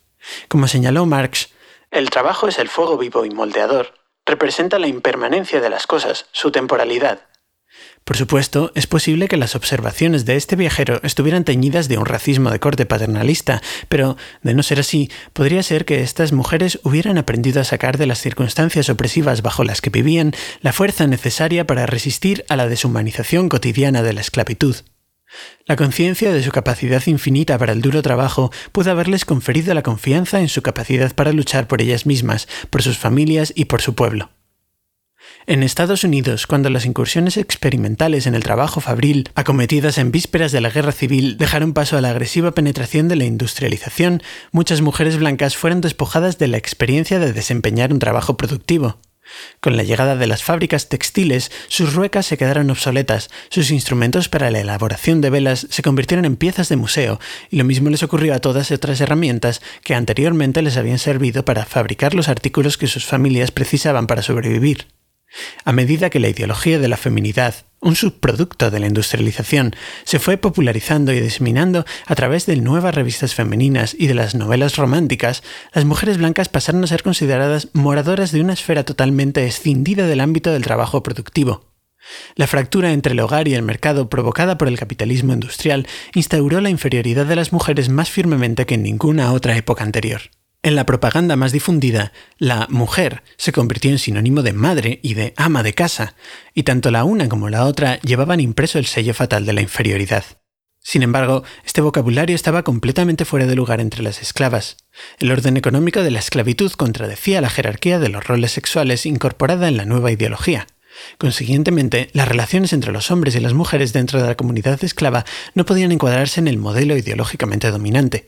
Como 0.48 0.66
señaló 0.66 1.06
Marx, 1.06 1.50
el 1.92 2.10
trabajo 2.10 2.48
es 2.48 2.58
el 2.58 2.68
fuego 2.68 2.98
vivo 2.98 3.24
y 3.24 3.30
moldeador, 3.30 3.94
representa 4.26 4.80
la 4.80 4.88
impermanencia 4.88 5.60
de 5.60 5.70
las 5.70 5.86
cosas, 5.86 6.26
su 6.32 6.50
temporalidad, 6.50 7.20
por 8.04 8.16
supuesto, 8.16 8.72
es 8.74 8.86
posible 8.86 9.28
que 9.28 9.36
las 9.36 9.54
observaciones 9.54 10.24
de 10.24 10.36
este 10.36 10.56
viajero 10.56 11.00
estuvieran 11.04 11.44
teñidas 11.44 11.88
de 11.88 11.98
un 11.98 12.06
racismo 12.06 12.50
de 12.50 12.58
corte 12.58 12.84
paternalista, 12.84 13.62
pero, 13.88 14.16
de 14.42 14.54
no 14.54 14.62
ser 14.64 14.80
así, 14.80 15.10
podría 15.32 15.62
ser 15.62 15.84
que 15.84 16.02
estas 16.02 16.32
mujeres 16.32 16.80
hubieran 16.82 17.16
aprendido 17.16 17.60
a 17.60 17.64
sacar 17.64 17.98
de 17.98 18.06
las 18.06 18.20
circunstancias 18.20 18.88
opresivas 18.88 19.42
bajo 19.42 19.62
las 19.62 19.80
que 19.80 19.90
vivían 19.90 20.32
la 20.62 20.72
fuerza 20.72 21.06
necesaria 21.06 21.66
para 21.66 21.86
resistir 21.86 22.44
a 22.48 22.56
la 22.56 22.66
deshumanización 22.66 23.48
cotidiana 23.48 24.02
de 24.02 24.12
la 24.12 24.20
esclavitud. 24.20 24.76
La 25.64 25.76
conciencia 25.76 26.32
de 26.32 26.42
su 26.42 26.50
capacidad 26.50 27.02
infinita 27.06 27.56
para 27.56 27.72
el 27.72 27.80
duro 27.80 28.02
trabajo 28.02 28.50
pudo 28.72 28.90
haberles 28.90 29.24
conferido 29.24 29.72
la 29.74 29.82
confianza 29.82 30.40
en 30.40 30.48
su 30.48 30.60
capacidad 30.62 31.14
para 31.14 31.32
luchar 31.32 31.68
por 31.68 31.80
ellas 31.80 32.04
mismas, 32.04 32.48
por 32.68 32.82
sus 32.82 32.98
familias 32.98 33.52
y 33.54 33.66
por 33.66 33.80
su 33.80 33.94
pueblo. 33.94 34.30
En 35.46 35.64
Estados 35.64 36.04
Unidos, 36.04 36.46
cuando 36.46 36.70
las 36.70 36.86
incursiones 36.86 37.36
experimentales 37.36 38.28
en 38.28 38.36
el 38.36 38.44
trabajo 38.44 38.80
fabril, 38.80 39.28
acometidas 39.34 39.98
en 39.98 40.12
vísperas 40.12 40.52
de 40.52 40.60
la 40.60 40.70
guerra 40.70 40.92
civil, 40.92 41.36
dejaron 41.36 41.72
paso 41.72 41.96
a 41.96 42.00
la 42.00 42.10
agresiva 42.10 42.52
penetración 42.52 43.08
de 43.08 43.16
la 43.16 43.24
industrialización, 43.24 44.22
muchas 44.52 44.82
mujeres 44.82 45.16
blancas 45.16 45.56
fueron 45.56 45.80
despojadas 45.80 46.38
de 46.38 46.46
la 46.46 46.58
experiencia 46.58 47.18
de 47.18 47.32
desempeñar 47.32 47.92
un 47.92 47.98
trabajo 47.98 48.36
productivo. 48.36 48.98
Con 49.60 49.76
la 49.76 49.82
llegada 49.82 50.14
de 50.14 50.28
las 50.28 50.44
fábricas 50.44 50.88
textiles, 50.88 51.50
sus 51.66 51.94
ruecas 51.94 52.26
se 52.26 52.36
quedaron 52.36 52.70
obsoletas, 52.70 53.28
sus 53.48 53.72
instrumentos 53.72 54.28
para 54.28 54.50
la 54.50 54.60
elaboración 54.60 55.20
de 55.20 55.30
velas 55.30 55.66
se 55.70 55.82
convirtieron 55.82 56.24
en 56.24 56.36
piezas 56.36 56.68
de 56.68 56.76
museo, 56.76 57.18
y 57.50 57.56
lo 57.56 57.64
mismo 57.64 57.90
les 57.90 58.04
ocurrió 58.04 58.32
a 58.32 58.40
todas 58.40 58.70
otras 58.70 59.00
herramientas 59.00 59.60
que 59.82 59.94
anteriormente 59.94 60.62
les 60.62 60.76
habían 60.76 60.98
servido 60.98 61.44
para 61.44 61.66
fabricar 61.66 62.14
los 62.14 62.28
artículos 62.28 62.78
que 62.78 62.86
sus 62.86 63.04
familias 63.04 63.50
precisaban 63.50 64.06
para 64.06 64.22
sobrevivir. 64.22 64.86
A 65.64 65.72
medida 65.72 66.10
que 66.10 66.20
la 66.20 66.28
ideología 66.28 66.78
de 66.78 66.88
la 66.88 66.96
feminidad, 66.96 67.54
un 67.80 67.96
subproducto 67.96 68.70
de 68.70 68.80
la 68.80 68.86
industrialización, 68.86 69.74
se 70.04 70.18
fue 70.18 70.36
popularizando 70.36 71.12
y 71.12 71.20
diseminando 71.20 71.84
a 72.06 72.14
través 72.14 72.46
de 72.46 72.56
nuevas 72.56 72.94
revistas 72.94 73.34
femeninas 73.34 73.96
y 73.98 74.06
de 74.06 74.14
las 74.14 74.34
novelas 74.34 74.76
románticas, 74.76 75.42
las 75.72 75.84
mujeres 75.84 76.18
blancas 76.18 76.48
pasaron 76.48 76.84
a 76.84 76.86
ser 76.86 77.02
consideradas 77.02 77.68
moradoras 77.72 78.32
de 78.32 78.40
una 78.40 78.52
esfera 78.52 78.84
totalmente 78.84 79.46
escindida 79.46 80.06
del 80.06 80.20
ámbito 80.20 80.52
del 80.52 80.62
trabajo 80.64 81.02
productivo. 81.02 81.72
La 82.34 82.46
fractura 82.46 82.92
entre 82.92 83.12
el 83.12 83.20
hogar 83.20 83.48
y 83.48 83.54
el 83.54 83.62
mercado 83.62 84.10
provocada 84.10 84.58
por 84.58 84.68
el 84.68 84.78
capitalismo 84.78 85.32
industrial 85.32 85.86
instauró 86.14 86.60
la 86.60 86.70
inferioridad 86.70 87.26
de 87.26 87.36
las 87.36 87.52
mujeres 87.52 87.88
más 87.88 88.10
firmemente 88.10 88.66
que 88.66 88.74
en 88.74 88.82
ninguna 88.82 89.32
otra 89.32 89.56
época 89.56 89.84
anterior. 89.84 90.22
En 90.64 90.76
la 90.76 90.86
propaganda 90.86 91.34
más 91.34 91.50
difundida, 91.50 92.12
la 92.38 92.68
mujer 92.70 93.24
se 93.36 93.50
convirtió 93.50 93.90
en 93.90 93.98
sinónimo 93.98 94.42
de 94.42 94.52
madre 94.52 95.00
y 95.02 95.14
de 95.14 95.34
ama 95.36 95.64
de 95.64 95.74
casa, 95.74 96.14
y 96.54 96.62
tanto 96.62 96.92
la 96.92 97.02
una 97.02 97.28
como 97.28 97.48
la 97.48 97.64
otra 97.64 97.98
llevaban 98.02 98.38
impreso 98.38 98.78
el 98.78 98.86
sello 98.86 99.12
fatal 99.12 99.44
de 99.44 99.54
la 99.54 99.60
inferioridad. 99.60 100.24
Sin 100.78 101.02
embargo, 101.02 101.42
este 101.64 101.80
vocabulario 101.80 102.36
estaba 102.36 102.62
completamente 102.62 103.24
fuera 103.24 103.46
de 103.46 103.56
lugar 103.56 103.80
entre 103.80 104.04
las 104.04 104.22
esclavas. 104.22 104.76
El 105.18 105.32
orden 105.32 105.56
económico 105.56 106.00
de 106.02 106.12
la 106.12 106.20
esclavitud 106.20 106.70
contradecía 106.72 107.40
la 107.40 107.50
jerarquía 107.50 107.98
de 107.98 108.08
los 108.08 108.24
roles 108.24 108.52
sexuales 108.52 109.04
incorporada 109.04 109.66
en 109.66 109.76
la 109.76 109.84
nueva 109.84 110.12
ideología. 110.12 110.68
Consiguientemente, 111.18 112.08
las 112.12 112.28
relaciones 112.28 112.72
entre 112.72 112.92
los 112.92 113.10
hombres 113.10 113.34
y 113.34 113.40
las 113.40 113.54
mujeres 113.54 113.92
dentro 113.92 114.20
de 114.20 114.28
la 114.28 114.36
comunidad 114.36 114.82
esclava 114.84 115.24
no 115.54 115.64
podían 115.64 115.90
encuadrarse 115.90 116.38
en 116.38 116.46
el 116.46 116.58
modelo 116.58 116.96
ideológicamente 116.96 117.70
dominante. 117.70 118.26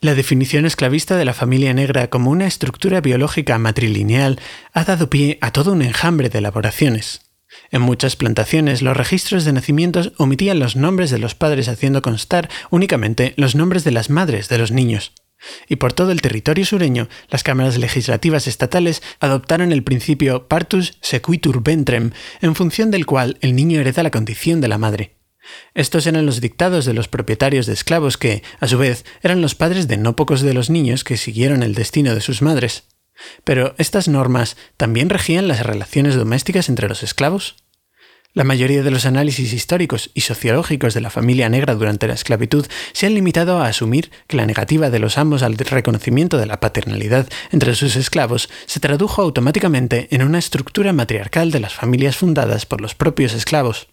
La 0.00 0.14
definición 0.14 0.66
esclavista 0.66 1.16
de 1.16 1.24
la 1.24 1.34
familia 1.34 1.74
negra 1.74 2.08
como 2.08 2.30
una 2.30 2.46
estructura 2.46 3.00
biológica 3.00 3.58
matrilineal 3.58 4.40
ha 4.72 4.84
dado 4.84 5.10
pie 5.10 5.38
a 5.40 5.52
todo 5.52 5.72
un 5.72 5.82
enjambre 5.82 6.28
de 6.28 6.38
elaboraciones. 6.38 7.22
En 7.70 7.82
muchas 7.82 8.16
plantaciones 8.16 8.82
los 8.82 8.96
registros 8.96 9.44
de 9.44 9.52
nacimientos 9.52 10.12
omitían 10.16 10.58
los 10.58 10.76
nombres 10.76 11.10
de 11.10 11.18
los 11.18 11.34
padres 11.34 11.68
haciendo 11.68 12.02
constar 12.02 12.48
únicamente 12.70 13.34
los 13.36 13.54
nombres 13.54 13.84
de 13.84 13.90
las 13.90 14.10
madres 14.10 14.48
de 14.48 14.58
los 14.58 14.70
niños. 14.70 15.12
Y 15.68 15.76
por 15.76 15.92
todo 15.92 16.10
el 16.10 16.20
territorio 16.20 16.66
sureño, 16.66 17.08
las 17.28 17.42
cámaras 17.42 17.78
legislativas 17.78 18.46
estatales 18.46 19.02
adoptaron 19.20 19.72
el 19.72 19.84
principio 19.84 20.48
partus 20.48 20.98
sequitur 21.00 21.62
ventrem, 21.62 22.10
en 22.40 22.54
función 22.54 22.90
del 22.90 23.06
cual 23.06 23.38
el 23.40 23.54
niño 23.54 23.80
hereda 23.80 24.02
la 24.02 24.10
condición 24.10 24.60
de 24.60 24.68
la 24.68 24.78
madre. 24.78 25.17
Estos 25.74 26.06
eran 26.06 26.26
los 26.26 26.40
dictados 26.40 26.84
de 26.84 26.94
los 26.94 27.08
propietarios 27.08 27.66
de 27.66 27.72
esclavos 27.72 28.16
que, 28.16 28.42
a 28.60 28.68
su 28.68 28.78
vez, 28.78 29.04
eran 29.22 29.40
los 29.40 29.54
padres 29.54 29.88
de 29.88 29.96
no 29.96 30.16
pocos 30.16 30.42
de 30.42 30.54
los 30.54 30.70
niños 30.70 31.04
que 31.04 31.16
siguieron 31.16 31.62
el 31.62 31.74
destino 31.74 32.14
de 32.14 32.20
sus 32.20 32.42
madres. 32.42 32.84
Pero 33.44 33.74
estas 33.78 34.08
normas 34.08 34.56
también 34.76 35.10
regían 35.10 35.48
las 35.48 35.64
relaciones 35.64 36.14
domésticas 36.14 36.68
entre 36.68 36.88
los 36.88 37.02
esclavos. 37.02 37.56
La 38.34 38.44
mayoría 38.44 38.82
de 38.82 38.90
los 38.90 39.06
análisis 39.06 39.52
históricos 39.52 40.10
y 40.14 40.20
sociológicos 40.20 40.94
de 40.94 41.00
la 41.00 41.10
familia 41.10 41.48
negra 41.48 41.74
durante 41.74 42.06
la 42.06 42.14
esclavitud 42.14 42.66
se 42.92 43.06
han 43.06 43.14
limitado 43.14 43.58
a 43.58 43.66
asumir 43.66 44.10
que 44.26 44.36
la 44.36 44.46
negativa 44.46 44.90
de 44.90 44.98
los 44.98 45.18
amos 45.18 45.42
al 45.42 45.56
reconocimiento 45.56 46.36
de 46.36 46.46
la 46.46 46.60
paternalidad 46.60 47.26
entre 47.50 47.74
sus 47.74 47.96
esclavos 47.96 48.48
se 48.66 48.80
tradujo 48.80 49.22
automáticamente 49.22 50.08
en 50.10 50.22
una 50.22 50.38
estructura 50.38 50.92
matriarcal 50.92 51.50
de 51.50 51.60
las 51.60 51.74
familias 51.74 52.16
fundadas 52.16 52.66
por 52.66 52.80
los 52.80 52.94
propios 52.94 53.32
esclavos. 53.32 53.88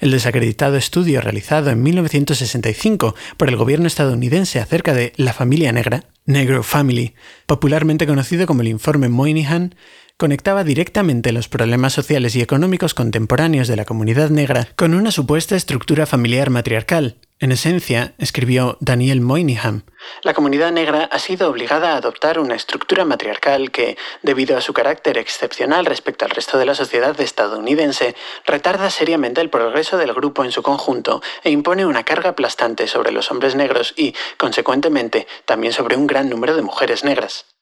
El 0.00 0.10
desacreditado 0.10 0.76
estudio 0.76 1.20
realizado 1.20 1.70
en 1.70 1.82
1965 1.82 3.14
por 3.36 3.48
el 3.48 3.56
gobierno 3.56 3.86
estadounidense 3.86 4.60
acerca 4.60 4.94
de 4.94 5.12
la 5.16 5.32
familia 5.32 5.72
negra, 5.72 6.04
Negro 6.24 6.62
Family, 6.62 7.14
popularmente 7.46 8.06
conocido 8.06 8.46
como 8.46 8.62
el 8.62 8.68
informe 8.68 9.08
Moynihan, 9.08 9.74
conectaba 10.18 10.64
directamente 10.64 11.30
los 11.30 11.48
problemas 11.48 11.92
sociales 11.92 12.34
y 12.34 12.42
económicos 12.42 12.92
contemporáneos 12.92 13.68
de 13.68 13.76
la 13.76 13.84
comunidad 13.84 14.30
negra 14.30 14.66
con 14.74 14.94
una 14.94 15.12
supuesta 15.12 15.54
estructura 15.54 16.06
familiar 16.06 16.50
matriarcal. 16.50 17.18
En 17.38 17.52
esencia, 17.52 18.14
escribió 18.18 18.76
Daniel 18.80 19.20
Moynihan, 19.20 19.84
la 20.22 20.34
comunidad 20.34 20.72
negra 20.72 21.04
ha 21.04 21.18
sido 21.20 21.48
obligada 21.48 21.92
a 21.92 21.96
adoptar 21.98 22.40
una 22.40 22.56
estructura 22.56 23.04
matriarcal 23.04 23.70
que, 23.70 23.96
debido 24.22 24.56
a 24.56 24.60
su 24.60 24.72
carácter 24.72 25.18
excepcional 25.18 25.86
respecto 25.86 26.24
al 26.24 26.32
resto 26.32 26.58
de 26.58 26.66
la 26.66 26.74
sociedad 26.74 27.18
estadounidense, 27.20 28.16
retarda 28.44 28.90
seriamente 28.90 29.40
el 29.40 29.50
progreso 29.50 29.98
del 29.98 30.14
grupo 30.14 30.44
en 30.44 30.50
su 30.50 30.62
conjunto 30.62 31.22
e 31.44 31.50
impone 31.50 31.86
una 31.86 32.02
carga 32.02 32.30
aplastante 32.30 32.88
sobre 32.88 33.12
los 33.12 33.30
hombres 33.30 33.54
negros 33.54 33.94
y, 33.96 34.16
consecuentemente, 34.36 35.28
también 35.44 35.72
sobre 35.72 35.96
un 35.96 36.08
gran 36.08 36.28
número 36.28 36.56
de 36.56 36.62
mujeres 36.62 37.04
negras. 37.04 37.57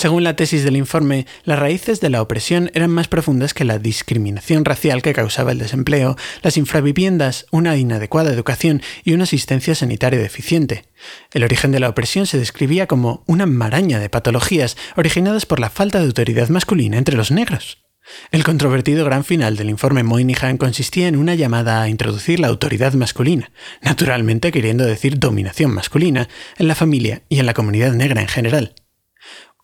Según 0.00 0.24
la 0.24 0.34
tesis 0.34 0.64
del 0.64 0.78
informe, 0.78 1.26
las 1.44 1.58
raíces 1.58 2.00
de 2.00 2.08
la 2.08 2.22
opresión 2.22 2.70
eran 2.72 2.88
más 2.88 3.06
profundas 3.06 3.52
que 3.52 3.66
la 3.66 3.78
discriminación 3.78 4.64
racial 4.64 5.02
que 5.02 5.12
causaba 5.12 5.52
el 5.52 5.58
desempleo, 5.58 6.16
las 6.40 6.56
infraviviendas, 6.56 7.44
una 7.50 7.76
inadecuada 7.76 8.32
educación 8.32 8.80
y 9.04 9.12
una 9.12 9.24
asistencia 9.24 9.74
sanitaria 9.74 10.18
deficiente. 10.18 10.86
El 11.34 11.44
origen 11.44 11.70
de 11.70 11.80
la 11.80 11.90
opresión 11.90 12.24
se 12.24 12.38
describía 12.38 12.86
como 12.86 13.24
una 13.26 13.44
maraña 13.44 13.98
de 13.98 14.08
patologías 14.08 14.78
originadas 14.96 15.44
por 15.44 15.60
la 15.60 15.68
falta 15.68 15.98
de 15.98 16.06
autoridad 16.06 16.48
masculina 16.48 16.96
entre 16.96 17.14
los 17.14 17.30
negros. 17.30 17.84
El 18.30 18.42
controvertido 18.42 19.04
gran 19.04 19.22
final 19.22 19.58
del 19.58 19.68
informe 19.68 20.02
Moynihan 20.02 20.56
consistía 20.56 21.08
en 21.08 21.16
una 21.16 21.34
llamada 21.34 21.82
a 21.82 21.90
introducir 21.90 22.40
la 22.40 22.48
autoridad 22.48 22.94
masculina, 22.94 23.52
naturalmente 23.82 24.50
queriendo 24.50 24.86
decir 24.86 25.18
dominación 25.18 25.74
masculina, 25.74 26.26
en 26.56 26.68
la 26.68 26.74
familia 26.74 27.20
y 27.28 27.38
en 27.38 27.44
la 27.44 27.52
comunidad 27.52 27.92
negra 27.92 28.22
en 28.22 28.28
general. 28.28 28.74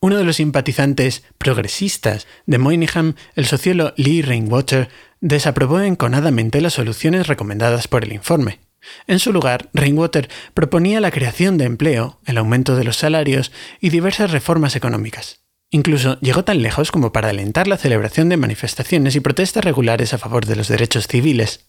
Uno 0.06 0.18
de 0.18 0.22
los 0.24 0.36
simpatizantes 0.36 1.24
progresistas 1.36 2.28
de 2.46 2.58
Moynihan, 2.58 3.16
el 3.34 3.44
sociólogo 3.44 3.92
Lee 3.96 4.22
Rainwater, 4.22 4.88
desaprobó 5.20 5.80
enconadamente 5.80 6.60
las 6.60 6.74
soluciones 6.74 7.26
recomendadas 7.26 7.88
por 7.88 8.04
el 8.04 8.12
informe. 8.12 8.60
En 9.08 9.18
su 9.18 9.32
lugar, 9.32 9.68
Rainwater 9.74 10.28
proponía 10.54 11.00
la 11.00 11.10
creación 11.10 11.58
de 11.58 11.64
empleo, 11.64 12.20
el 12.24 12.38
aumento 12.38 12.76
de 12.76 12.84
los 12.84 12.98
salarios 12.98 13.50
y 13.80 13.90
diversas 13.90 14.30
reformas 14.30 14.76
económicas. 14.76 15.40
Incluso 15.70 16.20
llegó 16.20 16.44
tan 16.44 16.62
lejos 16.62 16.92
como 16.92 17.12
para 17.12 17.30
alentar 17.30 17.66
la 17.66 17.76
celebración 17.76 18.28
de 18.28 18.36
manifestaciones 18.36 19.16
y 19.16 19.20
protestas 19.20 19.64
regulares 19.64 20.14
a 20.14 20.18
favor 20.18 20.46
de 20.46 20.54
los 20.54 20.68
derechos 20.68 21.08
civiles. 21.08 21.66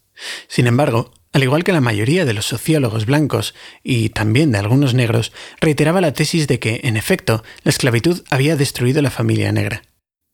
Sin 0.47 0.67
embargo, 0.67 1.13
al 1.33 1.43
igual 1.43 1.63
que 1.63 1.73
la 1.73 1.81
mayoría 1.81 2.25
de 2.25 2.33
los 2.33 2.45
sociólogos 2.45 3.05
blancos 3.05 3.53
y 3.83 4.09
también 4.09 4.51
de 4.51 4.57
algunos 4.57 4.93
negros, 4.93 5.33
reiteraba 5.59 6.01
la 6.01 6.13
tesis 6.13 6.47
de 6.47 6.59
que, 6.59 6.81
en 6.83 6.97
efecto, 6.97 7.43
la 7.63 7.69
esclavitud 7.69 8.23
había 8.29 8.55
destruido 8.55 9.01
la 9.01 9.11
familia 9.11 9.51
negra. 9.51 9.83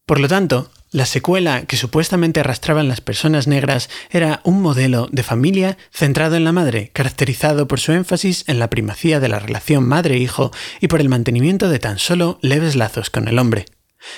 Por 0.05 0.19
lo 0.19 0.27
tanto, 0.27 0.71
la 0.91 1.05
secuela 1.05 1.65
que 1.65 1.75
supuestamente 1.75 2.39
arrastraban 2.39 2.87
las 2.87 3.01
personas 3.01 3.47
negras 3.47 3.89
era 4.11 4.41
un 4.43 4.61
modelo 4.61 5.09
de 5.11 5.23
familia 5.23 5.77
centrado 5.91 6.35
en 6.35 6.43
la 6.43 6.51
madre, 6.51 6.91
caracterizado 6.93 7.67
por 7.67 7.79
su 7.79 7.93
énfasis 7.93 8.43
en 8.47 8.59
la 8.59 8.69
primacía 8.69 9.19
de 9.19 9.27
la 9.27 9.39
relación 9.39 9.87
madre-hijo 9.87 10.51
y 10.81 10.87
por 10.87 11.01
el 11.01 11.09
mantenimiento 11.09 11.67
de 11.67 11.79
tan 11.79 11.97
solo 11.97 12.37
leves 12.41 12.75
lazos 12.75 13.09
con 13.09 13.27
el 13.27 13.39
hombre. 13.39 13.65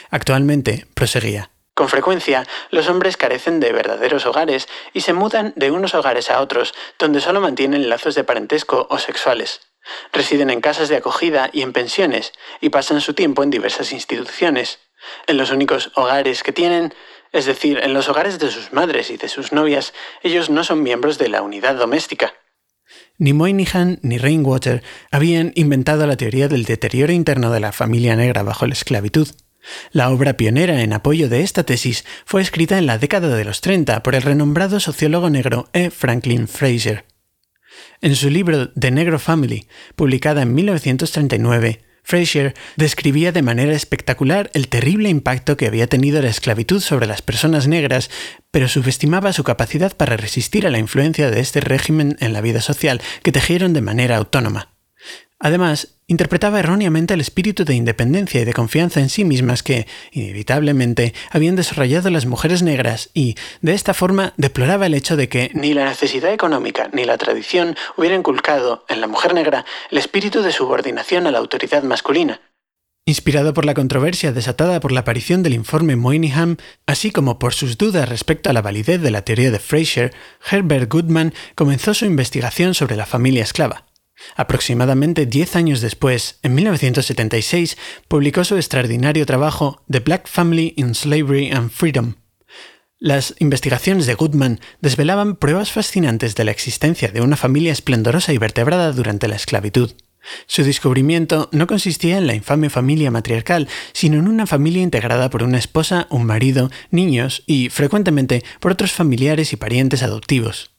Actualmente, 0.09 0.85
proseguía, 0.95 1.51
con 1.75 1.89
frecuencia, 1.89 2.47
los 2.71 2.87
hombres 2.87 3.17
carecen 3.17 3.59
de 3.59 3.73
verdaderos 3.73 4.25
hogares 4.25 4.69
y 4.93 5.01
se 5.01 5.11
mudan 5.11 5.51
de 5.57 5.71
unos 5.71 5.93
hogares 5.93 6.31
a 6.31 6.39
otros, 6.39 6.73
donde 6.97 7.19
solo 7.19 7.41
mantienen 7.41 7.89
lazos 7.89 8.15
de 8.15 8.23
parentesco 8.23 8.87
o 8.89 8.97
sexuales. 8.97 9.59
Residen 10.13 10.49
en 10.49 10.61
casas 10.61 10.87
de 10.87 10.95
acogida 10.95 11.49
y 11.51 11.63
en 11.63 11.73
pensiones, 11.73 12.31
y 12.61 12.69
pasan 12.69 13.01
su 13.01 13.13
tiempo 13.13 13.43
en 13.43 13.49
diversas 13.49 13.91
instituciones. 13.91 14.79
En 15.27 15.35
los 15.37 15.51
únicos 15.51 15.91
hogares 15.95 16.43
que 16.43 16.53
tienen, 16.53 16.93
es 17.33 17.45
decir, 17.45 17.79
en 17.83 17.93
los 17.93 18.07
hogares 18.07 18.39
de 18.39 18.51
sus 18.51 18.71
madres 18.71 19.11
y 19.11 19.17
de 19.17 19.27
sus 19.27 19.51
novias, 19.51 19.93
ellos 20.23 20.49
no 20.49 20.63
son 20.63 20.81
miembros 20.81 21.17
de 21.17 21.27
la 21.27 21.41
unidad 21.41 21.75
doméstica. 21.75 22.33
Ni 23.17 23.33
Moynihan 23.33 23.99
ni 24.01 24.17
Rainwater 24.17 24.81
habían 25.11 25.51
inventado 25.55 26.07
la 26.07 26.15
teoría 26.15 26.47
del 26.47 26.63
deterioro 26.63 27.11
interno 27.11 27.51
de 27.51 27.59
la 27.59 27.73
familia 27.73 28.15
negra 28.15 28.43
bajo 28.43 28.65
la 28.65 28.73
esclavitud. 28.73 29.27
La 29.91 30.09
obra 30.09 30.37
pionera 30.37 30.81
en 30.81 30.93
apoyo 30.93 31.29
de 31.29 31.41
esta 31.41 31.63
tesis 31.63 32.05
fue 32.25 32.41
escrita 32.41 32.77
en 32.77 32.85
la 32.85 32.97
década 32.97 33.35
de 33.35 33.45
los 33.45 33.61
30 33.61 34.03
por 34.03 34.15
el 34.15 34.21
renombrado 34.21 34.79
sociólogo 34.79 35.29
negro 35.29 35.69
E. 35.73 35.89
Franklin 35.89 36.47
Fraser. 36.47 37.05
En 38.01 38.15
su 38.15 38.29
libro 38.29 38.71
The 38.71 38.91
Negro 38.91 39.19
Family, 39.19 39.67
publicada 39.95 40.43
en 40.43 40.53
1939, 40.53 41.81
Fraser 42.05 42.53
describía 42.75 43.31
de 43.31 43.41
manera 43.41 43.73
espectacular 43.73 44.51
el 44.53 44.67
terrible 44.67 45.09
impacto 45.09 45.57
que 45.57 45.65
había 45.65 45.87
tenido 45.87 46.21
la 46.21 46.29
esclavitud 46.29 46.79
sobre 46.79 47.07
las 47.07 47.23
personas 47.23 47.67
negras, 47.67 48.11
pero 48.51 48.67
subestimaba 48.67 49.33
su 49.33 49.43
capacidad 49.43 49.97
para 49.97 50.15
resistir 50.15 50.67
a 50.67 50.69
la 50.69 50.77
influencia 50.77 51.31
de 51.31 51.39
este 51.39 51.61
régimen 51.61 52.15
en 52.19 52.31
la 52.31 52.41
vida 52.41 52.61
social 52.61 53.01
que 53.23 53.31
tejieron 53.31 53.73
de 53.73 53.81
manera 53.81 54.17
autónoma. 54.17 54.74
Además, 55.39 55.97
interpretaba 56.07 56.59
erróneamente 56.59 57.13
el 57.13 57.21
espíritu 57.21 57.65
de 57.65 57.75
independencia 57.75 58.41
y 58.41 58.45
de 58.45 58.53
confianza 58.53 59.01
en 59.01 59.09
sí 59.09 59.25
mismas 59.25 59.63
que, 59.63 59.85
inevitablemente, 60.11 61.13
habían 61.29 61.55
desarrollado 61.55 62.09
las 62.09 62.25
mujeres 62.25 62.63
negras 62.63 63.09
y, 63.13 63.35
de 63.61 63.73
esta 63.73 63.93
forma, 63.93 64.33
deploraba 64.37 64.85
el 64.85 64.93
hecho 64.93 65.17
de 65.17 65.27
que 65.27 65.51
ni 65.53 65.73
la 65.73 65.85
necesidad 65.85 66.31
económica 66.31 66.89
ni 66.93 67.03
la 67.03 67.17
tradición 67.17 67.75
hubieran 67.97 68.19
inculcado 68.19 68.85
en 68.87 69.01
la 69.01 69.07
mujer 69.07 69.33
negra 69.33 69.65
el 69.91 69.97
espíritu 69.97 70.41
de 70.41 70.53
subordinación 70.53 71.27
a 71.27 71.31
la 71.31 71.39
autoridad 71.39 71.83
masculina. 71.83 72.39
Inspirado 73.07 73.53
por 73.53 73.65
la 73.65 73.75
controversia 73.75 74.31
desatada 74.31 74.79
por 74.79 74.91
la 74.91 75.01
aparición 75.01 75.43
del 75.43 75.53
informe 75.53 75.95
Moynihan, 75.95 76.57
así 76.87 77.11
como 77.11 77.37
por 77.37 77.53
sus 77.53 77.77
dudas 77.77 78.09
respecto 78.09 78.49
a 78.49 78.53
la 78.53 78.63
validez 78.63 78.99
de 79.01 79.11
la 79.11 79.21
teoría 79.21 79.51
de 79.51 79.59
Fraser, 79.59 80.11
Herbert 80.49 80.91
Goodman 80.91 81.33
comenzó 81.53 81.93
su 81.93 82.05
investigación 82.05 82.73
sobre 82.73 82.95
la 82.95 83.05
familia 83.05 83.43
esclava. 83.43 83.85
Aproximadamente 84.35 85.25
diez 85.25 85.55
años 85.55 85.81
después, 85.81 86.39
en 86.41 86.55
1976, 86.55 87.77
publicó 88.07 88.43
su 88.43 88.55
extraordinario 88.55 89.25
trabajo 89.25 89.83
The 89.89 89.99
Black 89.99 90.27
Family 90.27 90.73
in 90.77 90.95
Slavery 90.95 91.51
and 91.51 91.69
Freedom. 91.69 92.15
Las 92.97 93.35
investigaciones 93.39 94.05
de 94.05 94.15
Goodman 94.15 94.61
desvelaban 94.81 95.35
pruebas 95.35 95.71
fascinantes 95.71 96.35
de 96.35 96.45
la 96.45 96.51
existencia 96.51 97.09
de 97.09 97.21
una 97.21 97.35
familia 97.35 97.73
esplendorosa 97.73 98.33
y 98.33 98.37
vertebrada 98.37 98.91
durante 98.93 99.27
la 99.27 99.35
esclavitud. 99.35 99.91
Su 100.47 100.63
descubrimiento 100.63 101.49
no 101.51 101.67
consistía 101.67 102.17
en 102.17 102.25
la 102.25 102.35
infame 102.35 102.69
familia 102.69 103.11
matriarcal, 103.11 103.67
sino 103.93 104.17
en 104.17 104.27
una 104.27 104.47
familia 104.47 104.81
integrada 104.81 105.29
por 105.29 105.43
una 105.43 105.57
esposa, 105.57 106.07
un 106.09 106.25
marido, 106.25 106.71
niños 106.89 107.43
y, 107.45 107.69
frecuentemente, 107.69 108.43
por 108.59 108.71
otros 108.71 108.91
familiares 108.91 109.53
y 109.53 109.57
parientes 109.57 110.01
adoptivos. 110.01 110.74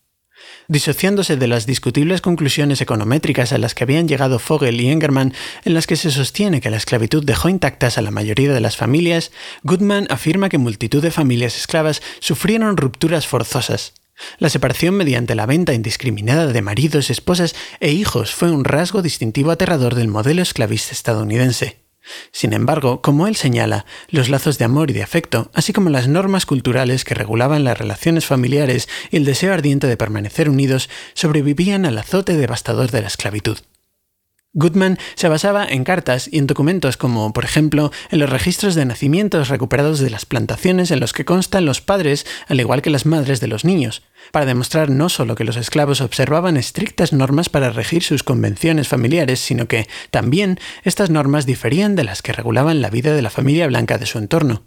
Disociándose 0.68 1.36
de 1.36 1.46
las 1.46 1.66
discutibles 1.66 2.20
conclusiones 2.20 2.80
econométricas 2.80 3.52
a 3.52 3.58
las 3.58 3.74
que 3.74 3.84
habían 3.84 4.08
llegado 4.08 4.38
Fogel 4.38 4.80
y 4.80 4.88
Engerman, 4.88 5.32
en 5.64 5.74
las 5.74 5.86
que 5.86 5.96
se 5.96 6.10
sostiene 6.10 6.60
que 6.60 6.70
la 6.70 6.76
esclavitud 6.76 7.24
dejó 7.24 7.48
intactas 7.48 7.98
a 7.98 8.02
la 8.02 8.10
mayoría 8.10 8.52
de 8.52 8.60
las 8.60 8.76
familias, 8.76 9.32
Goodman 9.62 10.06
afirma 10.10 10.48
que 10.48 10.58
multitud 10.58 11.02
de 11.02 11.10
familias 11.10 11.56
esclavas 11.56 12.02
sufrieron 12.20 12.76
rupturas 12.76 13.26
forzosas. 13.26 13.94
La 14.38 14.48
separación 14.48 14.94
mediante 14.94 15.34
la 15.34 15.46
venta 15.46 15.74
indiscriminada 15.74 16.46
de 16.46 16.62
maridos, 16.62 17.10
esposas 17.10 17.54
e 17.80 17.92
hijos 17.92 18.34
fue 18.34 18.50
un 18.50 18.64
rasgo 18.64 19.02
distintivo 19.02 19.50
aterrador 19.50 19.94
del 19.94 20.08
modelo 20.08 20.42
esclavista 20.42 20.92
estadounidense. 20.92 21.85
Sin 22.32 22.52
embargo, 22.52 23.02
como 23.02 23.26
él 23.26 23.36
señala, 23.36 23.86
los 24.08 24.28
lazos 24.28 24.58
de 24.58 24.64
amor 24.64 24.90
y 24.90 24.94
de 24.94 25.02
afecto, 25.02 25.50
así 25.54 25.72
como 25.72 25.90
las 25.90 26.08
normas 26.08 26.46
culturales 26.46 27.04
que 27.04 27.14
regulaban 27.14 27.64
las 27.64 27.78
relaciones 27.78 28.26
familiares 28.26 28.88
y 29.10 29.16
el 29.16 29.24
deseo 29.24 29.52
ardiente 29.52 29.86
de 29.86 29.96
permanecer 29.96 30.48
unidos, 30.48 30.88
sobrevivían 31.14 31.86
al 31.86 31.98
azote 31.98 32.36
devastador 32.36 32.90
de 32.90 33.02
la 33.02 33.08
esclavitud. 33.08 33.58
Goodman 34.56 34.98
se 35.16 35.28
basaba 35.28 35.66
en 35.66 35.84
cartas 35.84 36.30
y 36.32 36.38
en 36.38 36.46
documentos 36.46 36.96
como, 36.96 37.34
por 37.34 37.44
ejemplo, 37.44 37.92
en 38.10 38.20
los 38.20 38.30
registros 38.30 38.74
de 38.74 38.86
nacimientos 38.86 39.50
recuperados 39.50 40.00
de 40.00 40.08
las 40.08 40.24
plantaciones 40.24 40.90
en 40.90 40.98
los 40.98 41.12
que 41.12 41.26
constan 41.26 41.66
los 41.66 41.82
padres, 41.82 42.24
al 42.48 42.58
igual 42.58 42.80
que 42.80 42.88
las 42.88 43.04
madres 43.04 43.40
de 43.40 43.48
los 43.48 43.66
niños, 43.66 44.02
para 44.32 44.46
demostrar 44.46 44.88
no 44.88 45.10
solo 45.10 45.34
que 45.34 45.44
los 45.44 45.58
esclavos 45.58 46.00
observaban 46.00 46.56
estrictas 46.56 47.12
normas 47.12 47.50
para 47.50 47.68
regir 47.68 48.02
sus 48.02 48.22
convenciones 48.22 48.88
familiares, 48.88 49.40
sino 49.40 49.68
que 49.68 49.88
también 50.10 50.58
estas 50.84 51.10
normas 51.10 51.44
diferían 51.44 51.94
de 51.94 52.04
las 52.04 52.22
que 52.22 52.32
regulaban 52.32 52.80
la 52.80 52.88
vida 52.88 53.14
de 53.14 53.20
la 53.20 53.30
familia 53.30 53.66
blanca 53.66 53.98
de 53.98 54.06
su 54.06 54.16
entorno. 54.16 54.62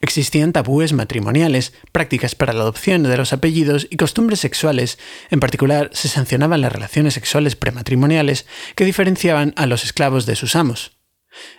Existían 0.00 0.52
tabúes 0.52 0.92
matrimoniales, 0.92 1.72
prácticas 1.92 2.34
para 2.34 2.52
la 2.52 2.62
adopción 2.62 3.02
de 3.02 3.16
los 3.16 3.32
apellidos 3.32 3.86
y 3.90 3.96
costumbres 3.96 4.40
sexuales. 4.40 4.98
En 5.30 5.40
particular, 5.40 5.90
se 5.92 6.08
sancionaban 6.08 6.60
las 6.60 6.72
relaciones 6.72 7.14
sexuales 7.14 7.56
prematrimoniales 7.56 8.46
que 8.74 8.84
diferenciaban 8.84 9.52
a 9.56 9.66
los 9.66 9.84
esclavos 9.84 10.26
de 10.26 10.36
sus 10.36 10.56
amos. 10.56 10.92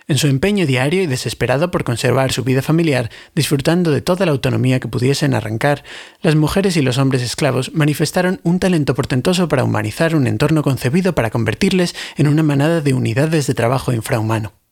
En 0.08 0.18
su 0.18 0.26
empeño 0.28 0.66
diario 0.66 1.02
y 1.02 1.06
desesperado 1.06 1.70
por 1.70 1.84
conservar 1.84 2.32
su 2.32 2.44
vida 2.44 2.62
familiar, 2.62 3.10
disfrutando 3.34 3.90
de 3.90 4.00
toda 4.00 4.24
la 4.24 4.32
autonomía 4.32 4.80
que 4.80 4.88
pudiesen 4.88 5.34
arrancar, 5.34 5.84
las 6.22 6.34
mujeres 6.34 6.76
y 6.76 6.82
los 6.82 6.98
hombres 6.98 7.22
esclavos 7.22 7.74
manifestaron 7.74 8.40
un 8.42 8.58
talento 8.58 8.94
portentoso 8.94 9.48
para 9.48 9.64
humanizar 9.64 10.14
un 10.14 10.26
entorno 10.26 10.62
concebido 10.62 11.14
para 11.14 11.30
convertirles 11.30 11.94
en 12.16 12.28
una 12.28 12.42
manada 12.42 12.80
de 12.80 12.94
unidades 12.94 13.46
de 13.46 13.54
trabajo 13.54 13.92
infrahumano. 13.92 14.65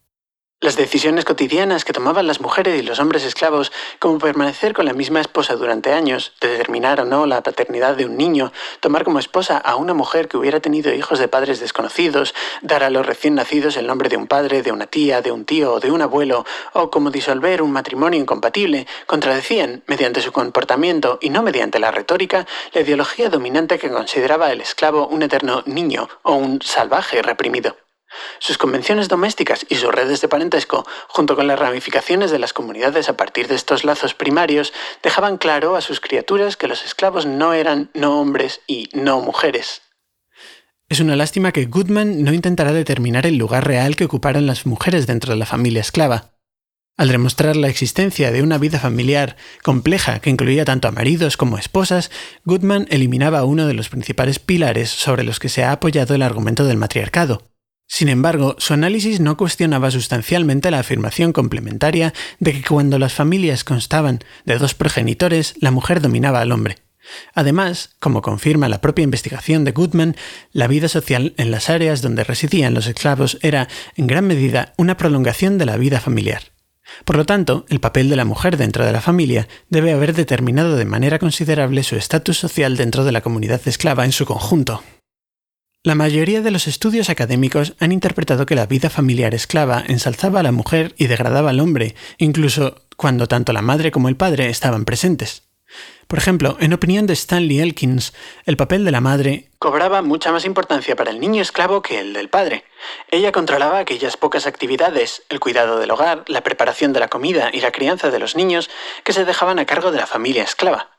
Las 0.65 0.77
decisiones 0.77 1.27
cotidianas 1.27 1.85
que 1.85 1.93
tomaban 1.93 2.27
las 2.27 2.41
mujeres 2.41 2.81
y 2.81 2.83
los 2.83 2.99
hombres 2.99 3.23
esclavos, 3.25 3.71
como 3.99 4.17
permanecer 4.17 4.73
con 4.73 4.87
la 4.87 4.95
misma 4.95 5.21
esposa 5.21 5.57
durante 5.57 5.93
años, 5.93 6.33
determinar 6.41 7.03
o 7.03 7.05
no 7.05 7.27
la 7.27 7.43
paternidad 7.43 7.97
de 7.97 8.07
un 8.07 8.17
niño, 8.17 8.51
tomar 8.81 9.05
como 9.05 9.19
esposa 9.19 9.59
a 9.59 9.77
una 9.77 9.93
mujer 9.93 10.27
que 10.27 10.39
hubiera 10.39 10.61
tenido 10.61 10.95
hijos 10.95 11.19
de 11.19 11.29
padres 11.29 11.61
desconocidos, 11.61 12.35
dar 12.63 12.83
a 12.83 12.89
los 12.89 13.05
recién 13.05 13.35
nacidos 13.35 13.77
el 13.77 13.87
nombre 13.87 14.09
de 14.09 14.17
un 14.17 14.27
padre, 14.27 14.63
de 14.63 14.73
una 14.73 14.87
tía, 14.87 15.21
de 15.21 15.33
un 15.33 15.45
tío 15.45 15.75
o 15.75 15.81
de 15.81 15.91
un 15.91 16.01
abuelo, 16.01 16.47
o 16.73 16.91
como 16.91 17.11
disolver 17.11 17.61
un 17.61 17.71
matrimonio 17.71 18.19
incompatible, 18.19 18.87
contradecían, 19.05 19.83
mediante 19.87 20.23
su 20.23 20.33
comportamiento 20.33 21.19
y 21.21 21.29
no 21.29 21.43
mediante 21.43 21.79
la 21.79 21.91
retórica, 21.91 22.47
la 22.73 22.81
ideología 22.81 23.29
dominante 23.29 23.79
que 23.79 23.91
consideraba 23.91 24.51
el 24.51 24.63
esclavo 24.63 25.09
un 25.09 25.25
eterno 25.25 25.63
niño 25.67 26.09
o 26.23 26.37
un 26.37 26.63
salvaje 26.63 27.21
reprimido. 27.21 27.84
Sus 28.39 28.59
convenciones 28.59 29.09
domésticas 29.09 29.67
y 29.69 29.77
sus 29.77 29.93
redes 29.93 30.21
de 30.21 30.29
parentesco, 30.29 30.87
junto 31.09 31.37
con 31.37 31.47
las 31.47 31.59
ramificaciones 31.59 32.31
de 32.31 32.39
las 32.39 32.53
comunidades 32.53 33.09
a 33.09 33.17
partir 33.17 33.49
de 33.49 33.55
estos 33.55 33.85
lazos 33.85 34.15
primarios, 34.15 34.73
dejaban 35.03 35.39
claro 35.39 35.77
a 35.77 35.81
sus 35.81 36.01
criaturas 36.01 36.57
que 36.57 36.69
los 36.69 36.85
esclavos 36.85 37.27
no 37.27 37.53
eran 37.53 37.91
no 37.95 38.21
hombres 38.21 38.61
y 38.67 38.89
no 38.93 39.21
mujeres. 39.21 39.83
Es 40.89 41.01
una 41.01 41.17
lástima 41.17 41.53
que 41.53 41.65
Goodman 41.65 42.23
no 42.23 42.33
intentará 42.33 42.73
determinar 42.73 43.27
el 43.27 43.37
lugar 43.37 43.67
real 43.67 43.97
que 43.97 44.05
ocuparan 44.05 44.47
las 44.47 44.67
mujeres 44.67 45.07
dentro 45.07 45.33
de 45.33 45.39
la 45.39 45.47
familia 45.47 45.81
esclava. 45.81 46.35
Al 46.97 47.09
demostrar 47.09 47.57
la 47.57 47.67
existencia 47.67 48.31
de 48.31 48.43
una 48.43 48.59
vida 48.59 48.79
familiar 48.79 49.37
compleja 49.65 50.21
que 50.21 50.31
incluía 50.31 50.65
tanto 50.65 50.87
a 50.87 50.93
maridos 50.93 51.37
como 51.37 51.57
a 51.57 51.61
esposas, 51.61 52.13
Goodman 52.45 52.87
eliminaba 52.91 53.45
uno 53.45 53.67
de 53.67 53.75
los 53.75 53.89
principales 53.89 54.39
pilares 54.39 54.91
sobre 54.91 55.25
los 55.25 55.41
que 55.41 55.49
se 55.49 55.65
ha 55.65 55.73
apoyado 55.73 56.15
el 56.15 56.23
argumento 56.23 56.65
del 56.65 56.77
matriarcado, 56.77 57.54
sin 57.87 58.09
embargo, 58.09 58.57
su 58.59 58.73
análisis 58.73 59.21
no 59.21 59.37
cuestionaba 59.37 59.91
sustancialmente 59.91 60.71
la 60.71 60.81
afirmación 60.81 61.33
complementaria 61.33 62.13
de 62.41 62.53
que 62.53 62.63
cuando 62.63 62.99
las 62.99 63.13
familias 63.13 63.63
constaban 63.63 64.21
de 64.45 64.59
dos 64.59 64.75
progenitores, 64.75 65.55
la 65.61 65.71
mujer 65.71 66.01
dominaba 66.01 66.41
al 66.41 66.53
hombre. 66.53 66.79
Además, 67.35 67.97
como 68.01 68.23
confirma 68.23 68.69
la 68.69 68.81
propia 68.81 69.03
investigación 69.03 69.65
de 69.65 69.73
Goodman, 69.73 70.17
la 70.53 70.67
vida 70.67 70.89
social 70.89 71.35
en 71.37 71.51
las 71.51 71.69
áreas 71.69 72.01
donde 72.01 72.25
residían 72.25 72.73
los 72.73 72.87
esclavos 72.87 73.39
era, 73.43 73.69
en 73.97 74.07
gran 74.07 74.27
medida, 74.27 74.73
una 74.79 74.97
prolongación 74.97 75.59
de 75.59 75.67
la 75.67 75.77
vida 75.77 76.01
familiar. 76.01 76.55
Por 77.05 77.17
lo 77.17 77.27
tanto, 77.27 77.67
el 77.69 77.81
papel 77.81 78.09
de 78.09 78.17
la 78.17 78.25
mujer 78.25 78.57
dentro 78.57 78.85
de 78.85 78.93
la 78.93 79.01
familia 79.01 79.49
debe 79.69 79.93
haber 79.93 80.15
determinado 80.15 80.77
de 80.77 80.85
manera 80.85 81.19
considerable 81.19 81.83
su 81.83 81.97
estatus 81.97 82.39
social 82.39 82.77
dentro 82.77 83.05
de 83.05 83.13
la 83.13 83.21
comunidad 83.21 83.61
esclava 83.67 84.05
en 84.05 84.13
su 84.13 84.27
conjunto. 84.27 84.83
La 85.87 85.95
mayoría 85.95 86.41
de 86.41 86.51
los 86.51 86.67
estudios 86.67 87.11
académicos 87.11 87.75
han 87.79 87.93
interpretado 87.93 88.47
que 88.47 88.55
la 88.55 88.65
vida 88.65 88.89
familiar 88.89 89.35
esclava 89.35 89.85
ensalzaba 89.87 90.41
a 90.41 90.43
la 90.43 90.51
mujer 90.51 90.95
y 90.97 91.09
degradaba 91.09 91.51
al 91.51 91.61
hombre, 91.61 91.95
incluso 92.17 92.87
cuando 92.97 93.27
tanto 93.27 93.53
la 93.53 93.61
madre 93.61 93.91
como 93.91 94.09
el 94.09 94.17
padre 94.17 94.49
estaban 94.49 94.87
presentes. 94.87 95.43
Por 96.07 96.19
ejemplo, 96.19 96.57
en 96.59 96.73
opinión 96.73 97.07
de 97.07 97.13
Stanley 97.13 97.61
Elkins, 97.61 98.15
el 98.47 98.57
papel 98.57 98.87
de 98.87 98.93
la 98.93 99.03
madre 99.03 99.51
cobraba 99.59 100.01
mucha 100.01 100.33
más 100.33 100.47
importancia 100.47 100.97
para 100.97 101.11
el 101.11 101.21
niño 101.21 101.43
esclavo 101.43 101.83
que 101.83 102.01
el 102.01 102.15
del 102.15 102.31
padre. 102.31 102.65
Ella 103.11 103.31
controlaba 103.31 103.79
aquellas 103.79 104.17
pocas 104.17 104.47
actividades, 104.47 105.23
el 105.29 105.39
cuidado 105.39 105.79
del 105.79 105.91
hogar, 105.91 106.25
la 106.29 106.43
preparación 106.43 106.95
de 106.95 107.01
la 107.01 107.09
comida 107.09 107.51
y 107.53 107.61
la 107.61 107.73
crianza 107.73 108.11
de 108.11 108.19
los 108.19 108.37
niños 108.37 108.71
que 109.05 109.13
se 109.13 109.27
dejaban 109.27 109.59
a 109.59 109.67
cargo 109.67 109.93
de 109.93 109.99
la 109.99 110.07
familia 110.07 110.45
esclava. 110.45 110.94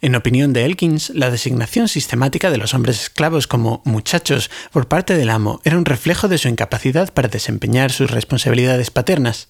En 0.00 0.14
opinión 0.14 0.52
de 0.52 0.64
Elkins, 0.64 1.10
la 1.10 1.30
designación 1.30 1.88
sistemática 1.88 2.50
de 2.50 2.58
los 2.58 2.74
hombres 2.74 3.00
esclavos 3.00 3.46
como 3.46 3.82
muchachos 3.84 4.50
por 4.72 4.88
parte 4.88 5.16
del 5.16 5.30
amo 5.30 5.60
era 5.64 5.78
un 5.78 5.84
reflejo 5.84 6.28
de 6.28 6.38
su 6.38 6.48
incapacidad 6.48 7.12
para 7.12 7.28
desempeñar 7.28 7.92
sus 7.92 8.10
responsabilidades 8.10 8.90
paternas. 8.90 9.48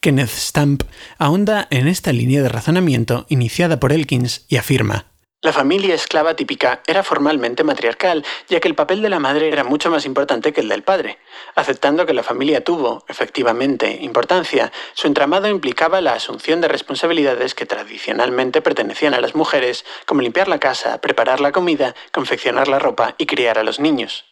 Kenneth 0.00 0.30
Stamp 0.30 0.82
ahonda 1.18 1.66
en 1.70 1.88
esta 1.88 2.12
línea 2.12 2.42
de 2.42 2.48
razonamiento 2.48 3.26
iniciada 3.28 3.80
por 3.80 3.92
Elkins 3.92 4.44
y 4.48 4.56
afirma 4.56 5.15
la 5.42 5.52
familia 5.52 5.94
esclava 5.94 6.34
típica 6.34 6.80
era 6.88 7.04
formalmente 7.04 7.62
matriarcal, 7.62 8.24
ya 8.48 8.58
que 8.58 8.66
el 8.66 8.74
papel 8.74 9.00
de 9.00 9.10
la 9.10 9.20
madre 9.20 9.48
era 9.48 9.62
mucho 9.62 9.90
más 9.90 10.04
importante 10.04 10.52
que 10.52 10.60
el 10.60 10.68
del 10.68 10.82
padre. 10.82 11.18
Aceptando 11.54 12.04
que 12.04 12.14
la 12.14 12.24
familia 12.24 12.64
tuvo, 12.64 13.04
efectivamente, 13.06 13.98
importancia, 14.00 14.72
su 14.94 15.06
entramado 15.06 15.46
implicaba 15.46 16.00
la 16.00 16.14
asunción 16.14 16.60
de 16.60 16.66
responsabilidades 16.66 17.54
que 17.54 17.64
tradicionalmente 17.64 18.60
pertenecían 18.60 19.14
a 19.14 19.20
las 19.20 19.36
mujeres, 19.36 19.84
como 20.04 20.22
limpiar 20.22 20.48
la 20.48 20.58
casa, 20.58 21.00
preparar 21.00 21.38
la 21.38 21.52
comida, 21.52 21.94
confeccionar 22.12 22.66
la 22.66 22.80
ropa 22.80 23.14
y 23.16 23.26
criar 23.26 23.56
a 23.58 23.62
los 23.62 23.78
niños. 23.78 24.24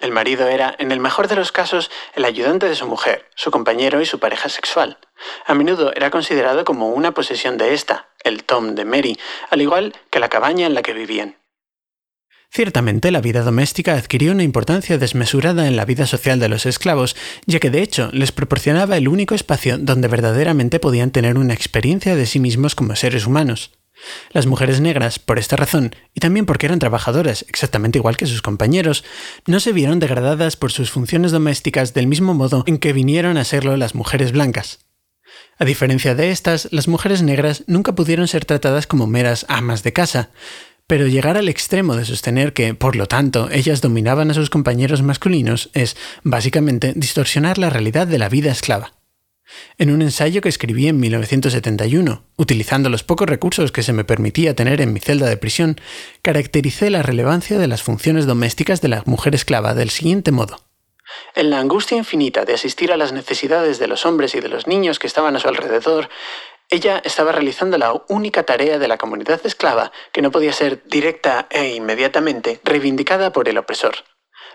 El 0.00 0.12
marido 0.12 0.48
era, 0.48 0.74
en 0.78 0.92
el 0.92 1.00
mejor 1.00 1.28
de 1.28 1.36
los 1.36 1.52
casos, 1.52 1.90
el 2.14 2.24
ayudante 2.24 2.70
de 2.70 2.76
su 2.76 2.86
mujer, 2.86 3.28
su 3.34 3.50
compañero 3.50 4.00
y 4.00 4.06
su 4.06 4.18
pareja 4.18 4.48
sexual. 4.48 4.98
A 5.46 5.54
menudo 5.54 5.92
era 5.94 6.10
considerado 6.10 6.64
como 6.64 6.88
una 6.88 7.12
posesión 7.12 7.58
de 7.58 7.74
ésta, 7.74 8.08
el 8.22 8.44
Tom 8.44 8.74
de 8.74 8.84
Mary, 8.84 9.18
al 9.50 9.62
igual 9.62 9.94
que 10.10 10.20
la 10.20 10.28
cabaña 10.28 10.66
en 10.66 10.74
la 10.74 10.82
que 10.82 10.94
vivían. 10.94 11.36
Ciertamente 12.50 13.10
la 13.10 13.20
vida 13.20 13.42
doméstica 13.42 13.94
adquirió 13.94 14.30
una 14.30 14.44
importancia 14.44 14.96
desmesurada 14.96 15.66
en 15.66 15.74
la 15.74 15.84
vida 15.84 16.06
social 16.06 16.38
de 16.38 16.48
los 16.48 16.66
esclavos, 16.66 17.16
ya 17.46 17.58
que 17.58 17.70
de 17.70 17.82
hecho 17.82 18.10
les 18.12 18.30
proporcionaba 18.30 18.96
el 18.96 19.08
único 19.08 19.34
espacio 19.34 19.76
donde 19.76 20.06
verdaderamente 20.06 20.78
podían 20.78 21.10
tener 21.10 21.36
una 21.36 21.52
experiencia 21.52 22.14
de 22.14 22.26
sí 22.26 22.38
mismos 22.38 22.76
como 22.76 22.94
seres 22.94 23.26
humanos. 23.26 23.72
Las 24.30 24.46
mujeres 24.46 24.80
negras, 24.80 25.18
por 25.18 25.40
esta 25.40 25.56
razón, 25.56 25.96
y 26.14 26.20
también 26.20 26.46
porque 26.46 26.66
eran 26.66 26.78
trabajadoras 26.78 27.44
exactamente 27.48 27.98
igual 27.98 28.16
que 28.16 28.26
sus 28.26 28.40
compañeros, 28.40 29.02
no 29.46 29.58
se 29.58 29.72
vieron 29.72 29.98
degradadas 29.98 30.56
por 30.56 30.70
sus 30.70 30.92
funciones 30.92 31.32
domésticas 31.32 31.92
del 31.92 32.06
mismo 32.06 32.34
modo 32.34 32.62
en 32.68 32.78
que 32.78 32.92
vinieron 32.92 33.36
a 33.36 33.44
serlo 33.44 33.76
las 33.76 33.96
mujeres 33.96 34.30
blancas. 34.30 34.83
A 35.58 35.64
diferencia 35.64 36.14
de 36.14 36.30
estas, 36.30 36.68
las 36.72 36.88
mujeres 36.88 37.22
negras 37.22 37.64
nunca 37.66 37.94
pudieron 37.94 38.28
ser 38.28 38.44
tratadas 38.44 38.86
como 38.86 39.06
meras 39.06 39.46
amas 39.48 39.82
de 39.82 39.92
casa, 39.92 40.30
pero 40.86 41.06
llegar 41.06 41.36
al 41.36 41.48
extremo 41.48 41.96
de 41.96 42.04
sostener 42.04 42.52
que, 42.52 42.74
por 42.74 42.96
lo 42.96 43.06
tanto, 43.06 43.48
ellas 43.50 43.80
dominaban 43.80 44.30
a 44.30 44.34
sus 44.34 44.50
compañeros 44.50 45.02
masculinos 45.02 45.70
es, 45.72 45.96
básicamente, 46.22 46.92
distorsionar 46.94 47.58
la 47.58 47.70
realidad 47.70 48.06
de 48.06 48.18
la 48.18 48.28
vida 48.28 48.50
esclava. 48.50 48.92
En 49.78 49.90
un 49.90 50.02
ensayo 50.02 50.40
que 50.40 50.48
escribí 50.48 50.88
en 50.88 50.98
1971, 50.98 52.24
utilizando 52.36 52.88
los 52.88 53.04
pocos 53.04 53.28
recursos 53.28 53.72
que 53.72 53.82
se 53.82 53.92
me 53.92 54.04
permitía 54.04 54.56
tener 54.56 54.80
en 54.80 54.92
mi 54.92 55.00
celda 55.00 55.26
de 55.26 55.36
prisión, 55.36 55.80
caractericé 56.22 56.90
la 56.90 57.02
relevancia 57.02 57.58
de 57.58 57.68
las 57.68 57.82
funciones 57.82 58.26
domésticas 58.26 58.80
de 58.80 58.88
la 58.88 59.02
mujer 59.06 59.34
esclava 59.34 59.74
del 59.74 59.90
siguiente 59.90 60.32
modo. 60.32 60.56
En 61.34 61.50
la 61.50 61.58
angustia 61.58 61.96
infinita 61.96 62.44
de 62.44 62.54
asistir 62.54 62.92
a 62.92 62.96
las 62.96 63.12
necesidades 63.12 63.78
de 63.78 63.88
los 63.88 64.06
hombres 64.06 64.34
y 64.34 64.40
de 64.40 64.48
los 64.48 64.66
niños 64.66 64.98
que 64.98 65.06
estaban 65.06 65.36
a 65.36 65.40
su 65.40 65.48
alrededor, 65.48 66.08
ella 66.70 67.00
estaba 67.04 67.32
realizando 67.32 67.76
la 67.78 67.92
única 68.08 68.44
tarea 68.44 68.78
de 68.78 68.88
la 68.88 68.98
comunidad 68.98 69.40
esclava 69.44 69.92
que 70.12 70.22
no 70.22 70.30
podía 70.30 70.52
ser 70.52 70.82
directa 70.86 71.46
e 71.50 71.74
inmediatamente 71.74 72.60
reivindicada 72.64 73.32
por 73.32 73.48
el 73.48 73.58
opresor. 73.58 73.96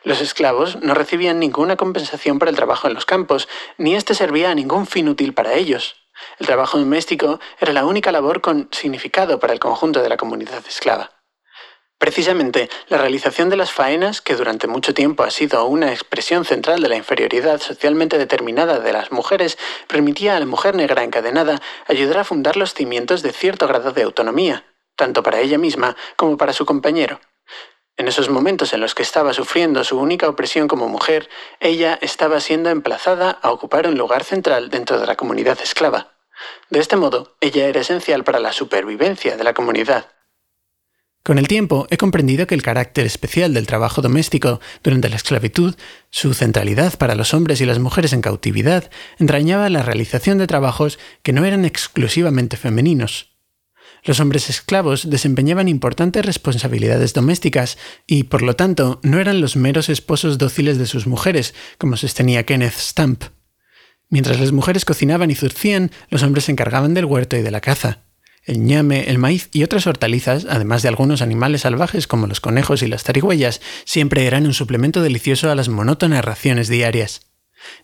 Los 0.03 0.21
esclavos 0.21 0.81
no 0.81 0.93
recibían 0.93 1.39
ninguna 1.39 1.75
compensación 1.75 2.39
por 2.39 2.47
el 2.47 2.55
trabajo 2.55 2.87
en 2.87 2.93
los 2.93 3.05
campos, 3.05 3.47
ni 3.77 3.95
éste 3.95 4.15
servía 4.15 4.49
a 4.49 4.55
ningún 4.55 4.87
fin 4.87 5.09
útil 5.09 5.33
para 5.33 5.53
ellos. 5.53 5.95
El 6.39 6.47
trabajo 6.47 6.77
doméstico 6.77 7.39
era 7.59 7.73
la 7.73 7.85
única 7.85 8.11
labor 8.11 8.41
con 8.41 8.69
significado 8.71 9.39
para 9.39 9.53
el 9.53 9.59
conjunto 9.59 10.01
de 10.01 10.09
la 10.09 10.17
comunidad 10.17 10.63
esclava. 10.67 11.18
Precisamente, 11.99 12.69
la 12.87 12.97
realización 12.97 13.49
de 13.49 13.57
las 13.57 13.73
faenas, 13.73 14.21
que 14.21 14.37
durante 14.37 14.67
mucho 14.67 14.93
tiempo 14.93 15.23
ha 15.23 15.31
sido 15.31 15.65
una 15.65 15.91
expresión 15.91 16.45
central 16.45 16.81
de 16.81 16.87
la 16.87 16.95
inferioridad 16.95 17.59
socialmente 17.59 18.17
determinada 18.17 18.79
de 18.79 18.93
las 18.93 19.11
mujeres, 19.11 19.57
permitía 19.85 20.37
a 20.37 20.39
la 20.39 20.45
mujer 20.45 20.75
negra 20.75 21.03
encadenada 21.03 21.61
ayudar 21.87 22.19
a 22.19 22.23
fundar 22.23 22.55
los 22.55 22.73
cimientos 22.73 23.21
de 23.21 23.33
cierto 23.33 23.67
grado 23.67 23.91
de 23.91 24.03
autonomía, 24.03 24.63
tanto 24.95 25.23
para 25.23 25.41
ella 25.41 25.57
misma 25.57 25.97
como 26.15 26.37
para 26.37 26.53
su 26.53 26.65
compañero. 26.65 27.19
En 27.97 28.07
esos 28.07 28.29
momentos 28.29 28.71
en 28.71 28.79
los 28.79 28.95
que 28.95 29.03
estaba 29.03 29.33
sufriendo 29.33 29.83
su 29.83 29.99
única 29.99 30.29
opresión 30.29 30.69
como 30.69 30.87
mujer, 30.87 31.27
ella 31.59 31.99
estaba 32.01 32.39
siendo 32.39 32.69
emplazada 32.69 33.31
a 33.41 33.51
ocupar 33.51 33.87
un 33.87 33.97
lugar 33.97 34.23
central 34.23 34.69
dentro 34.69 35.01
de 35.01 35.05
la 35.05 35.17
comunidad 35.17 35.59
esclava. 35.61 36.13
De 36.69 36.79
este 36.79 36.95
modo, 36.95 37.35
ella 37.41 37.67
era 37.67 37.81
esencial 37.81 38.23
para 38.23 38.39
la 38.39 38.53
supervivencia 38.53 39.35
de 39.35 39.43
la 39.43 39.53
comunidad. 39.53 40.05
Con 41.23 41.37
el 41.37 41.47
tiempo 41.47 41.85
he 41.89 41.97
comprendido 41.97 42.47
que 42.47 42.55
el 42.55 42.61
carácter 42.61 43.05
especial 43.05 43.53
del 43.53 43.67
trabajo 43.67 44.01
doméstico 44.01 44.61
durante 44.83 45.09
la 45.09 45.17
esclavitud, 45.17 45.75
su 46.09 46.33
centralidad 46.33 46.97
para 46.97 47.15
los 47.15 47.33
hombres 47.33 47.61
y 47.61 47.65
las 47.65 47.79
mujeres 47.79 48.13
en 48.13 48.21
cautividad, 48.21 48.89
entrañaba 49.19 49.69
la 49.69 49.83
realización 49.83 50.37
de 50.37 50.47
trabajos 50.47 50.97
que 51.21 51.33
no 51.33 51.45
eran 51.45 51.65
exclusivamente 51.65 52.57
femeninos. 52.57 53.29
Los 54.03 54.21
hombres 54.21 54.49
esclavos 54.49 55.09
desempeñaban 55.09 55.67
importantes 55.67 56.25
responsabilidades 56.25 57.13
domésticas 57.13 57.77
y, 58.07 58.23
por 58.23 58.41
lo 58.41 58.55
tanto, 58.55 58.99
no 59.03 59.19
eran 59.19 59.41
los 59.41 59.57
meros 59.57 59.89
esposos 59.89 60.37
dóciles 60.37 60.77
de 60.77 60.85
sus 60.85 61.05
mujeres, 61.05 61.53
como 61.77 61.97
sostenía 61.97 62.45
Kenneth 62.45 62.77
Stamp. 62.77 63.23
Mientras 64.09 64.39
las 64.39 64.53
mujeres 64.53 64.85
cocinaban 64.85 65.29
y 65.29 65.35
zurcían, 65.35 65.91
los 66.09 66.23
hombres 66.23 66.45
se 66.45 66.53
encargaban 66.53 66.93
del 66.93 67.05
huerto 67.05 67.35
y 67.35 67.41
de 67.41 67.51
la 67.51 67.61
caza. 67.61 68.08
El 68.49 68.63
ñame, 68.63 69.11
el 69.11 69.19
maíz 69.19 69.47
y 69.53 69.61
otras 69.61 69.85
hortalizas, 69.85 70.47
además 70.49 70.81
de 70.81 70.87
algunos 70.87 71.21
animales 71.21 71.61
salvajes 71.61 72.07
como 72.07 72.25
los 72.25 72.39
conejos 72.39 72.81
y 72.81 72.87
las 72.87 73.03
tarigüeyas, 73.03 73.61
siempre 73.85 74.25
eran 74.25 74.47
un 74.47 74.55
suplemento 74.55 75.03
delicioso 75.03 75.51
a 75.51 75.55
las 75.55 75.69
monótonas 75.69 76.25
raciones 76.25 76.67
diarias. 76.67 77.27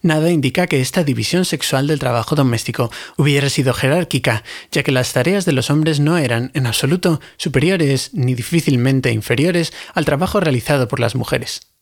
Nada 0.01 0.31
indica 0.31 0.65
que 0.65 0.81
esta 0.81 1.03
división 1.03 1.45
sexual 1.45 1.85
del 1.85 1.99
trabajo 1.99 2.33
doméstico 2.33 2.91
hubiera 3.15 3.47
sido 3.51 3.75
jerárquica, 3.75 4.43
ya 4.71 4.81
que 4.81 4.91
las 4.91 5.13
tareas 5.13 5.45
de 5.45 5.51
los 5.51 5.69
hombres 5.69 5.99
no 5.99 6.17
eran, 6.17 6.49
en 6.55 6.65
absoluto, 6.65 7.21
superiores 7.37 8.15
ni 8.15 8.33
difícilmente 8.33 9.11
inferiores 9.11 9.71
al 9.93 10.05
trabajo 10.05 10.39
realizado 10.39 10.87
por 10.87 10.99
las 10.99 11.13
mujeres. 11.13 11.73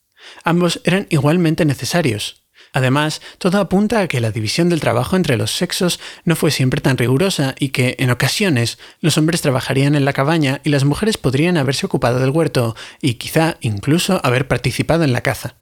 Ambos 0.44 0.82
eran 0.84 1.08
igualmente 1.10 1.64
necesarios. 1.64 2.43
Además, 2.74 3.22
todo 3.38 3.60
apunta 3.60 4.02
a 4.02 4.08
que 4.08 4.20
la 4.20 4.32
división 4.32 4.68
del 4.68 4.82
trabajo 4.82 5.16
entre 5.16 5.38
los 5.38 5.56
sexos 5.56 6.00
no 6.26 6.36
fue 6.36 6.50
siempre 6.50 6.82
tan 6.82 6.98
rigurosa 6.98 7.54
y 7.60 7.70
que, 7.70 7.96
en 8.00 8.10
ocasiones, 8.10 8.80
los 9.00 9.18
hombres 9.20 9.42
trabajarían 9.42 9.94
en 9.94 10.06
la 10.06 10.14
cabaña 10.14 10.60
y 10.64 10.70
las 10.70 10.84
mujeres 10.84 11.18
podrían 11.18 11.58
haberse 11.58 11.86
ocupado 11.86 12.20
del 12.20 12.32
huerto 12.32 12.76
y 13.00 13.14
quizá 13.16 13.58
incluso 13.62 14.20
haber 14.26 14.48
participado 14.48 15.04
en 15.04 15.14
la 15.14 15.22
caza. 15.22 15.58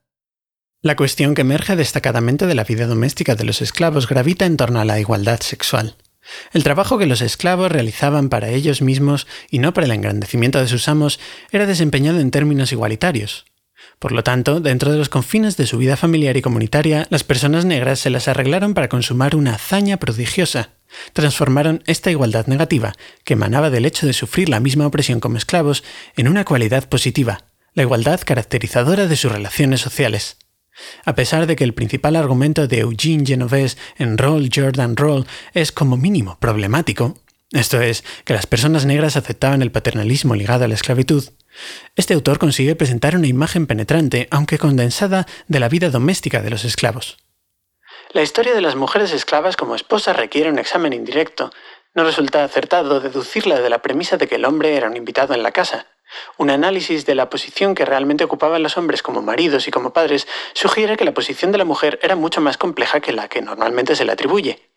La 0.82 0.96
cuestión 0.96 1.36
que 1.36 1.42
emerge 1.42 1.76
destacadamente 1.76 2.48
de 2.48 2.56
la 2.56 2.64
vida 2.64 2.88
doméstica 2.88 3.36
de 3.36 3.44
los 3.44 3.62
esclavos 3.62 4.08
gravita 4.08 4.46
en 4.46 4.58
torno 4.58 4.80
a 4.80 4.86
la 4.86 5.00
igualdad 5.00 5.42
sexual. 5.42 5.98
El 6.54 6.64
trabajo 6.64 6.98
que 6.98 7.08
los 7.08 7.22
esclavos 7.22 7.72
realizaban 7.72 8.30
para 8.30 8.50
ellos 8.50 8.82
mismos 8.82 9.28
y 9.50 9.60
no 9.60 9.74
para 9.74 9.86
el 9.86 9.92
engrandecimiento 9.92 10.60
de 10.60 10.68
sus 10.68 10.88
amos 10.88 11.20
era 11.52 11.66
desempeñado 11.66 12.20
en 12.20 12.32
términos 12.32 12.72
igualitarios. 12.72 13.51
Por 14.02 14.14
lo 14.14 14.24
tanto, 14.24 14.62
dentro 14.62 14.92
de 14.92 14.98
los 14.98 15.10
confines 15.10 15.58
de 15.58 15.68
su 15.68 15.78
vida 15.78 15.96
familiar 15.96 16.36
y 16.36 16.42
comunitaria, 16.42 17.06
las 17.12 17.24
personas 17.24 17.66
negras 17.66 18.00
se 18.00 18.10
las 18.10 18.28
arreglaron 18.28 18.74
para 18.74 18.90
consumar 18.90 19.36
una 19.36 19.54
hazaña 19.54 19.98
prodigiosa. 19.98 20.72
Transformaron 21.14 21.84
esta 21.86 22.10
igualdad 22.10 22.48
negativa, 22.48 22.94
que 23.26 23.34
emanaba 23.34 23.70
del 23.70 23.86
hecho 23.86 24.08
de 24.08 24.14
sufrir 24.14 24.50
la 24.50 24.60
misma 24.60 24.88
opresión 24.88 25.20
como 25.20 25.38
esclavos, 25.38 25.84
en 26.18 26.28
una 26.28 26.46
cualidad 26.46 26.90
positiva, 26.90 27.46
la 27.76 27.84
igualdad 27.84 28.20
caracterizadora 28.26 29.06
de 29.06 29.16
sus 29.16 29.32
relaciones 29.32 29.82
sociales. 29.82 30.38
A 31.06 31.14
pesar 31.14 31.46
de 31.46 31.56
que 31.56 31.64
el 31.64 31.76
principal 31.76 32.16
argumento 32.16 32.68
de 32.68 32.80
Eugene 32.80 33.24
Genovese 33.24 33.78
en 34.00 34.18
Roll 34.18 34.50
Jordan 34.52 34.96
Roll 34.98 35.28
es 35.54 35.72
como 35.72 35.96
mínimo 35.96 36.40
problemático, 36.40 37.20
esto 37.52 37.80
es, 37.80 38.04
que 38.26 38.34
las 38.34 38.48
personas 38.48 38.86
negras 38.86 39.16
aceptaban 39.16 39.62
el 39.62 39.72
paternalismo 39.72 40.34
ligado 40.34 40.66
a 40.66 40.68
la 40.68 40.74
esclavitud, 40.74 41.26
este 41.96 42.14
autor 42.14 42.40
consigue 42.40 42.76
presentar 42.76 43.16
una 43.16 43.28
imagen 43.28 43.68
penetrante, 43.68 44.28
aunque 44.32 44.58
condensada, 44.58 45.26
de 45.48 45.60
la 45.60 45.70
vida 45.70 45.90
doméstica 45.90 46.42
de 46.42 46.50
los 46.50 46.66
esclavos. 46.66 47.18
La 48.14 48.22
historia 48.22 48.54
de 48.54 48.62
las 48.62 48.76
mujeres 48.76 49.14
esclavas 49.14 49.56
como 49.56 49.76
esposas 49.76 50.18
requiere 50.18 50.50
un 50.50 50.60
examen 50.60 50.94
indirecto. 50.94 51.52
No 51.94 52.04
resulta 52.04 52.44
acertado 52.44 53.00
deducirla 53.00 53.60
de 53.62 53.70
la 53.70 53.82
premisa 53.82 54.18
de 54.18 54.28
que 54.28 54.36
el 54.36 54.46
hombre 54.46 54.76
era 54.76 54.90
un 54.90 54.98
invitado 54.98 55.34
en 55.34 55.44
la 55.44 55.52
casa, 55.52 55.88
un 56.38 56.50
análisis 56.50 57.06
de 57.06 57.16
la 57.16 57.30
posición 57.30 57.76
que 57.76 57.86
realmente 57.86 58.24
ocupaban 58.24 58.64
los 58.64 58.78
hombres 58.78 59.02
como 59.04 59.22
maridos 59.22 59.68
y 59.68 59.72
como 59.72 59.94
padres 59.94 60.28
sugiere 60.54 60.98
que 60.98 61.06
la 61.06 61.14
posición 61.14 61.52
de 61.52 61.58
la 61.58 61.66
mujer 61.66 62.00
era 62.02 62.16
mucho 62.16 62.42
más 62.42 62.58
compleja 62.58 63.00
que 63.00 63.14
la 63.14 63.28
que 63.28 63.42
normalmente 63.42 63.96
se 63.96 64.06
le 64.06 64.12
atribuye. 64.12 64.71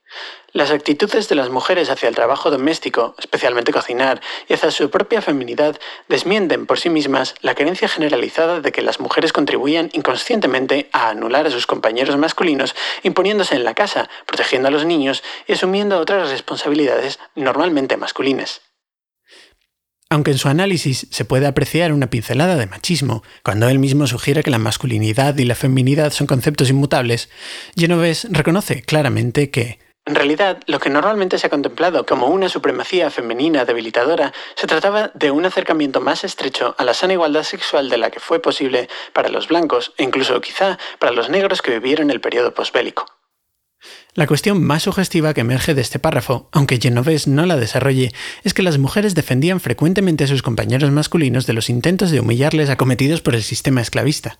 Las 0.53 0.70
actitudes 0.70 1.29
de 1.29 1.35
las 1.35 1.50
mujeres 1.50 1.90
hacia 1.90 2.09
el 2.09 2.14
trabajo 2.14 2.48
doméstico, 2.48 3.16
especialmente 3.18 3.72
cocinar, 3.72 4.20
y 4.48 4.55
hacia 4.55 4.70
su 4.70 4.88
propia 4.88 5.20
feminidad, 5.20 5.81
desmienten 6.09 6.66
por 6.66 6.79
sí 6.79 6.90
mismas 6.90 7.35
la 7.40 7.57
creencia 7.57 7.88
generalizada 7.88 8.61
de 8.61 8.70
que 8.70 8.83
las 8.83 9.00
mujeres 9.00 9.33
contribuían 9.33 9.90
inconscientemente 9.94 10.88
a 10.92 11.09
anular 11.09 11.46
a 11.46 11.50
sus 11.50 11.66
compañeros 11.66 12.16
masculinos, 12.18 12.77
imponiéndose 13.03 13.57
en 13.57 13.64
la 13.64 13.74
casa, 13.74 14.09
protegiendo 14.27 14.68
a 14.68 14.70
los 14.70 14.85
niños 14.85 15.24
y 15.48 15.55
asumiendo 15.55 15.98
otras 15.98 16.31
responsabilidades 16.31 17.18
normalmente 17.35 17.96
masculinas. 17.96 18.61
Aunque 20.11 20.31
en 20.31 20.38
su 20.38 20.48
análisis 20.48 21.09
se 21.11 21.24
puede 21.24 21.48
apreciar 21.48 21.92
una 21.92 22.11
pincelada 22.11 22.55
de 22.55 22.66
machismo, 22.66 23.24
cuando 23.42 23.68
él 23.68 23.81
mismo 23.81 24.07
sugiere 24.07 24.44
que 24.44 24.50
la 24.50 24.59
masculinidad 24.59 25.37
y 25.38 25.44
la 25.44 25.57
feminidad 25.57 26.12
son 26.12 26.29
conceptos 26.29 26.70
inmutables, 26.70 27.29
Genovese 27.77 28.29
reconoce 28.31 28.83
claramente 28.83 29.50
que, 29.50 29.81
en 30.06 30.14
realidad, 30.14 30.58
lo 30.66 30.80
que 30.80 30.90
normalmente 30.90 31.38
se 31.38 31.46
ha 31.46 31.50
contemplado 31.50 32.04
como 32.04 32.26
una 32.26 32.50
supremacía 32.50 33.10
femenina 33.10 33.64
debilitadora 33.64 34.34
se 34.54 34.66
trataba 34.66 35.10
de 35.14 35.30
un 35.30 35.46
acercamiento 35.46 36.02
más 36.02 36.24
estrecho 36.24 36.74
a 36.76 36.84
la 36.84 36.92
sana 36.92 37.14
igualdad 37.14 37.42
sexual 37.42 37.88
de 37.88 37.96
la 37.96 38.10
que 38.10 38.20
fue 38.20 38.40
posible 38.40 38.90
para 39.14 39.30
los 39.30 39.48
blancos 39.48 39.94
e 39.96 40.02
incluso 40.02 40.38
quizá 40.42 40.78
para 40.98 41.12
los 41.12 41.30
negros 41.30 41.62
que 41.62 41.70
vivieron 41.70 42.10
el 42.10 42.20
periodo 42.20 42.52
posbélico. 42.52 43.06
La 44.12 44.26
cuestión 44.26 44.62
más 44.62 44.82
sugestiva 44.82 45.32
que 45.32 45.40
emerge 45.40 45.74
de 45.74 45.80
este 45.80 45.98
párrafo, 45.98 46.48
aunque 46.52 46.78
Genovese 46.78 47.30
no 47.30 47.46
la 47.46 47.56
desarrolle, 47.56 48.12
es 48.42 48.52
que 48.52 48.62
las 48.62 48.76
mujeres 48.76 49.14
defendían 49.14 49.58
frecuentemente 49.58 50.24
a 50.24 50.28
sus 50.28 50.42
compañeros 50.42 50.90
masculinos 50.90 51.46
de 51.46 51.54
los 51.54 51.70
intentos 51.70 52.10
de 52.10 52.20
humillarles 52.20 52.68
acometidos 52.68 53.22
por 53.22 53.34
el 53.34 53.42
sistema 53.42 53.80
esclavista. 53.80 54.38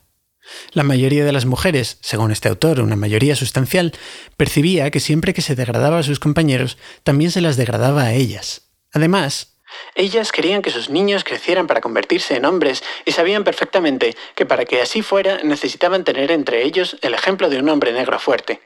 La 0.73 0.83
mayoría 0.83 1.25
de 1.25 1.33
las 1.33 1.47
mujeres, 1.47 1.99
según 2.01 2.31
este 2.31 2.49
autor, 2.49 2.81
una 2.81 2.97
mayoría 2.97 3.37
sustancial, 3.37 3.93
percibía 4.37 4.91
que 4.91 5.01
siempre 5.01 5.35
que 5.35 5.43
se 5.43 5.55
degradaba 5.55 5.99
a 5.99 6.03
sus 6.03 6.21
compañeros, 6.21 6.79
también 7.03 7.31
se 7.31 7.41
las 7.41 7.57
degradaba 7.57 8.03
a 8.03 8.15
ellas. 8.15 8.69
Además, 8.93 9.55
ellas 9.95 10.33
querían 10.33 10.63
que 10.63 10.71
sus 10.71 10.91
niños 10.91 11.25
crecieran 11.25 11.67
para 11.67 11.81
convertirse 11.81 12.37
en 12.37 12.45
hombres 12.45 12.83
y 13.05 13.13
sabían 13.13 13.45
perfectamente 13.45 14.15
que 14.35 14.47
para 14.47 14.65
que 14.65 14.81
así 14.81 15.03
fuera 15.03 15.43
necesitaban 15.43 16.05
tener 16.05 16.31
entre 16.31 16.63
ellos 16.63 16.97
el 17.03 17.15
ejemplo 17.15 17.49
de 17.49 17.59
un 17.59 17.69
hombre 17.69 17.93
negro 17.93 18.19
fuerte. 18.19 18.61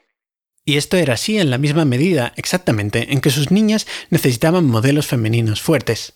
Y 0.64 0.76
esto 0.76 0.98
era 0.98 1.14
así 1.14 1.38
en 1.38 1.50
la 1.50 1.56
misma 1.56 1.86
medida, 1.86 2.34
exactamente, 2.36 3.12
en 3.12 3.22
que 3.22 3.30
sus 3.30 3.50
niñas 3.50 3.86
necesitaban 4.10 4.66
modelos 4.66 5.06
femeninos 5.06 5.62
fuertes. 5.62 6.12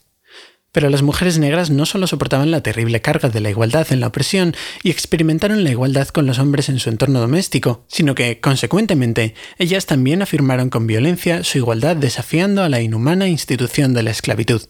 Pero 0.72 0.88
las 0.88 1.02
mujeres 1.02 1.38
negras 1.38 1.68
no 1.68 1.84
solo 1.84 2.06
soportaban 2.06 2.50
la 2.50 2.62
terrible 2.62 3.02
carga 3.02 3.28
de 3.28 3.40
la 3.40 3.50
igualdad 3.50 3.86
en 3.90 4.00
la 4.00 4.06
opresión 4.06 4.54
y 4.82 4.90
experimentaron 4.90 5.64
la 5.64 5.70
igualdad 5.70 6.08
con 6.08 6.26
los 6.26 6.38
hombres 6.38 6.70
en 6.70 6.78
su 6.80 6.88
entorno 6.88 7.20
doméstico, 7.20 7.84
sino 7.88 8.14
que, 8.14 8.40
consecuentemente, 8.40 9.34
ellas 9.58 9.84
también 9.84 10.22
afirmaron 10.22 10.70
con 10.70 10.86
violencia 10.86 11.44
su 11.44 11.58
igualdad 11.58 11.96
desafiando 11.96 12.62
a 12.62 12.70
la 12.70 12.80
inhumana 12.80 13.28
institución 13.28 13.92
de 13.92 14.02
la 14.02 14.10
esclavitud. 14.10 14.62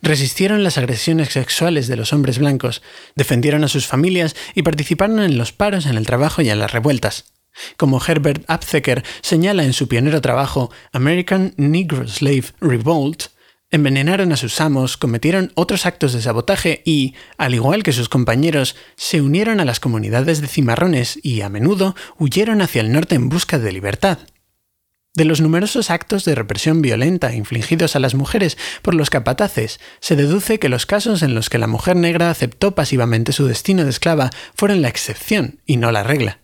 Resistieron 0.00 0.64
las 0.64 0.78
agresiones 0.78 1.28
sexuales 1.28 1.88
de 1.88 1.96
los 1.96 2.14
hombres 2.14 2.38
blancos, 2.38 2.82
defendieron 3.14 3.64
a 3.64 3.68
sus 3.68 3.86
familias 3.86 4.34
y 4.54 4.62
participaron 4.62 5.20
en 5.20 5.36
los 5.36 5.52
paros 5.52 5.84
en 5.84 5.98
el 5.98 6.06
trabajo 6.06 6.40
y 6.40 6.48
en 6.48 6.58
las 6.58 6.72
revueltas. 6.72 7.32
Como 7.76 8.00
Herbert 8.02 8.44
Aptheker 8.46 9.04
señala 9.20 9.64
en 9.64 9.72
su 9.72 9.88
pionero 9.88 10.20
trabajo 10.20 10.70
American 10.92 11.52
Negro 11.56 12.06
Slave 12.06 12.44
Revolt, 12.60 13.24
envenenaron 13.70 14.32
a 14.32 14.36
sus 14.36 14.60
amos, 14.60 14.96
cometieron 14.96 15.52
otros 15.54 15.86
actos 15.86 16.12
de 16.12 16.22
sabotaje 16.22 16.82
y, 16.84 17.14
al 17.36 17.54
igual 17.54 17.82
que 17.82 17.92
sus 17.92 18.08
compañeros, 18.08 18.76
se 18.96 19.20
unieron 19.20 19.60
a 19.60 19.64
las 19.64 19.80
comunidades 19.80 20.40
de 20.40 20.48
cimarrones 20.48 21.18
y, 21.22 21.42
a 21.42 21.48
menudo, 21.48 21.94
huyeron 22.18 22.62
hacia 22.62 22.80
el 22.80 22.92
norte 22.92 23.14
en 23.14 23.28
busca 23.28 23.58
de 23.58 23.72
libertad. 23.72 24.18
De 25.14 25.24
los 25.24 25.40
numerosos 25.40 25.90
actos 25.90 26.24
de 26.24 26.34
represión 26.34 26.80
violenta 26.80 27.34
infligidos 27.34 27.96
a 27.96 27.98
las 27.98 28.14
mujeres 28.14 28.56
por 28.82 28.94
los 28.94 29.10
capataces, 29.10 29.80
se 30.00 30.16
deduce 30.16 30.58
que 30.58 30.68
los 30.68 30.86
casos 30.86 31.22
en 31.22 31.34
los 31.34 31.50
que 31.50 31.58
la 31.58 31.66
mujer 31.66 31.96
negra 31.96 32.30
aceptó 32.30 32.74
pasivamente 32.74 33.32
su 33.32 33.46
destino 33.46 33.84
de 33.84 33.90
esclava 33.90 34.30
fueron 34.54 34.80
la 34.80 34.88
excepción 34.88 35.60
y 35.66 35.76
no 35.76 35.90
la 35.90 36.04
regla. 36.04 36.38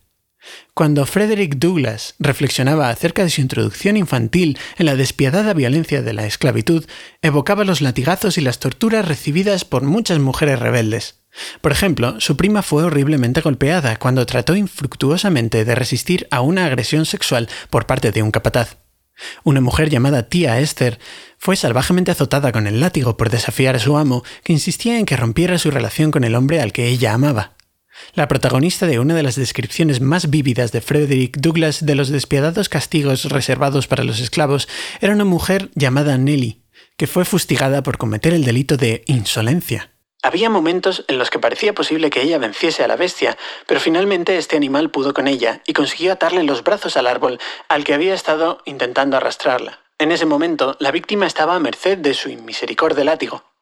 Cuando 0.75 1.07
Frederick 1.07 1.59
Douglass 1.59 2.16
reflexionaba 2.18 2.91
acerca 2.91 3.22
de 3.22 3.31
su 3.31 3.41
introducción 3.41 3.97
infantil 3.97 4.59
en 4.77 4.87
la 4.87 4.97
despiadada 4.97 5.55
violencia 5.55 6.03
de 6.03 6.12
la 6.12 6.27
esclavitud, 6.27 6.85
evocaba 7.22 7.62
los 7.62 7.81
latigazos 7.81 8.39
y 8.39 8.41
las 8.41 8.59
torturas 8.59 9.07
recibidas 9.07 9.64
por 9.64 9.85
muchas 9.85 10.18
mujeres 10.18 10.59
rebeldes. 10.59 11.20
Por 11.61 11.70
ejemplo, 11.70 12.20
su 12.20 12.37
prima 12.37 12.62
fue 12.62 12.83
horriblemente 12.83 13.41
golpeada 13.41 13.97
cuando 14.01 14.27
trató 14.27 14.57
infructuosamente 14.57 15.64
de 15.64 15.77
resistir 15.77 16.27
a 16.33 16.41
una 16.41 16.66
agresión 16.66 17.07
sexual 17.07 17.49
por 17.70 17.87
parte 17.87 18.11
de 18.11 18.22
un 18.22 18.33
capataz. 18.33 18.79
Una 19.45 19.61
mujer 19.61 19.91
llamada 19.91 20.29
tía 20.29 20.59
Esther 20.59 20.99
fue 21.39 21.55
salvajemente 21.55 22.11
azotada 22.11 22.51
con 22.51 22.66
el 22.66 22.81
látigo 22.81 23.16
por 23.16 23.31
desafiar 23.31 23.77
a 23.77 23.79
su 23.79 23.97
amo, 23.97 24.25
que 24.43 24.53
insistía 24.53 24.99
en 24.99 25.07
que 25.07 25.16
rompiera 25.16 25.57
su 25.59 25.70
relación 25.70 26.11
con 26.11 26.25
el 26.25 26.35
hombre 26.35 26.61
al 26.61 26.72
que 26.72 26.89
ella 26.89 27.14
amaba. 27.14 27.53
La 28.14 28.28
protagonista 28.28 28.86
de 28.86 28.99
una 28.99 29.14
de 29.14 29.22
las 29.22 29.36
descripciones 29.36 30.01
más 30.01 30.30
vívidas 30.30 30.72
de 30.72 30.80
Frederick 30.80 31.38
Douglass 31.38 31.84
de 31.84 31.95
los 31.95 32.09
despiadados 32.09 32.68
castigos 32.68 33.24
reservados 33.24 33.86
para 33.86 34.05
los 34.05 34.20
esclavos 34.20 34.68
era 35.01 35.12
una 35.12 35.24
mujer 35.24 35.70
llamada 35.74 36.16
Nelly, 36.18 36.62
que 36.97 37.07
fue 37.07 37.24
fustigada 37.24 37.82
por 37.82 37.99
cometer 37.99 38.32
el 38.32 38.45
delito 38.45 38.76
de 38.76 39.03
insolencia. 39.07 39.90
Había 40.22 40.49
momentos 40.49 41.05
en 41.09 41.18
los 41.18 41.28
que 41.28 41.38
parecía 41.38 41.74
posible 41.74 42.09
que 42.09 42.22
ella 42.22 42.38
venciese 42.38 42.82
a 42.82 42.88
la 42.88 42.97
bestia, 42.97 43.36
pero 43.66 43.78
finalmente 43.78 44.38
este 44.38 44.57
animal 44.57 44.90
pudo 44.90 45.12
con 45.12 45.28
ella 45.28 45.61
y 45.66 45.74
consiguió 45.74 46.12
atarle 46.12 46.45
los 46.45 46.64
brazos 46.64 46.97
al 46.97 47.07
árbol 47.07 47.38
al 47.68 47.84
que 47.84 47.92
había 47.92 48.14
estado 48.14 48.62
intentando 48.64 49.18
arrastrarla. 49.18 49.80
En 49.99 50.12
ese 50.12 50.24
momento, 50.24 50.76
la 50.80 50.92
víctima 50.92 51.26
estaba 51.26 51.55
a 51.55 51.61
merced 51.61 51.99
de 51.99 52.14
su 52.14 52.30
inmisericordia 52.30 53.05
látigo. 53.05 53.53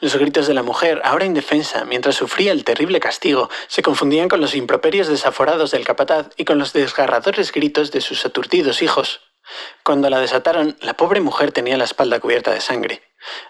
Los 0.00 0.16
gritos 0.16 0.46
de 0.46 0.54
la 0.54 0.62
mujer, 0.62 1.00
ahora 1.04 1.24
indefensa, 1.24 1.84
mientras 1.84 2.16
sufría 2.16 2.52
el 2.52 2.64
terrible 2.64 3.00
castigo, 3.00 3.48
se 3.68 3.82
confundían 3.82 4.28
con 4.28 4.40
los 4.40 4.54
improperios 4.54 5.08
desaforados 5.08 5.70
del 5.70 5.84
capataz 5.84 6.28
y 6.36 6.44
con 6.44 6.58
los 6.58 6.72
desgarradores 6.72 7.52
gritos 7.52 7.90
de 7.90 8.00
sus 8.00 8.24
aturdidos 8.26 8.82
hijos. 8.82 9.20
Cuando 9.82 10.08
la 10.10 10.20
desataron, 10.20 10.76
la 10.80 10.94
pobre 10.94 11.20
mujer 11.20 11.52
tenía 11.52 11.76
la 11.76 11.84
espalda 11.84 12.20
cubierta 12.20 12.52
de 12.52 12.60
sangre. 12.60 13.02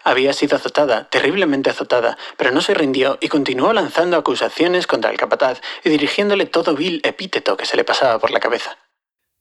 Había 0.03 0.33
sido 0.33 0.57
azotada, 0.57 1.09
terriblemente 1.11 1.71
azotada, 1.71 2.17
pero 2.37 2.53
no 2.53 2.61
se 2.61 2.75
rindió 2.75 3.19
y 3.21 3.29
continuó 3.29 3.73
lanzando 3.73 4.17
acusaciones 4.17 4.87
contra 4.87 5.11
el 5.11 5.17
capataz 5.17 5.61
y 5.83 5.91
dirigiéndole 5.91 6.47
todo 6.47 6.75
vil 6.75 7.01
epíteto 7.05 7.57
que 7.57 7.67
se 7.67 7.77
le 7.77 7.85
pasaba 7.85 8.19
por 8.19 8.31
la 8.31 8.41
cabeza. 8.41 8.79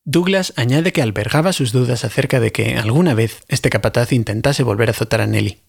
Douglas 0.06 0.54
añade 0.58 0.92
que 0.92 1.02
albergaba 1.02 1.54
sus 1.54 1.72
dudas 1.72 2.04
acerca 2.04 2.40
de 2.40 2.52
que 2.52 2.76
alguna 2.78 3.14
vez 3.14 3.44
este 3.48 3.70
capataz 3.70 4.12
intentase 4.12 4.64
volver 4.64 4.90
a 4.90 4.92
azotar 4.92 5.22
a 5.22 5.28
Nelly. 5.28 5.64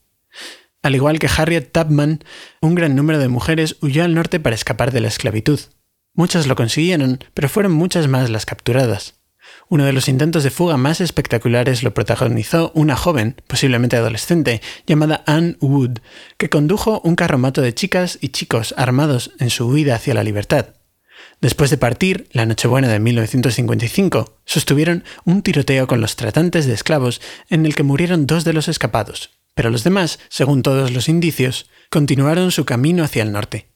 Al 0.85 0.95
igual 0.95 1.18
que 1.18 1.30
Harriet 1.35 1.72
Tubman, 1.72 2.22
un 2.61 2.74
gran 2.74 2.95
número 2.95 3.18
de 3.18 3.28
mujeres 3.28 3.76
huyó 3.80 4.05
al 4.05 4.12
norte 4.14 4.39
para 4.39 4.55
escapar 4.55 4.93
de 4.93 5.01
la 5.01 5.09
esclavitud. 5.09 5.59
Muchas 6.12 6.47
lo 6.47 6.57
consiguieron, 6.57 7.24
pero 7.32 7.49
fueron 7.49 7.72
muchas 7.72 8.07
más 8.07 8.28
las 8.28 8.45
capturadas. 8.45 9.14
Uno 9.70 9.87
de 9.87 9.95
los 9.95 10.09
intentos 10.09 10.45
de 10.45 10.51
fuga 10.51 10.76
más 10.76 11.01
espectaculares 11.01 11.82
lo 11.82 11.95
protagonizó 11.95 12.70
una 12.74 12.97
joven, 12.97 13.41
posiblemente 13.47 13.97
adolescente, 13.97 14.61
llamada 14.87 15.24
Anne 15.26 15.57
Wood, 15.62 16.01
que 16.37 16.51
condujo 16.51 17.01
un 17.03 17.16
carromato 17.16 17.62
de 17.62 17.72
chicas 17.72 18.18
y 18.20 18.28
chicos 18.28 18.74
armados 18.76 19.32
en 19.39 19.49
su 19.49 19.66
huida 19.66 19.95
hacia 19.95 20.12
la 20.12 20.22
libertad. 20.22 20.74
Después 21.41 21.70
de 21.70 21.78
partir, 21.78 22.28
la 22.32 22.45
Nochebuena 22.45 22.89
de 22.89 23.01
1955, 23.01 24.37
sostuvieron 24.45 25.03
un 25.24 25.41
tiroteo 25.41 25.87
con 25.87 26.03
los 26.03 26.16
tratantes 26.16 26.66
de 26.66 26.74
esclavos 26.74 27.22
en 27.49 27.64
el 27.64 27.74
que 27.74 27.85
murieron 27.85 28.26
dos 28.26 28.45
de 28.45 28.53
los 28.53 28.68
escapados, 28.68 29.30
pero 29.55 29.71
los 29.71 29.85
demás, 29.85 30.19
según 30.29 30.63
todos 30.63 30.93
los 30.93 31.09
indicios, 31.09 31.69
continuaron 31.91 32.51
su 32.51 32.65
camino 32.65 33.05
hacia 33.05 33.23
el 33.23 33.33
norte. 33.33 33.69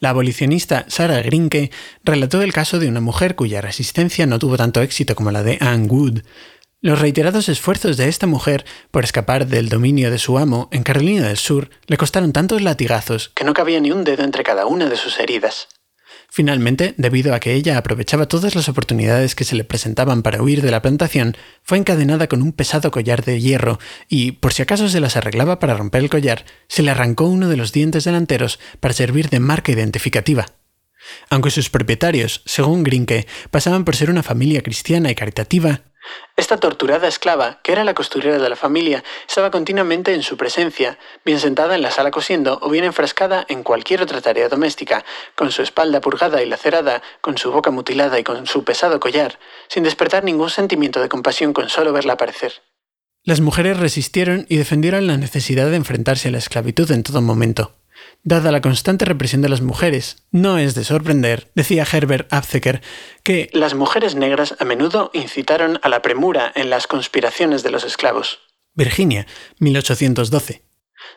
La 0.00 0.10
abolicionista 0.10 0.86
Sarah 0.88 1.22
Grinke 1.22 1.70
relató 2.02 2.42
el 2.42 2.52
caso 2.52 2.78
de 2.78 2.88
una 2.88 3.00
mujer 3.00 3.36
cuya 3.36 3.60
resistencia 3.60 4.26
no 4.26 4.38
tuvo 4.38 4.56
tanto 4.56 4.82
éxito 4.82 5.14
como 5.14 5.30
la 5.30 5.42
de 5.42 5.58
Anne 5.60 5.86
Wood. 5.86 6.22
Los 6.80 7.00
reiterados 7.00 7.48
esfuerzos 7.48 7.96
de 7.96 8.08
esta 8.08 8.26
mujer 8.26 8.64
por 8.90 9.04
escapar 9.04 9.46
del 9.46 9.68
dominio 9.68 10.10
de 10.10 10.18
su 10.18 10.36
amo 10.36 10.68
en 10.70 10.82
Carolina 10.82 11.26
del 11.28 11.38
Sur 11.38 11.70
le 11.86 11.96
costaron 11.96 12.32
tantos 12.32 12.60
latigazos 12.60 13.30
que 13.34 13.44
no 13.44 13.54
cabía 13.54 13.80
ni 13.80 13.90
un 13.90 14.04
dedo 14.04 14.24
entre 14.24 14.42
cada 14.42 14.66
una 14.66 14.88
de 14.88 14.96
sus 14.96 15.18
heridas. 15.18 15.68
Finalmente, 16.36 16.94
debido 16.96 17.32
a 17.32 17.38
que 17.38 17.54
ella 17.54 17.78
aprovechaba 17.78 18.26
todas 18.26 18.56
las 18.56 18.68
oportunidades 18.68 19.36
que 19.36 19.44
se 19.44 19.54
le 19.54 19.62
presentaban 19.62 20.24
para 20.24 20.42
huir 20.42 20.62
de 20.62 20.72
la 20.72 20.82
plantación, 20.82 21.36
fue 21.62 21.78
encadenada 21.78 22.26
con 22.26 22.42
un 22.42 22.52
pesado 22.52 22.90
collar 22.90 23.24
de 23.24 23.40
hierro 23.40 23.78
y, 24.08 24.32
por 24.32 24.52
si 24.52 24.62
acaso 24.62 24.88
se 24.88 24.98
las 24.98 25.16
arreglaba 25.16 25.60
para 25.60 25.76
romper 25.76 26.02
el 26.02 26.10
collar, 26.10 26.44
se 26.66 26.82
le 26.82 26.90
arrancó 26.90 27.28
uno 27.28 27.48
de 27.48 27.56
los 27.56 27.70
dientes 27.70 28.02
delanteros 28.02 28.58
para 28.80 28.94
servir 28.94 29.30
de 29.30 29.38
marca 29.38 29.70
identificativa. 29.70 30.46
Aunque 31.30 31.52
sus 31.52 31.70
propietarios, 31.70 32.42
según 32.46 32.82
Grinke, 32.82 33.28
pasaban 33.52 33.84
por 33.84 33.94
ser 33.94 34.10
una 34.10 34.24
familia 34.24 34.62
cristiana 34.62 35.12
y 35.12 35.14
caritativa, 35.14 35.82
esta 36.36 36.56
torturada 36.56 37.08
esclava, 37.08 37.60
que 37.62 37.72
era 37.72 37.84
la 37.84 37.94
costurera 37.94 38.38
de 38.38 38.48
la 38.48 38.56
familia, 38.56 39.04
estaba 39.28 39.50
continuamente 39.50 40.14
en 40.14 40.22
su 40.22 40.36
presencia, 40.36 40.98
bien 41.24 41.38
sentada 41.38 41.74
en 41.74 41.82
la 41.82 41.90
sala 41.90 42.10
cosiendo 42.10 42.58
o 42.62 42.70
bien 42.70 42.84
enfrascada 42.84 43.44
en 43.48 43.62
cualquier 43.62 44.02
otra 44.02 44.20
tarea 44.20 44.48
doméstica, 44.48 45.04
con 45.34 45.52
su 45.52 45.62
espalda 45.62 46.00
purgada 46.00 46.42
y 46.42 46.46
lacerada, 46.46 47.02
con 47.20 47.38
su 47.38 47.52
boca 47.52 47.70
mutilada 47.70 48.18
y 48.18 48.24
con 48.24 48.46
su 48.46 48.64
pesado 48.64 49.00
collar, 49.00 49.38
sin 49.68 49.84
despertar 49.84 50.24
ningún 50.24 50.50
sentimiento 50.50 51.00
de 51.00 51.08
compasión 51.08 51.52
con 51.52 51.68
solo 51.68 51.92
verla 51.92 52.14
aparecer. 52.14 52.62
Las 53.22 53.40
mujeres 53.40 53.78
resistieron 53.78 54.44
y 54.50 54.56
defendieron 54.56 55.06
la 55.06 55.16
necesidad 55.16 55.70
de 55.70 55.76
enfrentarse 55.76 56.28
a 56.28 56.32
la 56.32 56.38
esclavitud 56.38 56.90
en 56.90 57.02
todo 57.02 57.22
momento. 57.22 57.74
Dada 58.22 58.50
la 58.52 58.60
constante 58.60 59.04
represión 59.04 59.42
de 59.42 59.48
las 59.48 59.60
mujeres, 59.60 60.24
no 60.30 60.58
es 60.58 60.74
de 60.74 60.84
sorprender, 60.84 61.50
decía 61.54 61.86
Herbert 61.90 62.32
Abzecker, 62.32 62.80
que 63.22 63.50
las 63.52 63.74
mujeres 63.74 64.14
negras 64.14 64.56
a 64.58 64.64
menudo 64.64 65.10
incitaron 65.12 65.78
a 65.82 65.88
la 65.88 66.00
premura 66.00 66.50
en 66.54 66.70
las 66.70 66.86
conspiraciones 66.86 67.62
de 67.62 67.70
los 67.70 67.84
esclavos. 67.84 68.40
Virginia, 68.74 69.26
1812. 69.58 70.62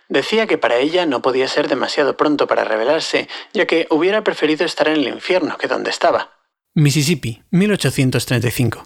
Decía 0.09 0.47
que 0.47 0.57
para 0.57 0.77
ella 0.77 1.05
no 1.05 1.21
podía 1.21 1.47
ser 1.47 1.67
demasiado 1.67 2.17
pronto 2.17 2.47
para 2.47 2.63
rebelarse, 2.63 3.27
ya 3.53 3.65
que 3.65 3.87
hubiera 3.89 4.23
preferido 4.23 4.65
estar 4.65 4.87
en 4.87 4.97
el 4.97 5.07
infierno 5.07 5.57
que 5.57 5.67
donde 5.67 5.89
estaba. 5.89 6.31
Mississippi, 6.73 7.43
1835. 7.51 8.83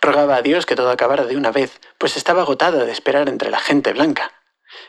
Rogaba 0.00 0.36
a 0.36 0.42
Dios 0.42 0.66
que 0.66 0.76
todo 0.76 0.90
acabara 0.90 1.24
de 1.24 1.36
una 1.36 1.50
vez, 1.50 1.80
pues 1.98 2.16
estaba 2.16 2.42
agotada 2.42 2.84
de 2.84 2.92
esperar 2.92 3.28
entre 3.28 3.50
la 3.50 3.58
gente 3.58 3.92
blanca. 3.92 4.32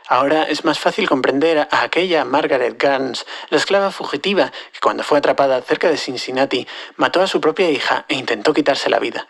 Ahora 0.08 0.43
es 0.43 0.64
más 0.66 0.80
fácil 0.80 1.10
comprender 1.10 1.68
a 1.72 1.82
aquella 1.82 2.26
Margaret 2.26 2.82
Gans, 2.82 3.26
la 3.49 3.58
esclava 3.58 3.91
fugitiva 3.91 4.51
que 4.72 4.80
cuando 4.80 5.03
fue 5.03 5.18
atrapada 5.18 5.62
cerca 5.62 5.89
de 5.89 5.97
Cincinnati 5.97 6.68
mató 6.95 7.22
a 7.22 7.28
su 7.28 7.41
propia 7.41 7.72
hija 7.72 8.06
e 8.08 8.16
intentó 8.16 8.53
quitarse 8.53 8.89
la 8.89 8.99
vida. 8.99 9.28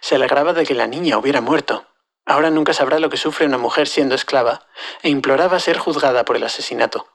Se 0.00 0.14
alegraba 0.14 0.54
de 0.54 0.64
que 0.64 0.74
la 0.74 0.86
niña 0.86 1.18
hubiera 1.18 1.42
muerto. 1.42 1.86
Ahora 2.24 2.48
nunca 2.48 2.72
sabrá 2.72 2.98
lo 3.00 3.10
que 3.10 3.18
sufre 3.18 3.44
una 3.44 3.58
mujer 3.58 3.86
siendo 3.86 4.14
esclava 4.14 4.66
e 5.02 5.10
imploraba 5.10 5.60
ser 5.60 5.76
juzgada 5.76 6.24
por 6.24 6.36
el 6.36 6.44
asesinato. 6.44 7.06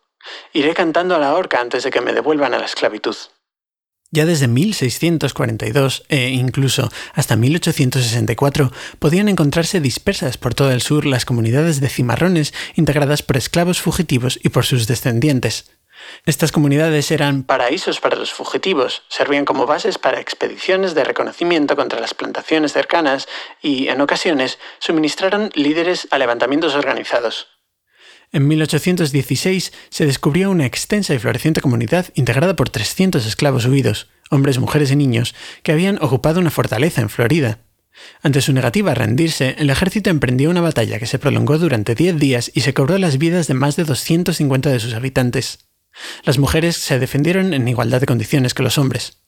Iré 0.54 0.76
cantando 0.76 1.16
a 1.16 1.20
la 1.20 1.34
horca 1.34 1.60
antes 1.60 1.84
de 1.84 1.90
que 1.90 2.02
me 2.02 2.14
devuelvan 2.14 2.54
a 2.54 2.60
la 2.60 2.66
esclavitud. 2.66 3.16
Ya 4.12 4.26
desde 4.26 4.48
1642 4.48 6.04
e 6.10 6.30
incluso 6.30 6.92
hasta 7.14 7.36
1864 7.36 8.72
podían 8.98 9.30
encontrarse 9.30 9.82
dispersas 9.82 10.38
por 10.38 10.56
todo 10.56 10.72
el 10.72 10.82
sur 10.82 11.06
las 11.06 11.26
comunidades 11.26 11.80
de 11.80 11.90
cimarrones 11.90 12.54
integradas 12.76 13.22
por 13.22 13.38
esclavos 13.38 13.80
fugitivos 13.80 14.40
y 14.42 14.50
por 14.50 14.66
sus 14.66 14.88
descendientes. 14.88 15.72
Estas 16.26 16.52
comunidades 16.52 17.12
eran 17.12 17.44
paraísos 17.44 18.00
para 18.00 18.18
los 18.18 18.34
fugitivos, 18.34 19.04
servían 19.10 19.46
como 19.46 19.68
bases 19.68 19.98
para 19.98 20.20
expediciones 20.20 20.96
de 20.96 21.04
reconocimiento 21.04 21.76
contra 21.76 22.00
las 22.00 22.14
plantaciones 22.14 22.74
cercanas 22.74 23.28
y, 23.62 23.90
en 23.90 24.02
ocasiones, 24.02 24.60
suministraron 24.80 25.52
líderes 25.54 26.08
a 26.10 26.18
levantamientos 26.18 26.74
organizados. 26.74 27.59
En 28.32 28.48
1816 28.48 29.74
se 29.90 30.06
descubrió 30.06 30.52
una 30.52 30.66
extensa 30.66 31.16
y 31.16 31.20
floreciente 31.20 31.62
comunidad 31.62 32.08
integrada 32.14 32.56
por 32.56 32.70
300 32.70 33.26
esclavos 33.26 33.66
huidos, 33.66 34.10
hombres, 34.30 34.60
mujeres 34.60 34.92
y 34.92 34.96
niños, 34.96 35.34
que 35.64 35.72
habían 35.72 35.98
ocupado 36.02 36.40
una 36.40 36.52
fortaleza 36.52 37.02
en 37.02 37.10
Florida. 37.10 37.60
Ante 38.22 38.42
su 38.42 38.54
negativa 38.54 38.92
a 38.92 38.96
rendirse, 38.96 39.56
el 39.58 39.72
ejército 39.72 40.12
emprendió 40.12 40.52
una 40.52 40.62
batalla 40.62 41.00
que 41.00 41.08
se 41.08 41.18
prolongó 41.18 41.58
durante 41.58 41.96
10 41.96 42.20
días 42.20 42.52
y 42.54 42.62
se 42.62 42.74
cobró 42.74 42.98
las 43.00 43.18
vidas 43.18 43.48
de 43.48 43.56
más 43.56 43.76
de 43.76 43.84
250 43.84 44.70
de 44.70 44.80
sus 44.80 44.94
habitantes. 44.94 45.70
Las 46.24 46.38
mujeres 46.38 46.78
se 46.78 47.00
defendieron 47.00 47.54
en 47.54 47.68
igualdad 47.68 48.00
de 48.00 48.06
condiciones 48.06 48.54
que 48.54 48.64
los 48.64 48.78
hombres. 48.78 49.24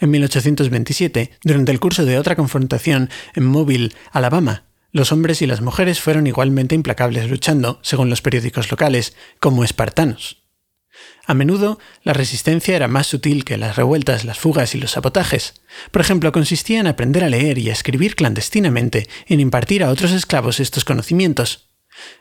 En 0.00 0.10
1827, 0.10 1.32
durante 1.42 1.72
el 1.72 1.80
curso 1.80 2.06
de 2.06 2.18
otra 2.18 2.36
confrontación 2.36 3.10
en 3.34 3.44
Mobile, 3.44 3.90
Alabama, 4.12 4.64
los 4.96 5.12
hombres 5.12 5.42
y 5.42 5.46
las 5.46 5.60
mujeres 5.60 6.00
fueron 6.00 6.26
igualmente 6.26 6.74
implacables 6.74 7.30
luchando, 7.30 7.78
según 7.82 8.08
los 8.08 8.22
periódicos 8.22 8.70
locales, 8.70 9.14
como 9.40 9.62
espartanos. 9.62 10.42
A 11.26 11.34
menudo, 11.34 11.78
la 12.02 12.14
resistencia 12.14 12.74
era 12.74 12.88
más 12.88 13.06
sutil 13.06 13.44
que 13.44 13.58
las 13.58 13.76
revueltas, 13.76 14.24
las 14.24 14.38
fugas 14.38 14.74
y 14.74 14.78
los 14.78 14.92
sabotajes. 14.92 15.60
Por 15.90 16.00
ejemplo, 16.00 16.32
consistía 16.32 16.80
en 16.80 16.86
aprender 16.86 17.24
a 17.24 17.28
leer 17.28 17.58
y 17.58 17.68
a 17.68 17.74
escribir 17.74 18.16
clandestinamente 18.16 19.06
y 19.26 19.34
en 19.34 19.40
impartir 19.40 19.84
a 19.84 19.90
otros 19.90 20.12
esclavos 20.12 20.60
estos 20.60 20.86
conocimientos. 20.86 21.68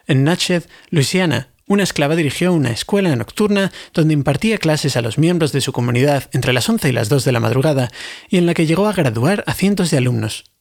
En 0.06 0.26
Natchez, 0.26 0.68
Luisiana, 0.90 1.54
una 1.68 1.84
esclava 1.84 2.18
dirigió 2.18 2.52
una 2.52 2.72
escuela 2.72 3.16
nocturna 3.16 3.72
donde 3.94 4.14
impartía 4.14 4.58
clases 4.58 4.98
a 4.98 5.02
los 5.02 5.18
miembros 5.18 5.54
de 5.54 5.62
su 5.62 5.72
comunidad 5.72 6.30
entre 6.34 6.52
las 6.52 6.68
11 6.68 6.90
y 6.90 6.92
las 6.92 7.08
2 7.08 7.24
de 7.24 7.32
la 7.32 7.40
madrugada 7.40 7.90
y 8.30 8.38
en 8.38 8.46
la 8.46 8.54
que 8.54 8.66
llegó 8.66 8.88
a 8.88 8.94
graduar 8.94 9.46
a 9.48 9.54
cientos 9.54 9.92
de 9.92 9.98
alumnos. 9.98 10.55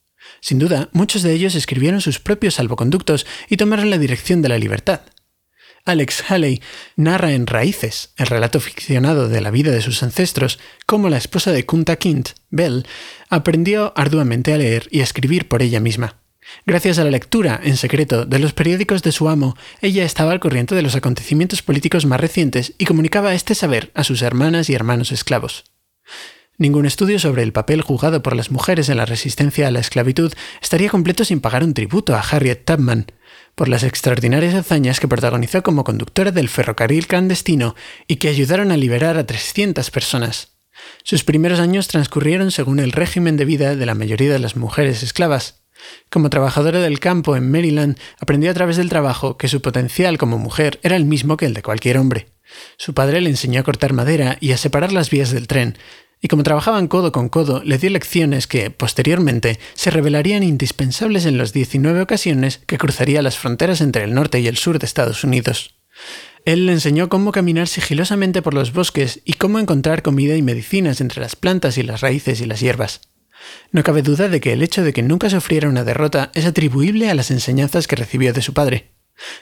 Sin 0.45 0.59
duda, 0.59 0.89
muchos 0.91 1.23
de 1.23 1.33
ellos 1.33 1.55
escribieron 1.55 2.01
sus 2.01 2.19
propios 2.19 2.53
salvoconductos 2.53 3.25
y 3.49 3.57
tomaron 3.57 3.89
la 3.89 3.97
dirección 3.97 4.43
de 4.43 4.49
la 4.49 4.59
libertad. 4.59 5.01
Alex 5.85 6.23
Haley 6.29 6.61
narra 6.95 7.31
en 7.31 7.47
Raíces, 7.47 8.13
el 8.15 8.27
relato 8.27 8.59
ficcionado 8.59 9.27
de 9.27 9.41
la 9.41 9.49
vida 9.49 9.71
de 9.71 9.81
sus 9.81 10.03
ancestros, 10.03 10.59
cómo 10.85 11.09
la 11.09 11.17
esposa 11.17 11.51
de 11.51 11.65
Kunta 11.65 11.95
Kint, 11.95 12.29
Bell, 12.51 12.85
aprendió 13.27 13.91
arduamente 13.95 14.53
a 14.53 14.57
leer 14.57 14.87
y 14.91 14.99
a 14.99 15.03
escribir 15.03 15.47
por 15.47 15.63
ella 15.63 15.79
misma. 15.79 16.21
Gracias 16.67 16.99
a 16.99 17.03
la 17.03 17.09
lectura, 17.09 17.59
en 17.63 17.75
secreto, 17.75 18.25
de 18.25 18.37
los 18.37 18.53
periódicos 18.53 19.01
de 19.01 19.13
su 19.13 19.29
amo, 19.29 19.57
ella 19.81 20.05
estaba 20.05 20.31
al 20.31 20.39
corriente 20.39 20.75
de 20.75 20.83
los 20.83 20.95
acontecimientos 20.95 21.63
políticos 21.63 22.05
más 22.05 22.21
recientes 22.21 22.75
y 22.77 22.85
comunicaba 22.85 23.33
este 23.33 23.55
saber 23.55 23.89
a 23.95 24.03
sus 24.03 24.21
hermanas 24.21 24.69
y 24.69 24.75
hermanos 24.75 25.11
esclavos. 25.11 25.63
Ningún 26.57 26.85
estudio 26.85 27.19
sobre 27.19 27.43
el 27.43 27.51
papel 27.51 27.81
jugado 27.81 28.23
por 28.23 28.33
las 28.33 28.49
mujeres 28.49 28.87
en 28.87 28.95
la 28.97 29.05
resistencia 29.05 29.67
a 29.67 29.71
la 29.71 29.79
esclavitud 29.79 30.31
estaría 30.61 30.89
completo 30.89 31.25
sin 31.25 31.41
pagar 31.41 31.65
un 31.65 31.73
tributo 31.73 32.15
a 32.15 32.21
Harriet 32.21 32.63
Tubman, 32.63 33.07
por 33.55 33.67
las 33.67 33.83
extraordinarias 33.83 34.55
hazañas 34.55 35.01
que 35.01 35.07
protagonizó 35.09 35.63
como 35.63 35.83
conductora 35.83 36.31
del 36.31 36.47
ferrocarril 36.47 37.07
clandestino 37.07 37.75
y 38.07 38.17
que 38.17 38.29
ayudaron 38.29 38.71
a 38.71 38.77
liberar 38.77 39.17
a 39.17 39.25
300 39.25 39.91
personas. 39.91 40.55
Sus 41.03 41.25
primeros 41.25 41.59
años 41.59 41.89
transcurrieron 41.89 42.51
según 42.51 42.79
el 42.79 42.93
régimen 42.93 43.35
de 43.35 43.45
vida 43.45 43.75
de 43.75 43.85
la 43.85 43.95
mayoría 43.95 44.31
de 44.31 44.39
las 44.39 44.55
mujeres 44.55 45.03
esclavas. 45.03 45.61
Como 46.09 46.29
trabajadora 46.29 46.79
del 46.79 46.99
campo 46.99 47.35
en 47.35 47.51
Maryland, 47.51 47.97
aprendió 48.19 48.49
a 48.49 48.53
través 48.53 48.77
del 48.77 48.89
trabajo 48.89 49.37
que 49.37 49.49
su 49.49 49.61
potencial 49.61 50.17
como 50.17 50.37
mujer 50.37 50.79
era 50.83 50.95
el 50.95 51.03
mismo 51.03 51.35
que 51.35 51.45
el 51.47 51.53
de 51.53 51.63
cualquier 51.63 51.97
hombre. 51.97 52.27
Su 52.77 52.93
padre 52.93 53.21
le 53.21 53.29
enseñó 53.29 53.59
a 53.59 53.63
cortar 53.63 53.93
madera 53.93 54.37
y 54.39 54.51
a 54.51 54.57
separar 54.57 54.91
las 54.93 55.09
vías 55.09 55.31
del 55.31 55.47
tren, 55.47 55.77
y 56.25 56.27
como 56.27 56.41
trabajaban 56.41 56.87
codo 56.87 57.11
con 57.11 57.29
codo, 57.29 57.61
le 57.63 57.77
dio 57.77 57.91
lecciones 57.91 58.47
que, 58.47 58.71
posteriormente, 58.71 59.59
se 59.75 59.91
revelarían 59.91 60.41
indispensables 60.41 61.27
en 61.27 61.37
las 61.37 61.53
19 61.53 62.01
ocasiones 62.01 62.61
que 62.65 62.79
cruzaría 62.79 63.21
las 63.21 63.37
fronteras 63.37 63.79
entre 63.79 64.05
el 64.05 64.15
norte 64.15 64.39
y 64.39 64.47
el 64.47 64.57
sur 64.57 64.79
de 64.79 64.87
Estados 64.87 65.23
Unidos. 65.23 65.75
Él 66.43 66.65
le 66.65 66.71
enseñó 66.71 67.09
cómo 67.09 67.31
caminar 67.31 67.67
sigilosamente 67.67 68.41
por 68.41 68.55
los 68.55 68.73
bosques 68.73 69.21
y 69.23 69.33
cómo 69.33 69.59
encontrar 69.59 70.01
comida 70.01 70.35
y 70.35 70.41
medicinas 70.41 70.99
entre 70.99 71.21
las 71.21 71.35
plantas 71.35 71.77
y 71.77 71.83
las 71.83 72.01
raíces 72.01 72.41
y 72.41 72.47
las 72.47 72.59
hierbas. 72.59 73.01
No 73.71 73.83
cabe 73.83 74.01
duda 74.01 74.27
de 74.27 74.41
que 74.41 74.53
el 74.53 74.63
hecho 74.63 74.83
de 74.83 74.93
que 74.93 75.03
nunca 75.03 75.29
sufriera 75.29 75.69
una 75.69 75.83
derrota 75.83 76.31
es 76.33 76.47
atribuible 76.47 77.11
a 77.11 77.13
las 77.13 77.29
enseñanzas 77.29 77.85
que 77.85 77.97
recibió 77.97 78.33
de 78.33 78.41
su 78.41 78.55
padre. 78.55 78.94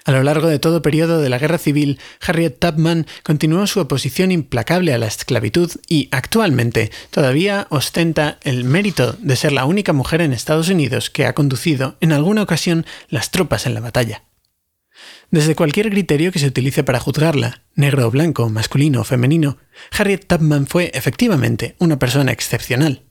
A 0.06 0.12
lo 0.12 0.24
largo 0.24 0.48
de 0.48 0.60
todo 0.60 0.82
periodo 0.82 1.22
de 1.22 1.30
la 1.30 1.40
Guerra 1.40 1.58
Civil, 1.58 2.00
Harriet 2.22 2.60
Tubman 2.60 3.08
continuó 3.24 3.66
su 3.68 3.80
oposición 3.80 4.32
implacable 4.32 4.94
a 4.94 4.98
la 4.98 5.08
esclavitud 5.08 5.72
y 5.88 6.10
actualmente 6.12 6.92
todavía 7.10 7.68
ostenta 7.70 8.38
el 8.44 8.64
mérito 8.64 9.14
de 9.20 9.36
ser 9.36 9.52
la 9.52 9.66
única 9.66 9.94
mujer 9.94 10.22
en 10.22 10.34
Estados 10.34 10.70
Unidos 10.70 11.10
que 11.10 11.26
ha 11.26 11.34
conducido 11.34 11.98
en 12.02 12.12
alguna 12.12 12.44
ocasión 12.44 12.86
las 13.10 13.32
tropas 13.32 13.66
en 13.66 13.74
la 13.74 13.82
batalla. 13.82 14.24
Desde 15.32 15.56
cualquier 15.56 15.90
criterio 15.90 16.32
que 16.32 16.38
se 16.38 16.46
utilice 16.46 16.84
para 16.84 17.00
juzgarla, 17.00 17.64
negro 17.74 18.06
o 18.08 18.12
blanco, 18.12 18.50
masculino 18.50 19.02
o 19.02 19.04
femenino, 19.04 19.58
Harriet 19.92 20.28
Tubman 20.28 20.68
fue 20.68 20.92
efectivamente 20.94 21.76
una 21.80 21.98
persona 21.98 22.32
excepcional. 22.32 23.02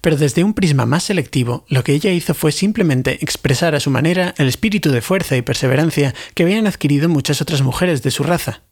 Pero 0.00 0.16
desde 0.16 0.44
un 0.44 0.54
prisma 0.54 0.86
más 0.86 1.04
selectivo, 1.04 1.64
lo 1.68 1.84
que 1.84 1.92
ella 1.92 2.10
hizo 2.12 2.34
fue 2.34 2.52
simplemente 2.52 3.18
expresar 3.22 3.74
a 3.74 3.80
su 3.80 3.90
manera 3.90 4.34
el 4.38 4.48
espíritu 4.48 4.90
de 4.90 5.00
fuerza 5.00 5.36
y 5.36 5.42
perseverancia 5.42 6.14
que 6.34 6.42
habían 6.42 6.66
adquirido 6.66 7.08
muchas 7.08 7.40
otras 7.40 7.62
mujeres 7.62 8.02
de 8.02 8.10
su 8.10 8.22
raza. 8.22 8.62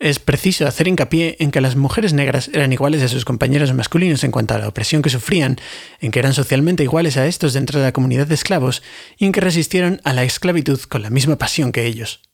Es 0.00 0.18
preciso 0.18 0.66
hacer 0.66 0.88
hincapié 0.88 1.36
en 1.40 1.50
que 1.50 1.60
las 1.60 1.76
mujeres 1.76 2.14
negras 2.14 2.50
eran 2.54 2.72
iguales 2.72 3.02
a 3.02 3.08
sus 3.08 3.26
compañeros 3.26 3.74
masculinos 3.74 4.24
en 4.24 4.30
cuanto 4.30 4.54
a 4.54 4.58
la 4.58 4.68
opresión 4.68 5.02
que 5.02 5.10
sufrían, 5.10 5.58
en 6.00 6.10
que 6.10 6.18
eran 6.18 6.32
socialmente 6.32 6.82
iguales 6.82 7.18
a 7.18 7.26
estos 7.26 7.52
dentro 7.52 7.78
de 7.78 7.84
la 7.84 7.92
comunidad 7.92 8.26
de 8.26 8.34
esclavos 8.34 8.82
y 9.18 9.26
en 9.26 9.32
que 9.32 9.42
resistieron 9.42 10.00
a 10.04 10.14
la 10.14 10.24
esclavitud 10.24 10.80
con 10.80 11.02
la 11.02 11.10
misma 11.10 11.36
pasión 11.36 11.70
que 11.70 11.84
ellos. 11.84 12.29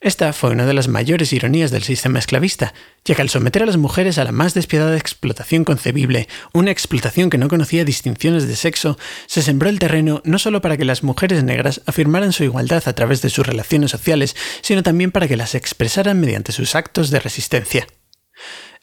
Esta 0.00 0.32
fue 0.32 0.50
una 0.50 0.64
de 0.64 0.74
las 0.74 0.86
mayores 0.86 1.32
ironías 1.32 1.72
del 1.72 1.82
sistema 1.82 2.20
esclavista, 2.20 2.72
ya 3.04 3.16
que 3.16 3.22
al 3.22 3.30
someter 3.30 3.64
a 3.64 3.66
las 3.66 3.78
mujeres 3.78 4.16
a 4.18 4.24
la 4.24 4.30
más 4.30 4.54
despiadada 4.54 4.96
explotación 4.96 5.64
concebible, 5.64 6.28
una 6.52 6.70
explotación 6.70 7.30
que 7.30 7.38
no 7.38 7.48
conocía 7.48 7.84
distinciones 7.84 8.46
de 8.46 8.54
sexo, 8.54 8.96
se 9.26 9.42
sembró 9.42 9.68
el 9.68 9.80
terreno 9.80 10.22
no 10.24 10.38
solo 10.38 10.60
para 10.60 10.76
que 10.76 10.84
las 10.84 11.02
mujeres 11.02 11.42
negras 11.42 11.82
afirmaran 11.84 12.32
su 12.32 12.44
igualdad 12.44 12.84
a 12.86 12.92
través 12.92 13.22
de 13.22 13.30
sus 13.30 13.44
relaciones 13.44 13.90
sociales, 13.90 14.36
sino 14.60 14.84
también 14.84 15.10
para 15.10 15.26
que 15.26 15.36
las 15.36 15.56
expresaran 15.56 16.20
mediante 16.20 16.52
sus 16.52 16.76
actos 16.76 17.10
de 17.10 17.18
resistencia. 17.18 17.88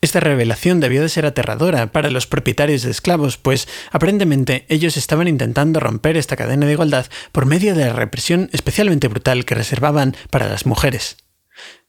Esta 0.05 0.19
revelación 0.19 0.81
debió 0.81 1.01
de 1.01 1.09
ser 1.09 1.25
aterradora 1.25 1.91
para 1.91 2.11
los 2.11 2.27
propietarios 2.27 2.83
de 2.83 2.91
esclavos, 2.91 3.37
pues 3.37 3.67
aparentemente 3.91 4.67
ellos 4.69 4.97
estaban 4.97 5.27
intentando 5.27 5.79
romper 5.79 6.15
esta 6.15 6.35
cadena 6.35 6.67
de 6.67 6.73
igualdad 6.73 7.07
por 7.31 7.47
medio 7.47 7.73
de 7.73 7.87
la 7.87 7.93
represión 7.93 8.47
especialmente 8.53 9.07
brutal 9.07 9.45
que 9.45 9.55
reservaban 9.55 10.15
para 10.29 10.47
las 10.47 10.67
mujeres. 10.67 11.17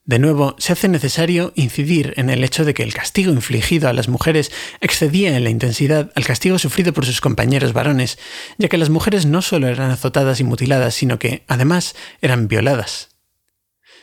De 0.06 0.18
nuevo, 0.18 0.56
se 0.58 0.72
hace 0.72 0.88
necesario 0.88 1.52
incidir 1.56 2.14
en 2.16 2.30
el 2.30 2.42
hecho 2.42 2.64
de 2.64 2.72
que 2.72 2.84
el 2.84 2.94
castigo 2.94 3.34
infligido 3.34 3.86
a 3.86 3.92
las 3.92 4.08
mujeres 4.08 4.50
excedía 4.80 5.36
en 5.36 5.44
la 5.44 5.50
intensidad 5.50 6.10
al 6.14 6.24
castigo 6.24 6.58
sufrido 6.58 6.94
por 6.94 7.04
sus 7.04 7.20
compañeros 7.20 7.74
varones, 7.74 8.18
ya 8.56 8.70
que 8.70 8.78
las 8.78 8.88
mujeres 8.88 9.26
no 9.26 9.42
solo 9.42 9.68
eran 9.68 9.90
azotadas 9.90 10.40
y 10.40 10.44
mutiladas, 10.44 10.94
sino 10.94 11.18
que, 11.18 11.44
además, 11.48 11.94
eran 12.22 12.48
violadas. 12.48 13.15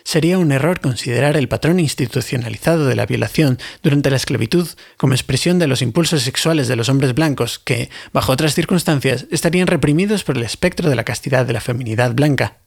Sería 0.04 0.38
un 0.38 0.52
error 0.52 0.82
considerar 0.82 1.38
el 1.38 1.48
patrón 1.48 1.80
institucionalizado 1.80 2.86
de 2.86 2.96
la 2.96 3.06
violación 3.06 3.58
durante 3.82 4.10
la 4.10 4.18
esclavitud 4.18 4.68
como 4.98 5.14
expresión 5.14 5.60
de 5.60 5.68
los 5.68 5.82
impulsos 5.82 6.24
sexuales 6.24 6.68
de 6.68 6.76
los 6.76 6.90
hombres 6.90 7.16
blancos 7.16 7.60
que, 7.60 7.90
bajo 8.12 8.32
otras 8.32 8.54
circunstancias, 8.54 9.26
estarían 9.32 9.68
reprimidos 9.68 10.24
por 10.24 10.38
el 10.38 10.44
espectro 10.44 10.90
de 10.90 10.96
la 10.96 11.06
castidad 11.06 11.46
de 11.46 11.54
la 11.54 11.62
feminidad 11.62 12.14
blanca. 12.14 12.58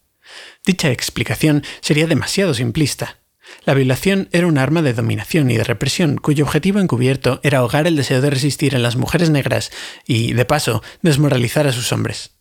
Dicha 0.65 0.91
explicación 0.91 1.63
sería 1.81 2.07
demasiado 2.07 2.55
simplista. 2.55 3.19
La 3.65 3.75
violación 3.75 4.29
era 4.33 4.47
un 4.47 4.59
arma 4.59 4.83
de 4.83 4.95
dominación 4.95 5.51
y 5.51 5.57
de 5.57 5.65
represión 5.65 6.17
cuyo 6.17 6.45
objetivo 6.45 6.81
encubierto 6.81 7.41
era 7.43 7.59
ahogar 7.59 7.87
el 7.87 7.97
deseo 7.97 8.21
de 8.21 8.31
resistir 8.31 8.75
en 8.75 8.83
las 8.83 8.97
mujeres 8.97 9.31
negras 9.31 9.71
y, 10.07 10.33
de 10.33 10.45
paso, 10.45 10.83
desmoralizar 11.03 11.67
a 11.67 11.73
sus 11.73 11.93
hombres. 11.93 12.36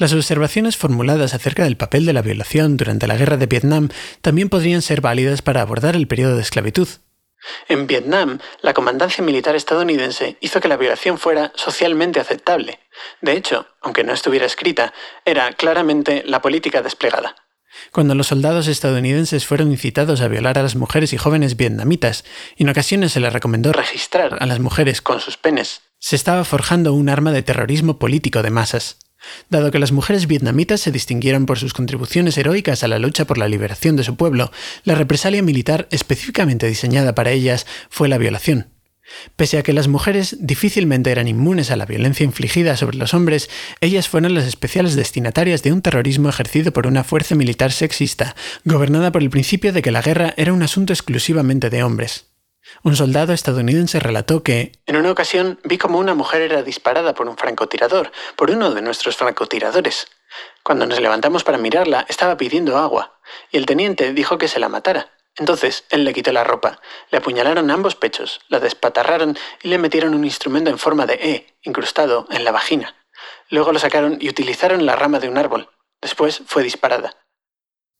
Las 0.00 0.14
observaciones 0.14 0.78
formuladas 0.78 1.34
acerca 1.34 1.64
del 1.64 1.76
papel 1.76 2.06
de 2.06 2.14
la 2.14 2.22
violación 2.22 2.78
durante 2.78 3.06
la 3.06 3.18
guerra 3.18 3.36
de 3.36 3.44
Vietnam 3.44 3.90
también 4.22 4.48
podrían 4.48 4.80
ser 4.80 5.02
válidas 5.02 5.42
para 5.42 5.60
abordar 5.60 5.94
el 5.94 6.08
periodo 6.08 6.36
de 6.36 6.42
esclavitud. 6.42 6.88
En 7.68 7.86
Vietnam, 7.86 8.38
la 8.62 8.72
comandancia 8.72 9.22
militar 9.22 9.56
estadounidense 9.56 10.38
hizo 10.40 10.62
que 10.62 10.68
la 10.68 10.78
violación 10.78 11.18
fuera 11.18 11.52
socialmente 11.54 12.18
aceptable. 12.18 12.78
De 13.20 13.32
hecho, 13.32 13.66
aunque 13.82 14.02
no 14.02 14.14
estuviera 14.14 14.46
escrita, 14.46 14.94
era 15.26 15.52
claramente 15.52 16.22
la 16.24 16.40
política 16.40 16.80
desplegada. 16.80 17.36
Cuando 17.92 18.14
los 18.14 18.28
soldados 18.28 18.68
estadounidenses 18.68 19.44
fueron 19.44 19.70
incitados 19.70 20.22
a 20.22 20.28
violar 20.28 20.58
a 20.58 20.62
las 20.62 20.76
mujeres 20.76 21.12
y 21.12 21.18
jóvenes 21.18 21.58
vietnamitas, 21.58 22.24
en 22.56 22.70
ocasiones 22.70 23.12
se 23.12 23.20
les 23.20 23.34
recomendó 23.34 23.74
registrar 23.74 24.38
a 24.40 24.46
las 24.46 24.60
mujeres 24.60 25.02
con 25.02 25.20
sus 25.20 25.36
penes. 25.36 25.82
Se 25.98 26.16
estaba 26.16 26.44
forjando 26.44 26.94
un 26.94 27.10
arma 27.10 27.32
de 27.32 27.42
terrorismo 27.42 27.98
político 27.98 28.42
de 28.42 28.48
masas. 28.48 28.96
Dado 29.48 29.70
que 29.70 29.78
las 29.78 29.92
mujeres 29.92 30.26
vietnamitas 30.26 30.80
se 30.80 30.92
distinguieron 30.92 31.46
por 31.46 31.58
sus 31.58 31.72
contribuciones 31.72 32.38
heroicas 32.38 32.82
a 32.82 32.88
la 32.88 32.98
lucha 32.98 33.26
por 33.26 33.38
la 33.38 33.48
liberación 33.48 33.96
de 33.96 34.04
su 34.04 34.16
pueblo, 34.16 34.50
la 34.84 34.94
represalia 34.94 35.42
militar 35.42 35.88
específicamente 35.90 36.66
diseñada 36.66 37.14
para 37.14 37.30
ellas 37.30 37.66
fue 37.88 38.08
la 38.08 38.18
violación. 38.18 38.68
Pese 39.36 39.58
a 39.58 39.62
que 39.62 39.72
las 39.72 39.88
mujeres 39.88 40.36
difícilmente 40.40 41.10
eran 41.10 41.28
inmunes 41.28 41.70
a 41.70 41.76
la 41.76 41.86
violencia 41.86 42.24
infligida 42.24 42.76
sobre 42.76 42.96
los 42.96 43.12
hombres, 43.12 43.50
ellas 43.80 44.08
fueron 44.08 44.34
las 44.34 44.46
especiales 44.46 44.94
destinatarias 44.94 45.62
de 45.62 45.72
un 45.72 45.82
terrorismo 45.82 46.28
ejercido 46.28 46.72
por 46.72 46.86
una 46.86 47.04
fuerza 47.04 47.34
militar 47.34 47.72
sexista, 47.72 48.36
gobernada 48.64 49.10
por 49.10 49.22
el 49.22 49.30
principio 49.30 49.72
de 49.72 49.82
que 49.82 49.90
la 49.90 50.02
guerra 50.02 50.34
era 50.36 50.52
un 50.52 50.62
asunto 50.62 50.92
exclusivamente 50.92 51.70
de 51.70 51.82
hombres. 51.82 52.29
Un 52.82 52.96
soldado 52.96 53.34
estadounidense 53.34 54.00
relató 54.00 54.42
que 54.42 54.72
En 54.86 54.96
una 54.96 55.10
ocasión 55.10 55.60
vi 55.64 55.76
como 55.76 55.98
una 55.98 56.14
mujer 56.14 56.40
era 56.40 56.62
disparada 56.62 57.14
por 57.14 57.28
un 57.28 57.36
francotirador, 57.36 58.10
por 58.36 58.50
uno 58.50 58.70
de 58.70 58.80
nuestros 58.80 59.18
francotiradores. 59.18 60.08
Cuando 60.62 60.86
nos 60.86 60.98
levantamos 60.98 61.44
para 61.44 61.58
mirarla, 61.58 62.06
estaba 62.08 62.38
pidiendo 62.38 62.78
agua, 62.78 63.20
y 63.50 63.58
el 63.58 63.66
teniente 63.66 64.14
dijo 64.14 64.38
que 64.38 64.48
se 64.48 64.60
la 64.60 64.70
matara. 64.70 65.10
Entonces 65.36 65.84
él 65.90 66.04
le 66.04 66.14
quitó 66.14 66.32
la 66.32 66.42
ropa, 66.42 66.80
le 67.10 67.18
apuñalaron 67.18 67.70
ambos 67.70 67.96
pechos, 67.96 68.40
la 68.48 68.60
despatarraron 68.60 69.36
y 69.62 69.68
le 69.68 69.76
metieron 69.76 70.14
un 70.14 70.24
instrumento 70.24 70.70
en 70.70 70.78
forma 70.78 71.04
de 71.04 71.14
E, 71.14 71.58
incrustado 71.62 72.26
en 72.30 72.44
la 72.44 72.52
vagina. 72.52 72.94
Luego 73.50 73.72
lo 73.72 73.78
sacaron 73.78 74.16
y 74.20 74.28
utilizaron 74.30 74.86
la 74.86 74.96
rama 74.96 75.18
de 75.18 75.28
un 75.28 75.36
árbol. 75.36 75.68
Después 76.00 76.42
fue 76.46 76.62
disparada. 76.62 77.14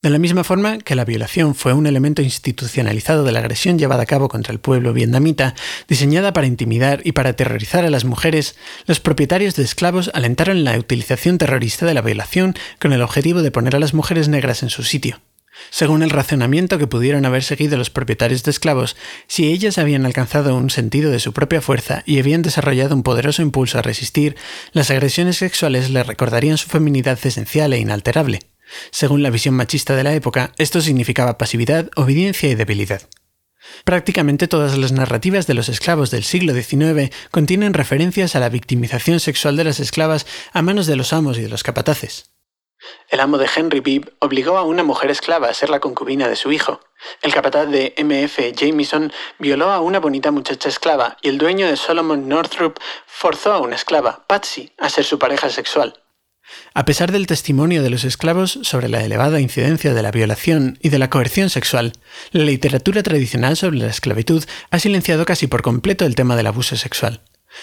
De 0.02 0.08
la 0.08 0.18
misma 0.18 0.44
forma 0.44 0.78
que 0.78 0.94
la 0.94 1.04
violación 1.04 1.54
fue 1.54 1.74
un 1.74 1.86
elemento 1.86 2.22
institucionalizado 2.22 3.22
de 3.22 3.32
la 3.32 3.40
agresión 3.40 3.78
llevada 3.78 4.04
a 4.04 4.06
cabo 4.06 4.28
contra 4.28 4.50
el 4.50 4.58
pueblo 4.58 4.94
vietnamita, 4.94 5.54
diseñada 5.88 6.32
para 6.32 6.46
intimidar 6.46 7.02
y 7.04 7.12
para 7.12 7.30
aterrorizar 7.30 7.84
a 7.84 7.90
las 7.90 8.06
mujeres, 8.06 8.56
los 8.86 8.98
propietarios 8.98 9.56
de 9.56 9.62
esclavos 9.62 10.10
alentaron 10.14 10.64
la 10.64 10.78
utilización 10.78 11.36
terrorista 11.36 11.84
de 11.84 11.92
la 11.92 12.00
violación 12.00 12.54
con 12.78 12.94
el 12.94 13.02
objetivo 13.02 13.42
de 13.42 13.50
poner 13.50 13.76
a 13.76 13.78
las 13.78 13.92
mujeres 13.92 14.28
negras 14.28 14.62
en 14.62 14.70
su 14.70 14.84
sitio. 14.84 15.20
Según 15.68 16.02
el 16.02 16.08
razonamiento 16.08 16.78
que 16.78 16.86
pudieron 16.86 17.26
haber 17.26 17.42
seguido 17.42 17.76
los 17.76 17.90
propietarios 17.90 18.42
de 18.42 18.52
esclavos, 18.52 18.96
si 19.26 19.52
ellas 19.52 19.76
habían 19.76 20.06
alcanzado 20.06 20.56
un 20.56 20.70
sentido 20.70 21.10
de 21.10 21.20
su 21.20 21.34
propia 21.34 21.60
fuerza 21.60 22.04
y 22.06 22.18
habían 22.18 22.40
desarrollado 22.40 22.94
un 22.94 23.02
poderoso 23.02 23.42
impulso 23.42 23.78
a 23.78 23.82
resistir, 23.82 24.34
las 24.72 24.90
agresiones 24.90 25.36
sexuales 25.36 25.90
les 25.90 26.06
recordarían 26.06 26.56
su 26.56 26.70
feminidad 26.70 27.18
esencial 27.22 27.74
e 27.74 27.80
inalterable. 27.80 28.49
Según 28.90 29.22
la 29.22 29.30
visión 29.30 29.54
machista 29.54 29.96
de 29.96 30.04
la 30.04 30.14
época, 30.14 30.52
esto 30.58 30.80
significaba 30.80 31.38
pasividad, 31.38 31.90
obediencia 31.96 32.48
y 32.48 32.54
debilidad. 32.54 33.02
Prácticamente 33.84 34.48
todas 34.48 34.76
las 34.78 34.92
narrativas 34.92 35.46
de 35.46 35.54
los 35.54 35.68
esclavos 35.68 36.10
del 36.10 36.24
siglo 36.24 36.54
XIX 36.54 37.14
contienen 37.30 37.74
referencias 37.74 38.34
a 38.34 38.40
la 38.40 38.48
victimización 38.48 39.20
sexual 39.20 39.56
de 39.56 39.64
las 39.64 39.80
esclavas 39.80 40.26
a 40.52 40.62
manos 40.62 40.86
de 40.86 40.96
los 40.96 41.12
amos 41.12 41.38
y 41.38 41.42
de 41.42 41.48
los 41.48 41.62
capataces. 41.62 42.30
El 43.10 43.20
amo 43.20 43.36
de 43.36 43.48
Henry 43.54 43.80
Bibb 43.80 44.14
obligó 44.20 44.56
a 44.56 44.62
una 44.62 44.82
mujer 44.82 45.10
esclava 45.10 45.48
a 45.48 45.54
ser 45.54 45.68
la 45.68 45.80
concubina 45.80 46.28
de 46.28 46.36
su 46.36 46.50
hijo. 46.50 46.80
El 47.20 47.34
capataz 47.34 47.68
de 47.68 47.92
M.F. 47.96 48.52
Jameson 48.52 49.12
violó 49.38 49.70
a 49.70 49.80
una 49.80 50.00
bonita 50.00 50.30
muchacha 50.30 50.68
esclava 50.68 51.18
y 51.20 51.28
el 51.28 51.36
dueño 51.36 51.66
de 51.66 51.76
Solomon 51.76 52.28
Northrop 52.28 52.78
forzó 53.06 53.52
a 53.52 53.60
una 53.60 53.76
esclava, 53.76 54.24
Patsy, 54.26 54.72
a 54.78 54.88
ser 54.88 55.04
su 55.04 55.18
pareja 55.18 55.50
sexual. 55.50 55.99
A 56.74 56.84
pesar 56.84 57.12
del 57.12 57.26
testimonio 57.26 57.82
de 57.82 57.90
los 57.90 58.04
esclavos 58.04 58.58
sobre 58.62 58.88
la 58.88 59.04
elevada 59.04 59.40
incidencia 59.40 59.92
de 59.94 60.02
la 60.02 60.10
violación 60.10 60.78
y 60.80 60.88
de 60.88 60.98
la 60.98 61.10
coerción 61.10 61.50
sexual, 61.50 61.92
la 62.32 62.44
literatura 62.44 63.02
tradicional 63.02 63.56
sobre 63.56 63.78
la 63.78 63.88
esclavitud 63.88 64.44
ha 64.70 64.78
silenciado 64.78 65.24
casi 65.24 65.46
por 65.46 65.62
completo 65.62 66.06
el 66.06 66.14
tema 66.14 66.36
del 66.36 66.46
abuso 66.46 66.76
sexual. 66.76 67.22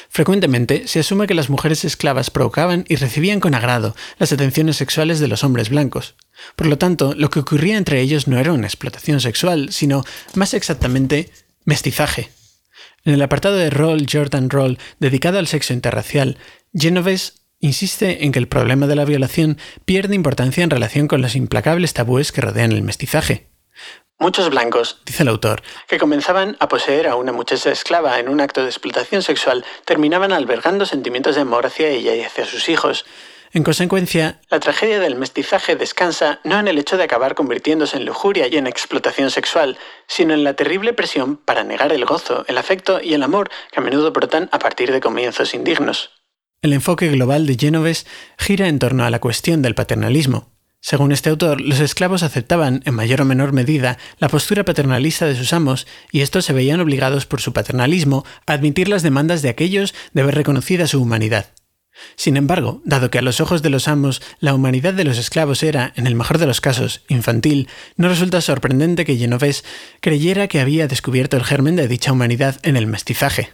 Frecuentemente 0.10 0.88
se 0.88 1.00
asume 1.00 1.28
que 1.28 1.34
las 1.34 1.50
mujeres 1.50 1.86
esclavas 1.86 2.30
provocaban 2.30 2.86
y 2.90 2.98
recibían 2.98 3.40
con 3.40 3.56
agrado 3.56 3.96
las 4.20 4.32
atenciones 4.34 4.76
sexuales 4.76 5.20
de 5.20 5.28
los 5.28 5.44
hombres 5.44 5.70
blancos. 5.70 6.16
Por 6.56 6.68
lo 6.68 6.78
tanto, 6.78 7.14
lo 7.16 7.30
que 7.30 7.40
ocurría 7.40 7.78
entre 7.78 8.02
ellos 8.02 8.28
no 8.28 8.38
era 8.38 8.54
una 8.54 8.68
explotación 8.68 9.22
sexual, 9.22 9.72
sino, 9.72 10.04
más 10.36 10.54
exactamente, 10.54 11.32
mestizaje. 11.64 12.30
En 13.06 13.14
el 13.14 13.22
apartado 13.22 13.56
de 13.56 13.70
Roll 13.70 14.06
Jordan 14.12 14.50
Roll 14.50 14.78
dedicado 15.00 15.40
al 15.40 15.48
sexo 15.48 15.74
interracial, 15.74 16.38
Genovese 16.74 17.34
insiste 17.60 18.26
en 18.26 18.32
que 18.32 18.40
el 18.40 18.48
problema 18.48 18.88
de 18.88 18.96
la 18.96 19.06
violación 19.06 19.58
pierde 19.86 20.16
importancia 20.16 20.64
en 20.64 20.70
relación 20.70 21.08
con 21.08 21.22
los 21.22 21.36
implacables 21.36 21.94
tabúes 21.94 22.32
que 22.32 22.42
rodean 22.42 22.72
el 22.72 22.84
mestizaje. 22.84 23.50
Muchos 24.20 24.50
blancos, 24.50 25.00
dice 25.06 25.22
el 25.22 25.30
autor, 25.30 25.62
que 25.88 26.00
comenzaban 26.00 26.58
a 26.60 26.68
poseer 26.68 27.08
a 27.08 27.16
una 27.16 27.32
muchacha 27.32 27.72
esclava 27.72 28.20
en 28.20 28.30
un 28.30 28.42
acto 28.42 28.64
de 28.64 28.70
explotación 28.70 29.22
sexual, 29.22 29.64
terminaban 29.86 30.32
albergando 30.32 30.88
sentimientos 30.88 31.36
de 31.36 31.42
amor 31.42 31.68
hacia 31.68 31.90
ella 31.90 32.16
y 32.16 32.24
hacia 32.24 32.46
sus 32.46 32.68
hijos. 32.68 33.06
En 33.54 33.64
consecuencia, 33.64 34.42
la 34.50 34.60
tragedia 34.60 35.00
del 35.00 35.16
mestizaje 35.16 35.76
descansa 35.76 36.40
no 36.44 36.60
en 36.60 36.68
el 36.68 36.80
hecho 36.80 36.98
de 36.98 37.04
acabar 37.04 37.36
convirtiéndose 37.36 37.98
en 37.98 38.06
lujuria 38.06 38.48
y 38.48 38.58
en 38.58 38.66
explotación 38.68 39.30
sexual, 39.30 39.78
sino 40.08 40.34
en 40.34 40.44
la 40.44 40.56
terrible 40.56 40.94
presión 40.94 41.38
para 41.38 41.64
negar 41.64 41.94
el 41.94 42.06
gozo, 42.06 42.44
el 42.48 42.58
afecto 42.58 43.00
y 43.02 43.14
el 43.14 43.22
amor 43.24 43.50
que 43.72 43.80
a 43.80 43.84
menudo 43.84 44.12
brotan 44.12 44.50
a 44.52 44.60
partir 44.60 44.92
de 44.92 45.00
comienzos 45.00 45.54
indignos. 45.54 46.17
El 46.68 46.74
enfoque 46.74 47.08
global 47.08 47.48
de 47.48 47.56
Genovese 47.58 48.06
gira 48.38 48.68
en 48.68 48.78
torno 48.78 49.06
a 49.06 49.10
la 49.10 49.22
cuestión 49.22 49.62
del 49.62 49.74
paternalismo. 49.74 50.52
Según 50.82 51.14
este 51.14 51.30
autor, 51.30 51.62
los 51.62 51.80
esclavos 51.80 52.24
aceptaban, 52.24 52.82
en 52.84 52.94
mayor 52.94 53.22
o 53.22 53.26
menor 53.26 53.54
medida, 53.54 53.98
la 54.20 54.28
postura 54.28 54.66
paternalista 54.66 55.26
de 55.26 55.38
sus 55.38 55.54
amos, 55.54 55.88
y 56.12 56.20
estos 56.20 56.44
se 56.44 56.52
veían 56.52 56.82
obligados 56.82 57.26
por 57.26 57.40
su 57.40 57.54
paternalismo 57.54 58.26
a 58.46 58.52
admitir 58.52 58.90
las 58.90 59.02
demandas 59.02 59.42
de 59.42 59.48
aquellos 59.48 59.96
de 60.12 60.24
ver 60.24 60.36
reconocida 60.36 60.88
su 60.88 61.02
humanidad. 61.02 61.54
Sin 62.18 62.36
embargo, 62.36 62.82
dado 62.84 63.10
que 63.10 63.20
a 63.20 63.22
los 63.22 63.40
ojos 63.40 63.62
de 63.62 63.70
los 63.70 63.88
amos 63.88 64.22
la 64.42 64.54
humanidad 64.54 64.94
de 64.94 65.06
los 65.06 65.18
esclavos 65.18 65.64
era, 65.64 65.94
en 65.96 66.06
el 66.06 66.16
mejor 66.16 66.38
de 66.38 66.48
los 66.48 66.60
casos, 66.60 67.06
infantil, 67.08 67.70
no 67.96 68.10
resulta 68.10 68.42
sorprendente 68.42 69.06
que 69.06 69.16
Genovese 69.16 69.64
creyera 70.02 70.50
que 70.50 70.60
había 70.60 70.90
descubierto 70.90 71.38
el 71.38 71.46
germen 71.46 71.78
de 71.78 71.88
dicha 71.88 72.12
humanidad 72.12 72.60
en 72.64 72.76
el 72.76 72.88
mestizaje. 72.88 73.54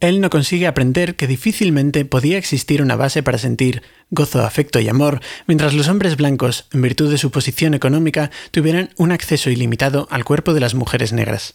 Él 0.00 0.20
no 0.20 0.28
consigue 0.28 0.66
aprender 0.66 1.16
que 1.16 1.26
difícilmente 1.26 2.04
podía 2.04 2.36
existir 2.36 2.82
una 2.82 2.96
base 2.96 3.22
para 3.22 3.38
sentir 3.38 3.82
gozo, 4.10 4.42
afecto 4.42 4.78
y 4.78 4.88
amor, 4.88 5.20
mientras 5.46 5.72
los 5.72 5.88
hombres 5.88 6.16
blancos, 6.16 6.66
en 6.72 6.82
virtud 6.82 7.10
de 7.10 7.18
su 7.18 7.30
posición 7.30 7.72
económica, 7.72 8.30
tuvieran 8.50 8.90
un 8.96 9.10
acceso 9.10 9.48
ilimitado 9.48 10.06
al 10.10 10.24
cuerpo 10.24 10.52
de 10.52 10.60
las 10.60 10.74
mujeres 10.74 11.12
negras. 11.12 11.54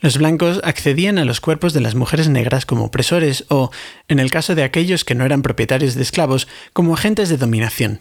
Los 0.00 0.16
blancos 0.16 0.60
accedían 0.64 1.18
a 1.18 1.26
los 1.26 1.40
cuerpos 1.40 1.74
de 1.74 1.80
las 1.80 1.94
mujeres 1.94 2.28
negras 2.28 2.64
como 2.64 2.84
opresores 2.84 3.44
o, 3.48 3.70
en 4.08 4.18
el 4.18 4.30
caso 4.30 4.54
de 4.54 4.62
aquellos 4.62 5.04
que 5.04 5.14
no 5.14 5.26
eran 5.26 5.42
propietarios 5.42 5.94
de 5.94 6.02
esclavos, 6.02 6.48
como 6.72 6.94
agentes 6.94 7.28
de 7.28 7.36
dominación. 7.36 8.00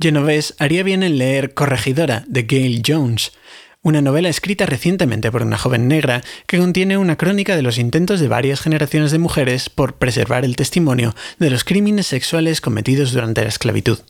Genovese 0.00 0.54
haría 0.58 0.82
bien 0.82 1.02
en 1.02 1.18
leer 1.18 1.54
Corregidora 1.54 2.24
de 2.26 2.42
Gail 2.48 2.82
Jones, 2.86 3.32
una 3.86 4.02
novela 4.02 4.28
escrita 4.28 4.66
recientemente 4.66 5.30
por 5.30 5.44
una 5.44 5.56
joven 5.56 5.86
negra 5.86 6.24
que 6.48 6.58
contiene 6.58 6.98
una 6.98 7.14
crónica 7.14 7.54
de 7.54 7.62
los 7.62 7.78
intentos 7.78 8.18
de 8.18 8.26
varias 8.26 8.60
generaciones 8.60 9.12
de 9.12 9.20
mujeres 9.20 9.70
por 9.70 9.94
preservar 9.94 10.44
el 10.44 10.56
testimonio 10.56 11.14
de 11.38 11.50
los 11.50 11.62
crímenes 11.62 12.08
sexuales 12.08 12.60
cometidos 12.60 13.12
durante 13.12 13.42
la 13.42 13.48
esclavitud. 13.48 14.00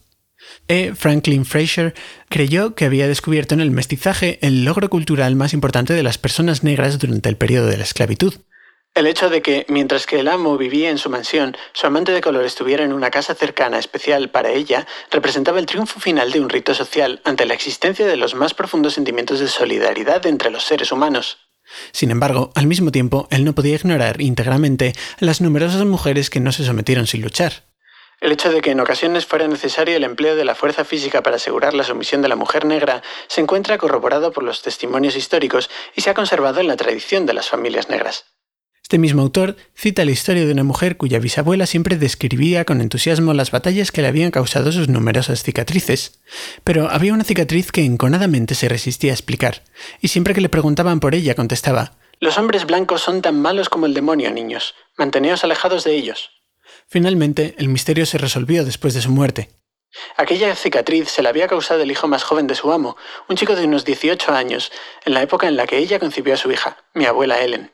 E. 0.66 0.94
Franklin 0.94 1.44
Fraser 1.44 1.94
creyó 2.30 2.74
que 2.74 2.86
había 2.86 3.06
descubierto 3.06 3.52
en 3.52 3.60
el 3.60 3.70
mestizaje 3.70 4.38
el 4.40 4.64
logro 4.64 4.88
cultural 4.88 5.36
más 5.36 5.52
importante 5.52 5.92
de 5.92 6.02
las 6.02 6.16
personas 6.16 6.64
negras 6.64 6.98
durante 6.98 7.28
el 7.28 7.36
periodo 7.36 7.66
de 7.66 7.76
la 7.76 7.84
esclavitud. 7.84 8.32
El 8.96 9.06
hecho 9.06 9.28
de 9.28 9.42
que, 9.42 9.66
mientras 9.68 10.06
que 10.06 10.20
el 10.20 10.26
amo 10.26 10.56
vivía 10.56 10.88
en 10.88 10.96
su 10.96 11.10
mansión, 11.10 11.54
su 11.74 11.86
amante 11.86 12.12
de 12.12 12.22
color 12.22 12.46
estuviera 12.46 12.82
en 12.82 12.94
una 12.94 13.10
casa 13.10 13.34
cercana 13.34 13.78
especial 13.78 14.30
para 14.30 14.52
ella, 14.52 14.86
representaba 15.10 15.58
el 15.58 15.66
triunfo 15.66 16.00
final 16.00 16.32
de 16.32 16.40
un 16.40 16.48
rito 16.48 16.72
social 16.72 17.20
ante 17.24 17.44
la 17.44 17.52
existencia 17.52 18.06
de 18.06 18.16
los 18.16 18.34
más 18.34 18.54
profundos 18.54 18.94
sentimientos 18.94 19.38
de 19.38 19.48
solidaridad 19.48 20.24
entre 20.24 20.48
los 20.48 20.64
seres 20.64 20.92
humanos. 20.92 21.36
Sin 21.92 22.10
embargo, 22.10 22.52
al 22.54 22.66
mismo 22.66 22.90
tiempo, 22.90 23.28
él 23.30 23.44
no 23.44 23.54
podía 23.54 23.74
ignorar 23.74 24.22
íntegramente 24.22 24.94
a 25.20 25.24
las 25.26 25.42
numerosas 25.42 25.84
mujeres 25.84 26.30
que 26.30 26.40
no 26.40 26.50
se 26.50 26.64
sometieron 26.64 27.06
sin 27.06 27.20
luchar. 27.20 27.64
El 28.22 28.32
hecho 28.32 28.50
de 28.50 28.62
que 28.62 28.70
en 28.70 28.80
ocasiones 28.80 29.26
fuera 29.26 29.46
necesario 29.46 29.94
el 29.94 30.04
empleo 30.04 30.36
de 30.36 30.46
la 30.46 30.54
fuerza 30.54 30.86
física 30.86 31.22
para 31.22 31.36
asegurar 31.36 31.74
la 31.74 31.84
sumisión 31.84 32.22
de 32.22 32.28
la 32.28 32.36
mujer 32.36 32.64
negra 32.64 33.02
se 33.26 33.42
encuentra 33.42 33.76
corroborado 33.76 34.32
por 34.32 34.42
los 34.42 34.62
testimonios 34.62 35.16
históricos 35.16 35.68
y 35.94 36.00
se 36.00 36.08
ha 36.08 36.14
conservado 36.14 36.60
en 36.60 36.68
la 36.68 36.76
tradición 36.76 37.26
de 37.26 37.34
las 37.34 37.50
familias 37.50 37.90
negras. 37.90 38.24
Este 38.86 38.98
mismo 38.98 39.22
autor 39.22 39.56
cita 39.74 40.04
la 40.04 40.12
historia 40.12 40.46
de 40.46 40.52
una 40.52 40.62
mujer 40.62 40.96
cuya 40.96 41.18
bisabuela 41.18 41.66
siempre 41.66 41.96
describía 41.96 42.64
con 42.64 42.80
entusiasmo 42.80 43.34
las 43.34 43.50
batallas 43.50 43.90
que 43.90 44.00
le 44.00 44.06
habían 44.06 44.30
causado 44.30 44.70
sus 44.70 44.88
numerosas 44.88 45.42
cicatrices. 45.42 46.20
Pero 46.62 46.88
había 46.88 47.12
una 47.12 47.24
cicatriz 47.24 47.72
que 47.72 47.84
enconadamente 47.84 48.54
se 48.54 48.68
resistía 48.68 49.10
a 49.10 49.14
explicar, 49.14 49.64
y 50.00 50.06
siempre 50.06 50.34
que 50.34 50.40
le 50.40 50.48
preguntaban 50.48 51.00
por 51.00 51.16
ella 51.16 51.34
contestaba 51.34 51.94
Los 52.20 52.38
hombres 52.38 52.64
blancos 52.64 53.02
son 53.02 53.22
tan 53.22 53.42
malos 53.42 53.68
como 53.68 53.86
el 53.86 53.92
demonio, 53.92 54.30
niños. 54.30 54.76
Manteneos 54.96 55.42
alejados 55.42 55.82
de 55.82 55.96
ellos. 55.96 56.30
Finalmente, 56.86 57.56
el 57.58 57.68
misterio 57.68 58.06
se 58.06 58.18
resolvió 58.18 58.64
después 58.64 58.94
de 58.94 59.02
su 59.02 59.10
muerte. 59.10 59.50
Aquella 60.16 60.54
cicatriz 60.54 61.08
se 61.08 61.22
la 61.22 61.30
había 61.30 61.48
causado 61.48 61.82
el 61.82 61.90
hijo 61.90 62.06
más 62.06 62.22
joven 62.22 62.46
de 62.46 62.54
su 62.54 62.70
amo, 62.70 62.96
un 63.28 63.36
chico 63.36 63.56
de 63.56 63.64
unos 63.64 63.84
18 63.84 64.32
años, 64.32 64.70
en 65.04 65.14
la 65.14 65.22
época 65.22 65.48
en 65.48 65.56
la 65.56 65.66
que 65.66 65.78
ella 65.78 65.98
concibió 65.98 66.34
a 66.34 66.36
su 66.36 66.52
hija, 66.52 66.76
mi 66.94 67.04
abuela 67.04 67.42
Ellen. 67.42 67.72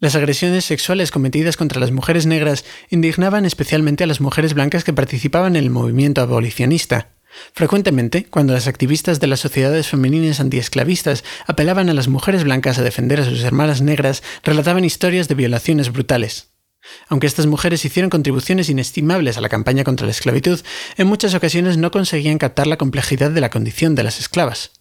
Las 0.00 0.14
agresiones 0.14 0.64
sexuales 0.64 1.10
cometidas 1.10 1.58
contra 1.58 1.78
las 1.78 1.92
mujeres 1.92 2.24
negras 2.24 2.64
indignaban 2.88 3.44
especialmente 3.44 4.02
a 4.02 4.06
las 4.06 4.22
mujeres 4.22 4.54
blancas 4.54 4.82
que 4.82 4.94
participaban 4.94 5.56
en 5.56 5.64
el 5.64 5.68
movimiento 5.68 6.22
abolicionista. 6.22 7.10
Frecuentemente, 7.52 8.24
cuando 8.24 8.54
las 8.54 8.66
activistas 8.66 9.20
de 9.20 9.26
las 9.26 9.40
sociedades 9.40 9.88
femeninas 9.88 10.40
antiesclavistas 10.40 11.22
apelaban 11.46 11.90
a 11.90 11.94
las 11.94 12.08
mujeres 12.08 12.44
blancas 12.44 12.78
a 12.78 12.82
defender 12.82 13.20
a 13.20 13.26
sus 13.26 13.44
hermanas 13.44 13.82
negras, 13.82 14.22
relataban 14.42 14.86
historias 14.86 15.28
de 15.28 15.34
violaciones 15.34 15.92
brutales. 15.92 16.48
Aunque 17.08 17.26
estas 17.26 17.44
mujeres 17.44 17.84
hicieron 17.84 18.08
contribuciones 18.08 18.70
inestimables 18.70 19.36
a 19.36 19.42
la 19.42 19.50
campaña 19.50 19.84
contra 19.84 20.06
la 20.06 20.12
esclavitud, 20.12 20.60
en 20.96 21.08
muchas 21.08 21.34
ocasiones 21.34 21.76
no 21.76 21.90
conseguían 21.90 22.38
captar 22.38 22.66
la 22.66 22.78
complejidad 22.78 23.32
de 23.32 23.42
la 23.42 23.50
condición 23.50 23.94
de 23.94 24.04
las 24.04 24.18
esclavas. 24.18 24.79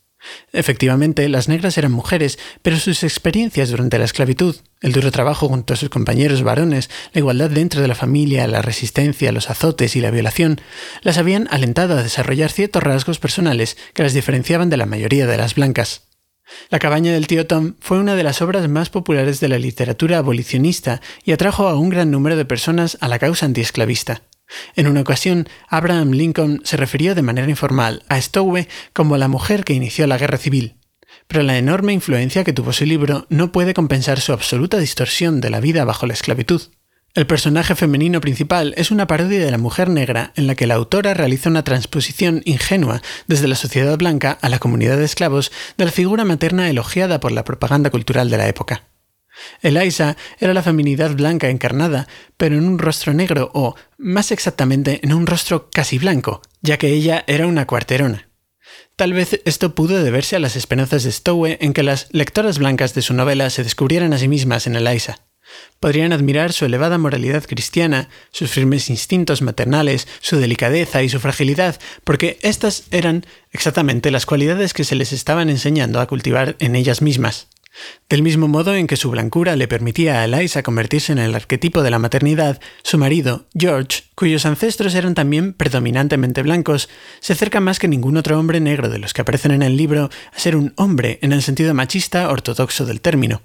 Efectivamente, 0.51 1.27
las 1.29 1.47
negras 1.47 1.77
eran 1.77 1.91
mujeres, 1.91 2.39
pero 2.61 2.77
sus 2.77 3.03
experiencias 3.03 3.69
durante 3.69 3.99
la 3.99 4.05
esclavitud, 4.05 4.55
el 4.81 4.91
duro 4.91 5.11
trabajo 5.11 5.47
junto 5.47 5.73
a 5.73 5.77
sus 5.77 5.89
compañeros 5.89 6.43
varones, 6.43 6.89
la 7.13 7.19
igualdad 7.19 7.49
dentro 7.49 7.81
de 7.81 7.87
la 7.87 7.95
familia, 7.95 8.47
la 8.47 8.61
resistencia, 8.61 9.31
los 9.31 9.49
azotes 9.49 9.95
y 9.95 10.01
la 10.01 10.11
violación, 10.11 10.61
las 11.01 11.17
habían 11.17 11.47
alentado 11.51 11.97
a 11.97 12.03
desarrollar 12.03 12.51
ciertos 12.51 12.83
rasgos 12.83 13.19
personales 13.19 13.77
que 13.93 14.03
las 14.03 14.13
diferenciaban 14.13 14.69
de 14.69 14.77
la 14.77 14.85
mayoría 14.85 15.27
de 15.27 15.37
las 15.37 15.55
blancas. 15.55 16.03
La 16.69 16.79
cabaña 16.79 17.11
del 17.11 17.27
tío 17.27 17.45
Tom 17.45 17.75
fue 17.79 17.99
una 17.99 18.15
de 18.15 18.23
las 18.23 18.41
obras 18.41 18.67
más 18.67 18.89
populares 18.89 19.39
de 19.39 19.49
la 19.49 19.59
literatura 19.59 20.17
abolicionista 20.17 21.01
y 21.23 21.31
atrajo 21.31 21.67
a 21.67 21.75
un 21.75 21.89
gran 21.89 22.11
número 22.11 22.35
de 22.35 22.45
personas 22.45 22.97
a 23.01 23.07
la 23.07 23.19
causa 23.19 23.45
antiesclavista. 23.45 24.23
En 24.75 24.87
una 24.87 25.01
ocasión, 25.01 25.47
Abraham 25.67 26.11
Lincoln 26.11 26.61
se 26.63 26.77
refirió 26.77 27.15
de 27.15 27.21
manera 27.21 27.49
informal 27.49 28.03
a 28.09 28.19
Stowe 28.19 28.67
como 28.93 29.17
la 29.17 29.27
mujer 29.27 29.63
que 29.63 29.73
inició 29.73 30.07
la 30.07 30.17
guerra 30.17 30.37
civil, 30.37 30.75
pero 31.27 31.43
la 31.43 31.57
enorme 31.57 31.93
influencia 31.93 32.43
que 32.43 32.53
tuvo 32.53 32.73
su 32.73 32.85
libro 32.85 33.25
no 33.29 33.51
puede 33.51 33.73
compensar 33.73 34.19
su 34.19 34.33
absoluta 34.33 34.77
distorsión 34.77 35.41
de 35.41 35.49
la 35.49 35.59
vida 35.59 35.85
bajo 35.85 36.07
la 36.07 36.13
esclavitud. 36.13 36.61
El 37.15 37.25
personaje 37.25 37.73
femenino 37.75 38.21
principal 38.21 38.73
es 38.77 38.91
una 38.91 39.07
parodia 39.07 39.43
de 39.43 39.49
la 39.49 39.57
mujer 39.57 39.89
negra 39.89 40.31
en 40.35 40.45
la 40.45 40.53
que 40.53 40.67
la 40.67 40.75
autora 40.75 41.15
realiza 41.15 41.49
una 41.49 41.63
transposición 41.63 42.43
ingenua 42.45 43.01
desde 43.27 43.47
la 43.47 43.55
sociedad 43.55 43.97
blanca 43.97 44.37
a 44.41 44.49
la 44.49 44.59
comunidad 44.59 44.97
de 44.97 45.05
esclavos 45.05 45.51
de 45.75 45.85
la 45.85 45.91
figura 45.91 46.23
materna 46.23 46.69
elogiada 46.69 47.19
por 47.19 47.31
la 47.31 47.43
propaganda 47.43 47.89
cultural 47.89 48.29
de 48.29 48.37
la 48.37 48.47
época. 48.47 48.83
Eliza 49.61 50.17
era 50.39 50.53
la 50.53 50.63
feminidad 50.63 51.11
blanca 51.15 51.49
encarnada, 51.49 52.07
pero 52.37 52.57
en 52.57 52.65
un 52.65 52.79
rostro 52.79 53.13
negro 53.13 53.51
o, 53.53 53.75
más 53.97 54.31
exactamente, 54.31 54.99
en 55.03 55.13
un 55.13 55.27
rostro 55.27 55.69
casi 55.69 55.97
blanco, 55.97 56.41
ya 56.61 56.77
que 56.77 56.93
ella 56.93 57.23
era 57.27 57.47
una 57.47 57.67
cuarterona. 57.67 58.29
Tal 58.95 59.13
vez 59.13 59.39
esto 59.45 59.75
pudo 59.75 60.03
deberse 60.03 60.35
a 60.35 60.39
las 60.39 60.55
esperanzas 60.55 61.03
de 61.03 61.11
Stowe 61.11 61.57
en 61.61 61.73
que 61.73 61.83
las 61.83 62.07
lectoras 62.11 62.59
blancas 62.59 62.93
de 62.93 63.01
su 63.01 63.13
novela 63.13 63.49
se 63.49 63.63
descubrieran 63.63 64.13
a 64.13 64.17
sí 64.17 64.27
mismas 64.27 64.67
en 64.67 64.75
Eliza. 64.75 65.19
Podrían 65.79 66.13
admirar 66.13 66.53
su 66.53 66.65
elevada 66.65 66.97
moralidad 66.97 67.45
cristiana, 67.45 68.09
sus 68.31 68.51
firmes 68.51 68.89
instintos 68.89 69.41
maternales, 69.41 70.07
su 70.19 70.37
delicadeza 70.37 71.01
y 71.01 71.09
su 71.09 71.19
fragilidad, 71.19 71.79
porque 72.03 72.37
estas 72.41 72.83
eran 72.91 73.25
exactamente 73.51 74.11
las 74.11 74.25
cualidades 74.25 74.73
que 74.73 74.83
se 74.83 74.95
les 74.95 75.13
estaban 75.13 75.49
enseñando 75.49 76.01
a 76.01 76.07
cultivar 76.07 76.55
en 76.59 76.75
ellas 76.75 77.01
mismas. 77.01 77.47
Del 78.09 78.23
mismo 78.23 78.47
modo 78.47 78.75
en 78.75 78.87
que 78.87 78.97
su 78.97 79.11
blancura 79.11 79.55
le 79.55 79.67
permitía 79.67 80.21
a 80.21 80.25
Eliza 80.25 80.63
convertirse 80.63 81.11
en 81.11 81.19
el 81.19 81.35
arquetipo 81.35 81.83
de 81.83 81.91
la 81.91 81.99
maternidad, 81.99 82.59
su 82.83 82.97
marido, 82.97 83.47
George, 83.57 84.03
cuyos 84.15 84.45
ancestros 84.45 84.95
eran 84.95 85.13
también 85.13 85.53
predominantemente 85.53 86.41
blancos, 86.41 86.89
se 87.19 87.33
acerca 87.33 87.59
más 87.59 87.79
que 87.79 87.87
ningún 87.87 88.17
otro 88.17 88.39
hombre 88.39 88.59
negro 88.59 88.89
de 88.89 88.99
los 88.99 89.13
que 89.13 89.21
aparecen 89.21 89.51
en 89.51 89.61
el 89.61 89.77
libro 89.77 90.09
a 90.33 90.39
ser 90.39 90.55
un 90.55 90.73
hombre 90.75 91.19
en 91.21 91.33
el 91.33 91.43
sentido 91.43 91.73
machista 91.73 92.29
ortodoxo 92.29 92.85
del 92.85 93.01
término. 93.01 93.41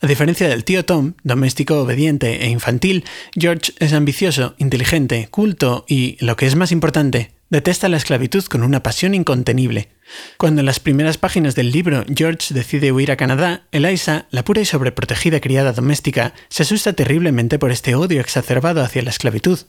A 0.00 0.06
diferencia 0.06 0.48
del 0.48 0.64
tío 0.64 0.84
Tom, 0.84 1.14
doméstico 1.24 1.80
obediente 1.80 2.44
e 2.44 2.48
infantil, 2.48 3.04
George 3.34 3.72
es 3.78 3.92
ambicioso, 3.92 4.54
inteligente, 4.58 5.28
culto 5.30 5.84
y, 5.88 6.16
lo 6.24 6.36
que 6.36 6.46
es 6.46 6.54
más 6.54 6.70
importante, 6.70 7.32
detesta 7.50 7.88
la 7.88 7.96
esclavitud 7.96 8.44
con 8.44 8.62
una 8.62 8.82
pasión 8.82 9.14
incontenible. 9.14 9.90
Cuando 10.36 10.60
en 10.60 10.66
las 10.66 10.80
primeras 10.80 11.18
páginas 11.18 11.54
del 11.54 11.72
libro 11.72 12.04
George 12.14 12.54
decide 12.54 12.92
huir 12.92 13.10
a 13.10 13.16
Canadá, 13.16 13.66
Eliza, 13.72 14.26
la 14.30 14.44
pura 14.44 14.60
y 14.60 14.64
sobreprotegida 14.64 15.40
criada 15.40 15.72
doméstica, 15.72 16.32
se 16.48 16.62
asusta 16.62 16.92
terriblemente 16.92 17.58
por 17.58 17.70
este 17.70 17.94
odio 17.94 18.20
exacerbado 18.20 18.82
hacia 18.82 19.02
la 19.02 19.10
esclavitud. 19.10 19.60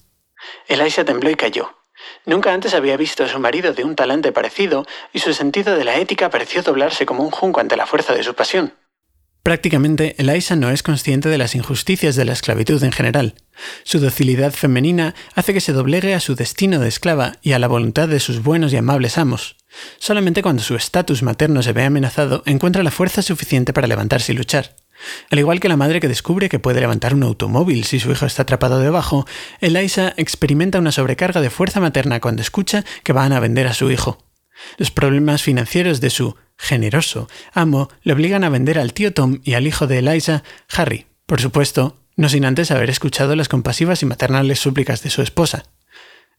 Eliza 0.68 1.06
tembló 1.06 1.30
y 1.30 1.36
cayó. 1.36 1.76
Nunca 2.26 2.54
antes 2.54 2.74
había 2.74 2.98
visto 2.98 3.24
a 3.24 3.28
su 3.28 3.40
marido 3.40 3.74
de 3.74 3.84
un 3.84 3.96
talante 3.96 4.32
parecido, 4.32 4.86
y 5.14 5.20
su 5.20 5.34
sentido 5.34 5.76
de 5.76 5.84
la 5.84 5.98
ética 5.98 6.30
pareció 6.30 6.62
doblarse 6.62 7.06
como 7.06 7.24
un 7.24 7.32
junco 7.32 7.60
ante 7.60 7.78
la 7.78 7.88
fuerza 7.88 8.14
de 8.14 8.24
su 8.24 8.34
pasión. 8.36 8.74
Prácticamente, 9.48 10.14
Eliza 10.18 10.58
no 10.58 10.72
es 10.72 10.84
consciente 10.84 11.30
de 11.30 11.38
las 11.38 11.56
injusticias 11.56 12.18
de 12.18 12.26
la 12.26 12.34
esclavitud 12.34 12.84
en 12.84 12.92
general. 12.92 13.36
Su 13.86 14.02
docilidad 14.02 14.52
femenina 14.52 15.16
hace 15.36 15.54
que 15.54 15.62
se 15.62 15.72
doblegue 15.72 16.14
a 16.14 16.20
su 16.20 16.36
destino 16.36 16.80
de 16.80 16.90
esclava 16.90 17.38
y 17.42 17.54
a 17.54 17.60
la 17.60 17.70
voluntad 17.70 18.10
de 18.10 18.20
sus 18.20 18.44
buenos 18.44 18.74
y 18.74 18.76
amables 18.76 19.18
amos. 19.18 19.56
Solamente 20.00 20.42
cuando 20.44 20.62
su 20.64 20.76
estatus 20.76 21.24
materno 21.24 21.64
se 21.64 21.72
ve 21.72 21.86
amenazado 21.86 22.44
encuentra 22.46 22.84
la 22.84 22.92
fuerza 22.92 23.22
suficiente 23.22 23.72
para 23.72 23.88
levantarse 23.88 24.34
y 24.34 24.36
luchar. 24.36 24.76
Al 25.32 25.40
igual 25.40 25.62
que 25.62 25.70
la 25.70 25.78
madre 25.78 26.02
que 26.02 26.10
descubre 26.10 26.50
que 26.50 26.60
puede 26.60 26.82
levantar 26.82 27.14
un 27.14 27.24
automóvil 27.24 27.86
si 27.86 28.02
su 28.02 28.12
hijo 28.12 28.26
está 28.26 28.42
atrapado 28.42 28.82
debajo, 28.82 29.26
Eliza 29.62 30.14
experimenta 30.18 30.78
una 30.78 30.92
sobrecarga 30.92 31.40
de 31.40 31.50
fuerza 31.50 31.80
materna 31.80 32.20
cuando 32.20 32.42
escucha 32.42 32.84
que 33.02 33.14
van 33.14 33.32
a 33.32 33.40
vender 33.40 33.68
a 33.68 33.74
su 33.74 33.92
hijo. 33.92 34.18
Los 34.78 34.92
problemas 34.92 35.42
financieros 35.42 36.02
de 36.02 36.10
su 36.10 36.36
generoso 36.58 37.30
amo 37.54 37.90
le 38.02 38.14
obligan 38.14 38.44
a 38.44 38.50
vender 38.50 38.80
al 38.80 38.94
tío 38.94 39.14
Tom 39.14 39.40
y 39.44 39.54
al 39.54 39.68
hijo 39.68 39.88
de 39.88 40.00
Eliza, 40.00 40.44
Harry, 40.76 41.06
por 41.26 41.42
supuesto, 41.42 41.98
no 42.16 42.30
sin 42.30 42.46
antes 42.46 42.72
haber 42.72 42.90
escuchado 42.90 43.36
las 43.36 43.48
compasivas 43.48 44.02
y 44.02 44.06
maternales 44.06 44.60
súplicas 44.60 45.04
de 45.04 45.10
su 45.10 45.22
esposa. 45.22 45.66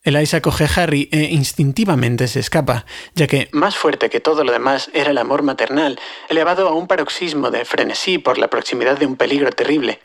Eliza 0.02 0.40
coge 0.40 0.64
a 0.64 0.82
Harry 0.82 1.08
e 1.12 1.24
instintivamente 1.24 2.28
se 2.28 2.40
escapa, 2.40 2.86
ya 3.14 3.26
que, 3.26 3.48
más 3.52 3.76
fuerte 3.76 4.10
que 4.10 4.20
todo 4.20 4.44
lo 4.44 4.52
demás, 4.52 4.90
era 4.94 5.10
el 5.10 5.18
amor 5.18 5.42
maternal, 5.42 5.98
elevado 6.28 6.68
a 6.68 6.74
un 6.74 6.86
paroxismo 6.86 7.50
de 7.50 7.64
frenesí 7.64 8.18
por 8.18 8.38
la 8.38 8.48
proximidad 8.48 8.96
de 8.98 9.06
un 9.06 9.16
peligro 9.16 9.50
terrible. 9.50 10.00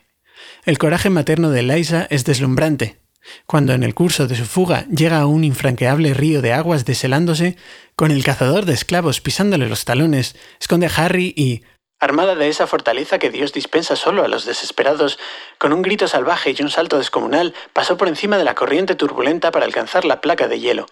El 0.65 0.77
coraje 0.77 1.09
materno 1.09 1.49
de 1.51 1.59
Eliza 1.59 2.07
es 2.09 2.25
deslumbrante, 2.25 3.02
cuando 3.45 3.73
en 3.73 3.83
el 3.83 3.93
curso 3.93 4.27
de 4.27 4.35
su 4.35 4.45
fuga 4.45 4.85
llega 4.87 5.19
a 5.19 5.27
un 5.27 5.43
infranqueable 5.43 6.13
río 6.13 6.41
de 6.41 6.53
aguas 6.53 6.85
deshelándose, 6.85 7.57
con 7.95 8.11
el 8.11 8.23
cazador 8.23 8.65
de 8.65 8.73
esclavos 8.73 9.21
pisándole 9.21 9.67
los 9.67 9.85
talones, 9.85 10.35
esconde 10.59 10.87
a 10.87 10.91
Harry 10.95 11.33
y, 11.35 11.63
armada 12.03 12.35
de 12.35 12.49
esa 12.49 12.67
fortaleza 12.67 13.17
que 13.19 13.29
Dios 13.29 13.53
dispensa 13.53 13.95
solo 13.95 14.23
a 14.23 14.27
los 14.27 14.45
desesperados, 14.45 15.19
con 15.57 15.73
un 15.73 15.81
grito 15.81 16.07
salvaje 16.07 16.53
y 16.57 16.61
un 16.61 16.69
salto 16.69 16.97
descomunal, 16.97 17.53
pasó 17.71 17.97
por 17.97 18.07
encima 18.07 18.37
de 18.37 18.43
la 18.43 18.55
corriente 18.55 18.95
turbulenta 18.95 19.51
para 19.51 19.65
alcanzar 19.65 20.05
la 20.05 20.21
placa 20.21 20.47
de 20.47 20.59
hielo. 20.59 20.85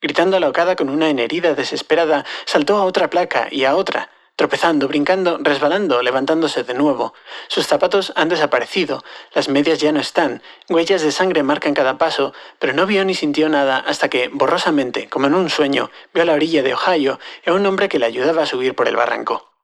Gritando 0.00 0.36
alocada 0.36 0.76
con 0.76 0.90
una 0.90 1.08
herida 1.08 1.54
desesperada, 1.54 2.24
saltó 2.44 2.76
a 2.76 2.84
otra 2.84 3.08
placa 3.08 3.48
y 3.50 3.64
a 3.64 3.76
otra, 3.76 4.10
tropezando, 4.36 4.88
brincando, 4.88 5.38
resbalando, 5.40 6.02
levantándose 6.02 6.64
de 6.64 6.74
nuevo. 6.74 7.14
Sus 7.48 7.66
zapatos 7.66 8.12
han 8.16 8.28
desaparecido, 8.28 9.04
las 9.34 9.48
medias 9.48 9.78
ya 9.78 9.92
no 9.92 10.00
están, 10.00 10.42
huellas 10.68 11.02
de 11.02 11.12
sangre 11.12 11.42
marcan 11.42 11.74
cada 11.74 11.98
paso, 11.98 12.32
pero 12.58 12.72
no 12.72 12.86
vio 12.86 13.04
ni 13.04 13.14
sintió 13.14 13.48
nada 13.48 13.78
hasta 13.78 14.08
que, 14.08 14.28
borrosamente, 14.32 15.08
como 15.08 15.26
en 15.26 15.34
un 15.34 15.50
sueño, 15.50 15.90
vio 16.12 16.22
a 16.22 16.26
la 16.26 16.34
orilla 16.34 16.62
de 16.62 16.74
Ohio 16.74 17.18
a 17.46 17.52
un 17.52 17.66
hombre 17.66 17.88
que 17.88 17.98
le 17.98 18.06
ayudaba 18.06 18.42
a 18.42 18.46
subir 18.46 18.74
por 18.74 18.88
el 18.88 18.96
barranco. 18.96 19.54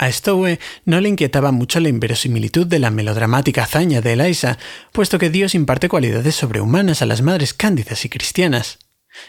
A 0.00 0.12
Stowe 0.12 0.60
no 0.84 1.00
le 1.00 1.08
inquietaba 1.08 1.50
mucho 1.50 1.80
la 1.80 1.88
inverosimilitud 1.88 2.66
de 2.66 2.78
la 2.78 2.90
melodramática 2.90 3.64
hazaña 3.64 4.00
de 4.00 4.12
Eliza, 4.12 4.56
puesto 4.92 5.18
que 5.18 5.28
Dios 5.28 5.56
imparte 5.56 5.88
cualidades 5.88 6.36
sobrehumanas 6.36 7.02
a 7.02 7.06
las 7.06 7.20
madres 7.20 7.52
cándidas 7.52 8.04
y 8.04 8.08
cristianas. 8.08 8.78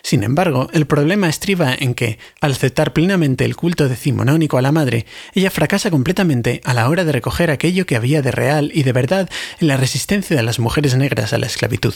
Sin 0.04 0.24
embargo, 0.24 0.70
el 0.74 0.86
problema 0.86 1.30
estriba 1.30 1.74
en 1.78 1.94
que, 1.94 2.20
al 2.42 2.52
aceptar 2.52 2.94
plenamente 2.94 3.46
el 3.46 3.56
culto 3.56 3.90
decimonónico 3.90 4.58
a 4.58 4.62
la 4.62 4.72
madre, 4.72 5.06
ella 5.34 5.52
fracasa 5.52 5.90
completamente 5.90 6.62
a 6.64 6.74
la 6.74 6.90
hora 6.90 7.06
de 7.06 7.12
recoger 7.12 7.50
aquello 7.50 7.86
que 7.86 7.96
había 7.96 8.22
de 8.22 8.32
real 8.32 8.72
y 8.74 8.84
de 8.84 8.94
verdad 8.94 9.30
en 9.60 9.68
la 9.68 9.78
resistencia 9.78 10.36
de 10.36 10.44
las 10.44 10.60
mujeres 10.60 10.96
negras 10.96 11.34
a 11.34 11.38
la 11.38 11.48
esclavitud. 11.48 11.94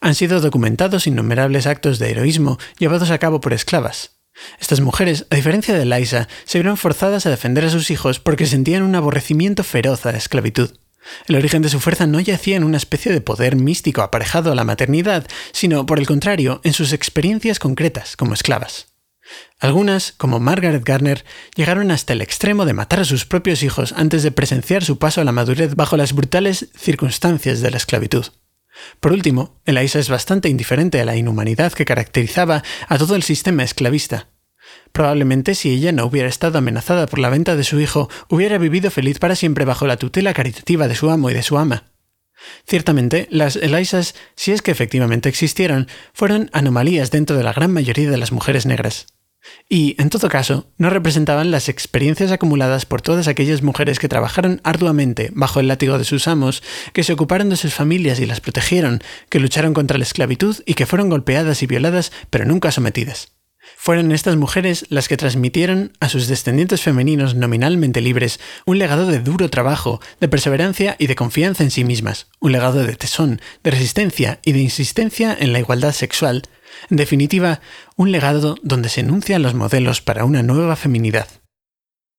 Han 0.00 0.14
sido 0.14 0.40
documentados 0.40 1.06
innumerables 1.06 1.66
actos 1.66 1.98
de 1.98 2.10
heroísmo 2.10 2.58
llevados 2.78 3.10
a 3.10 3.18
cabo 3.18 3.40
por 3.40 3.52
esclavas. 3.52 4.18
Estas 4.60 4.80
mujeres, 4.80 5.26
a 5.30 5.36
diferencia 5.36 5.74
de 5.74 5.84
Liza, 5.84 6.28
se 6.44 6.58
vieron 6.58 6.76
forzadas 6.76 7.26
a 7.26 7.30
defender 7.30 7.64
a 7.64 7.70
sus 7.70 7.90
hijos 7.90 8.18
porque 8.18 8.46
sentían 8.46 8.82
un 8.82 8.94
aborrecimiento 8.94 9.62
feroz 9.64 10.06
a 10.06 10.12
la 10.12 10.18
esclavitud. 10.18 10.70
El 11.26 11.36
origen 11.36 11.62
de 11.62 11.68
su 11.68 11.80
fuerza 11.80 12.06
no 12.06 12.20
yacía 12.20 12.56
en 12.56 12.64
una 12.64 12.76
especie 12.76 13.12
de 13.12 13.20
poder 13.20 13.56
místico 13.56 14.02
aparejado 14.02 14.52
a 14.52 14.54
la 14.54 14.64
maternidad, 14.64 15.26
sino, 15.52 15.86
por 15.86 15.98
el 15.98 16.06
contrario, 16.06 16.60
en 16.64 16.72
sus 16.72 16.92
experiencias 16.92 17.58
concretas 17.58 18.16
como 18.16 18.34
esclavas. 18.34 18.92
Algunas, 19.58 20.12
como 20.12 20.40
Margaret 20.40 20.84
Garner, 20.84 21.24
llegaron 21.54 21.90
hasta 21.90 22.12
el 22.12 22.22
extremo 22.22 22.64
de 22.64 22.74
matar 22.74 23.00
a 23.00 23.04
sus 23.04 23.24
propios 23.24 23.62
hijos 23.62 23.92
antes 23.96 24.22
de 24.22 24.32
presenciar 24.32 24.84
su 24.84 24.98
paso 24.98 25.20
a 25.20 25.24
la 25.24 25.32
madurez 25.32 25.74
bajo 25.74 25.96
las 25.96 26.12
brutales 26.12 26.68
circunstancias 26.76 27.60
de 27.60 27.70
la 27.70 27.76
esclavitud. 27.76 28.26
Por 29.00 29.12
último, 29.12 29.60
Eliza 29.64 29.98
es 29.98 30.08
bastante 30.08 30.48
indiferente 30.48 31.00
a 31.00 31.04
la 31.04 31.16
inhumanidad 31.16 31.72
que 31.72 31.84
caracterizaba 31.84 32.62
a 32.88 32.98
todo 32.98 33.14
el 33.14 33.22
sistema 33.22 33.62
esclavista, 33.62 34.28
Probablemente 34.92 35.54
si 35.54 35.70
ella 35.70 35.92
no 35.92 36.04
hubiera 36.04 36.28
estado 36.28 36.58
amenazada 36.58 37.06
por 37.06 37.18
la 37.18 37.30
venta 37.30 37.56
de 37.56 37.64
su 37.64 37.80
hijo, 37.80 38.10
hubiera 38.28 38.58
vivido 38.58 38.90
feliz 38.90 39.18
para 39.18 39.36
siempre 39.36 39.64
bajo 39.64 39.86
la 39.86 39.96
tutela 39.96 40.34
caritativa 40.34 40.88
de 40.88 40.94
su 40.94 41.10
amo 41.10 41.30
y 41.30 41.34
de 41.34 41.42
su 41.42 41.56
ama. 41.58 41.84
Ciertamente, 42.66 43.28
las 43.30 43.56
Elizas, 43.56 44.14
si 44.36 44.52
es 44.52 44.62
que 44.62 44.70
efectivamente 44.70 45.28
existieron, 45.28 45.88
fueron 46.12 46.50
anomalías 46.52 47.10
dentro 47.10 47.36
de 47.36 47.44
la 47.44 47.52
gran 47.52 47.72
mayoría 47.72 48.10
de 48.10 48.18
las 48.18 48.32
mujeres 48.32 48.66
negras. 48.66 49.06
Y, 49.68 49.96
en 50.00 50.08
todo 50.08 50.28
caso, 50.28 50.70
no 50.76 50.88
representaban 50.90 51.50
las 51.50 51.68
experiencias 51.68 52.30
acumuladas 52.30 52.86
por 52.86 53.02
todas 53.02 53.26
aquellas 53.26 53.62
mujeres 53.62 53.98
que 53.98 54.08
trabajaron 54.08 54.60
arduamente 54.62 55.30
bajo 55.34 55.58
el 55.58 55.68
látigo 55.68 55.98
de 55.98 56.04
sus 56.04 56.28
amos, 56.28 56.62
que 56.92 57.02
se 57.02 57.12
ocuparon 57.12 57.48
de 57.48 57.56
sus 57.56 57.74
familias 57.74 58.20
y 58.20 58.26
las 58.26 58.40
protegieron, 58.40 59.02
que 59.28 59.40
lucharon 59.40 59.74
contra 59.74 59.98
la 59.98 60.04
esclavitud 60.04 60.56
y 60.64 60.74
que 60.74 60.86
fueron 60.86 61.10
golpeadas 61.10 61.62
y 61.62 61.66
violadas, 61.66 62.12
pero 62.30 62.44
nunca 62.44 62.70
sometidas. 62.70 63.32
Fueron 63.84 64.12
estas 64.12 64.36
mujeres 64.36 64.86
las 64.90 65.08
que 65.08 65.16
transmitieron 65.16 65.90
a 65.98 66.08
sus 66.08 66.28
descendientes 66.28 66.80
femeninos 66.80 67.34
nominalmente 67.34 68.00
libres 68.00 68.38
un 68.64 68.78
legado 68.78 69.06
de 69.06 69.18
duro 69.18 69.50
trabajo, 69.50 70.00
de 70.20 70.28
perseverancia 70.28 70.94
y 71.00 71.08
de 71.08 71.16
confianza 71.16 71.64
en 71.64 71.72
sí 71.72 71.82
mismas, 71.82 72.28
un 72.38 72.52
legado 72.52 72.84
de 72.84 72.94
tesón, 72.94 73.40
de 73.64 73.72
resistencia 73.72 74.38
y 74.44 74.52
de 74.52 74.60
insistencia 74.60 75.36
en 75.36 75.52
la 75.52 75.58
igualdad 75.58 75.90
sexual, 75.90 76.42
en 76.90 76.96
definitiva, 76.96 77.60
un 77.96 78.12
legado 78.12 78.54
donde 78.62 78.88
se 78.88 79.00
enuncian 79.00 79.42
los 79.42 79.54
modelos 79.54 80.00
para 80.00 80.24
una 80.24 80.44
nueva 80.44 80.76
feminidad. 80.76 81.41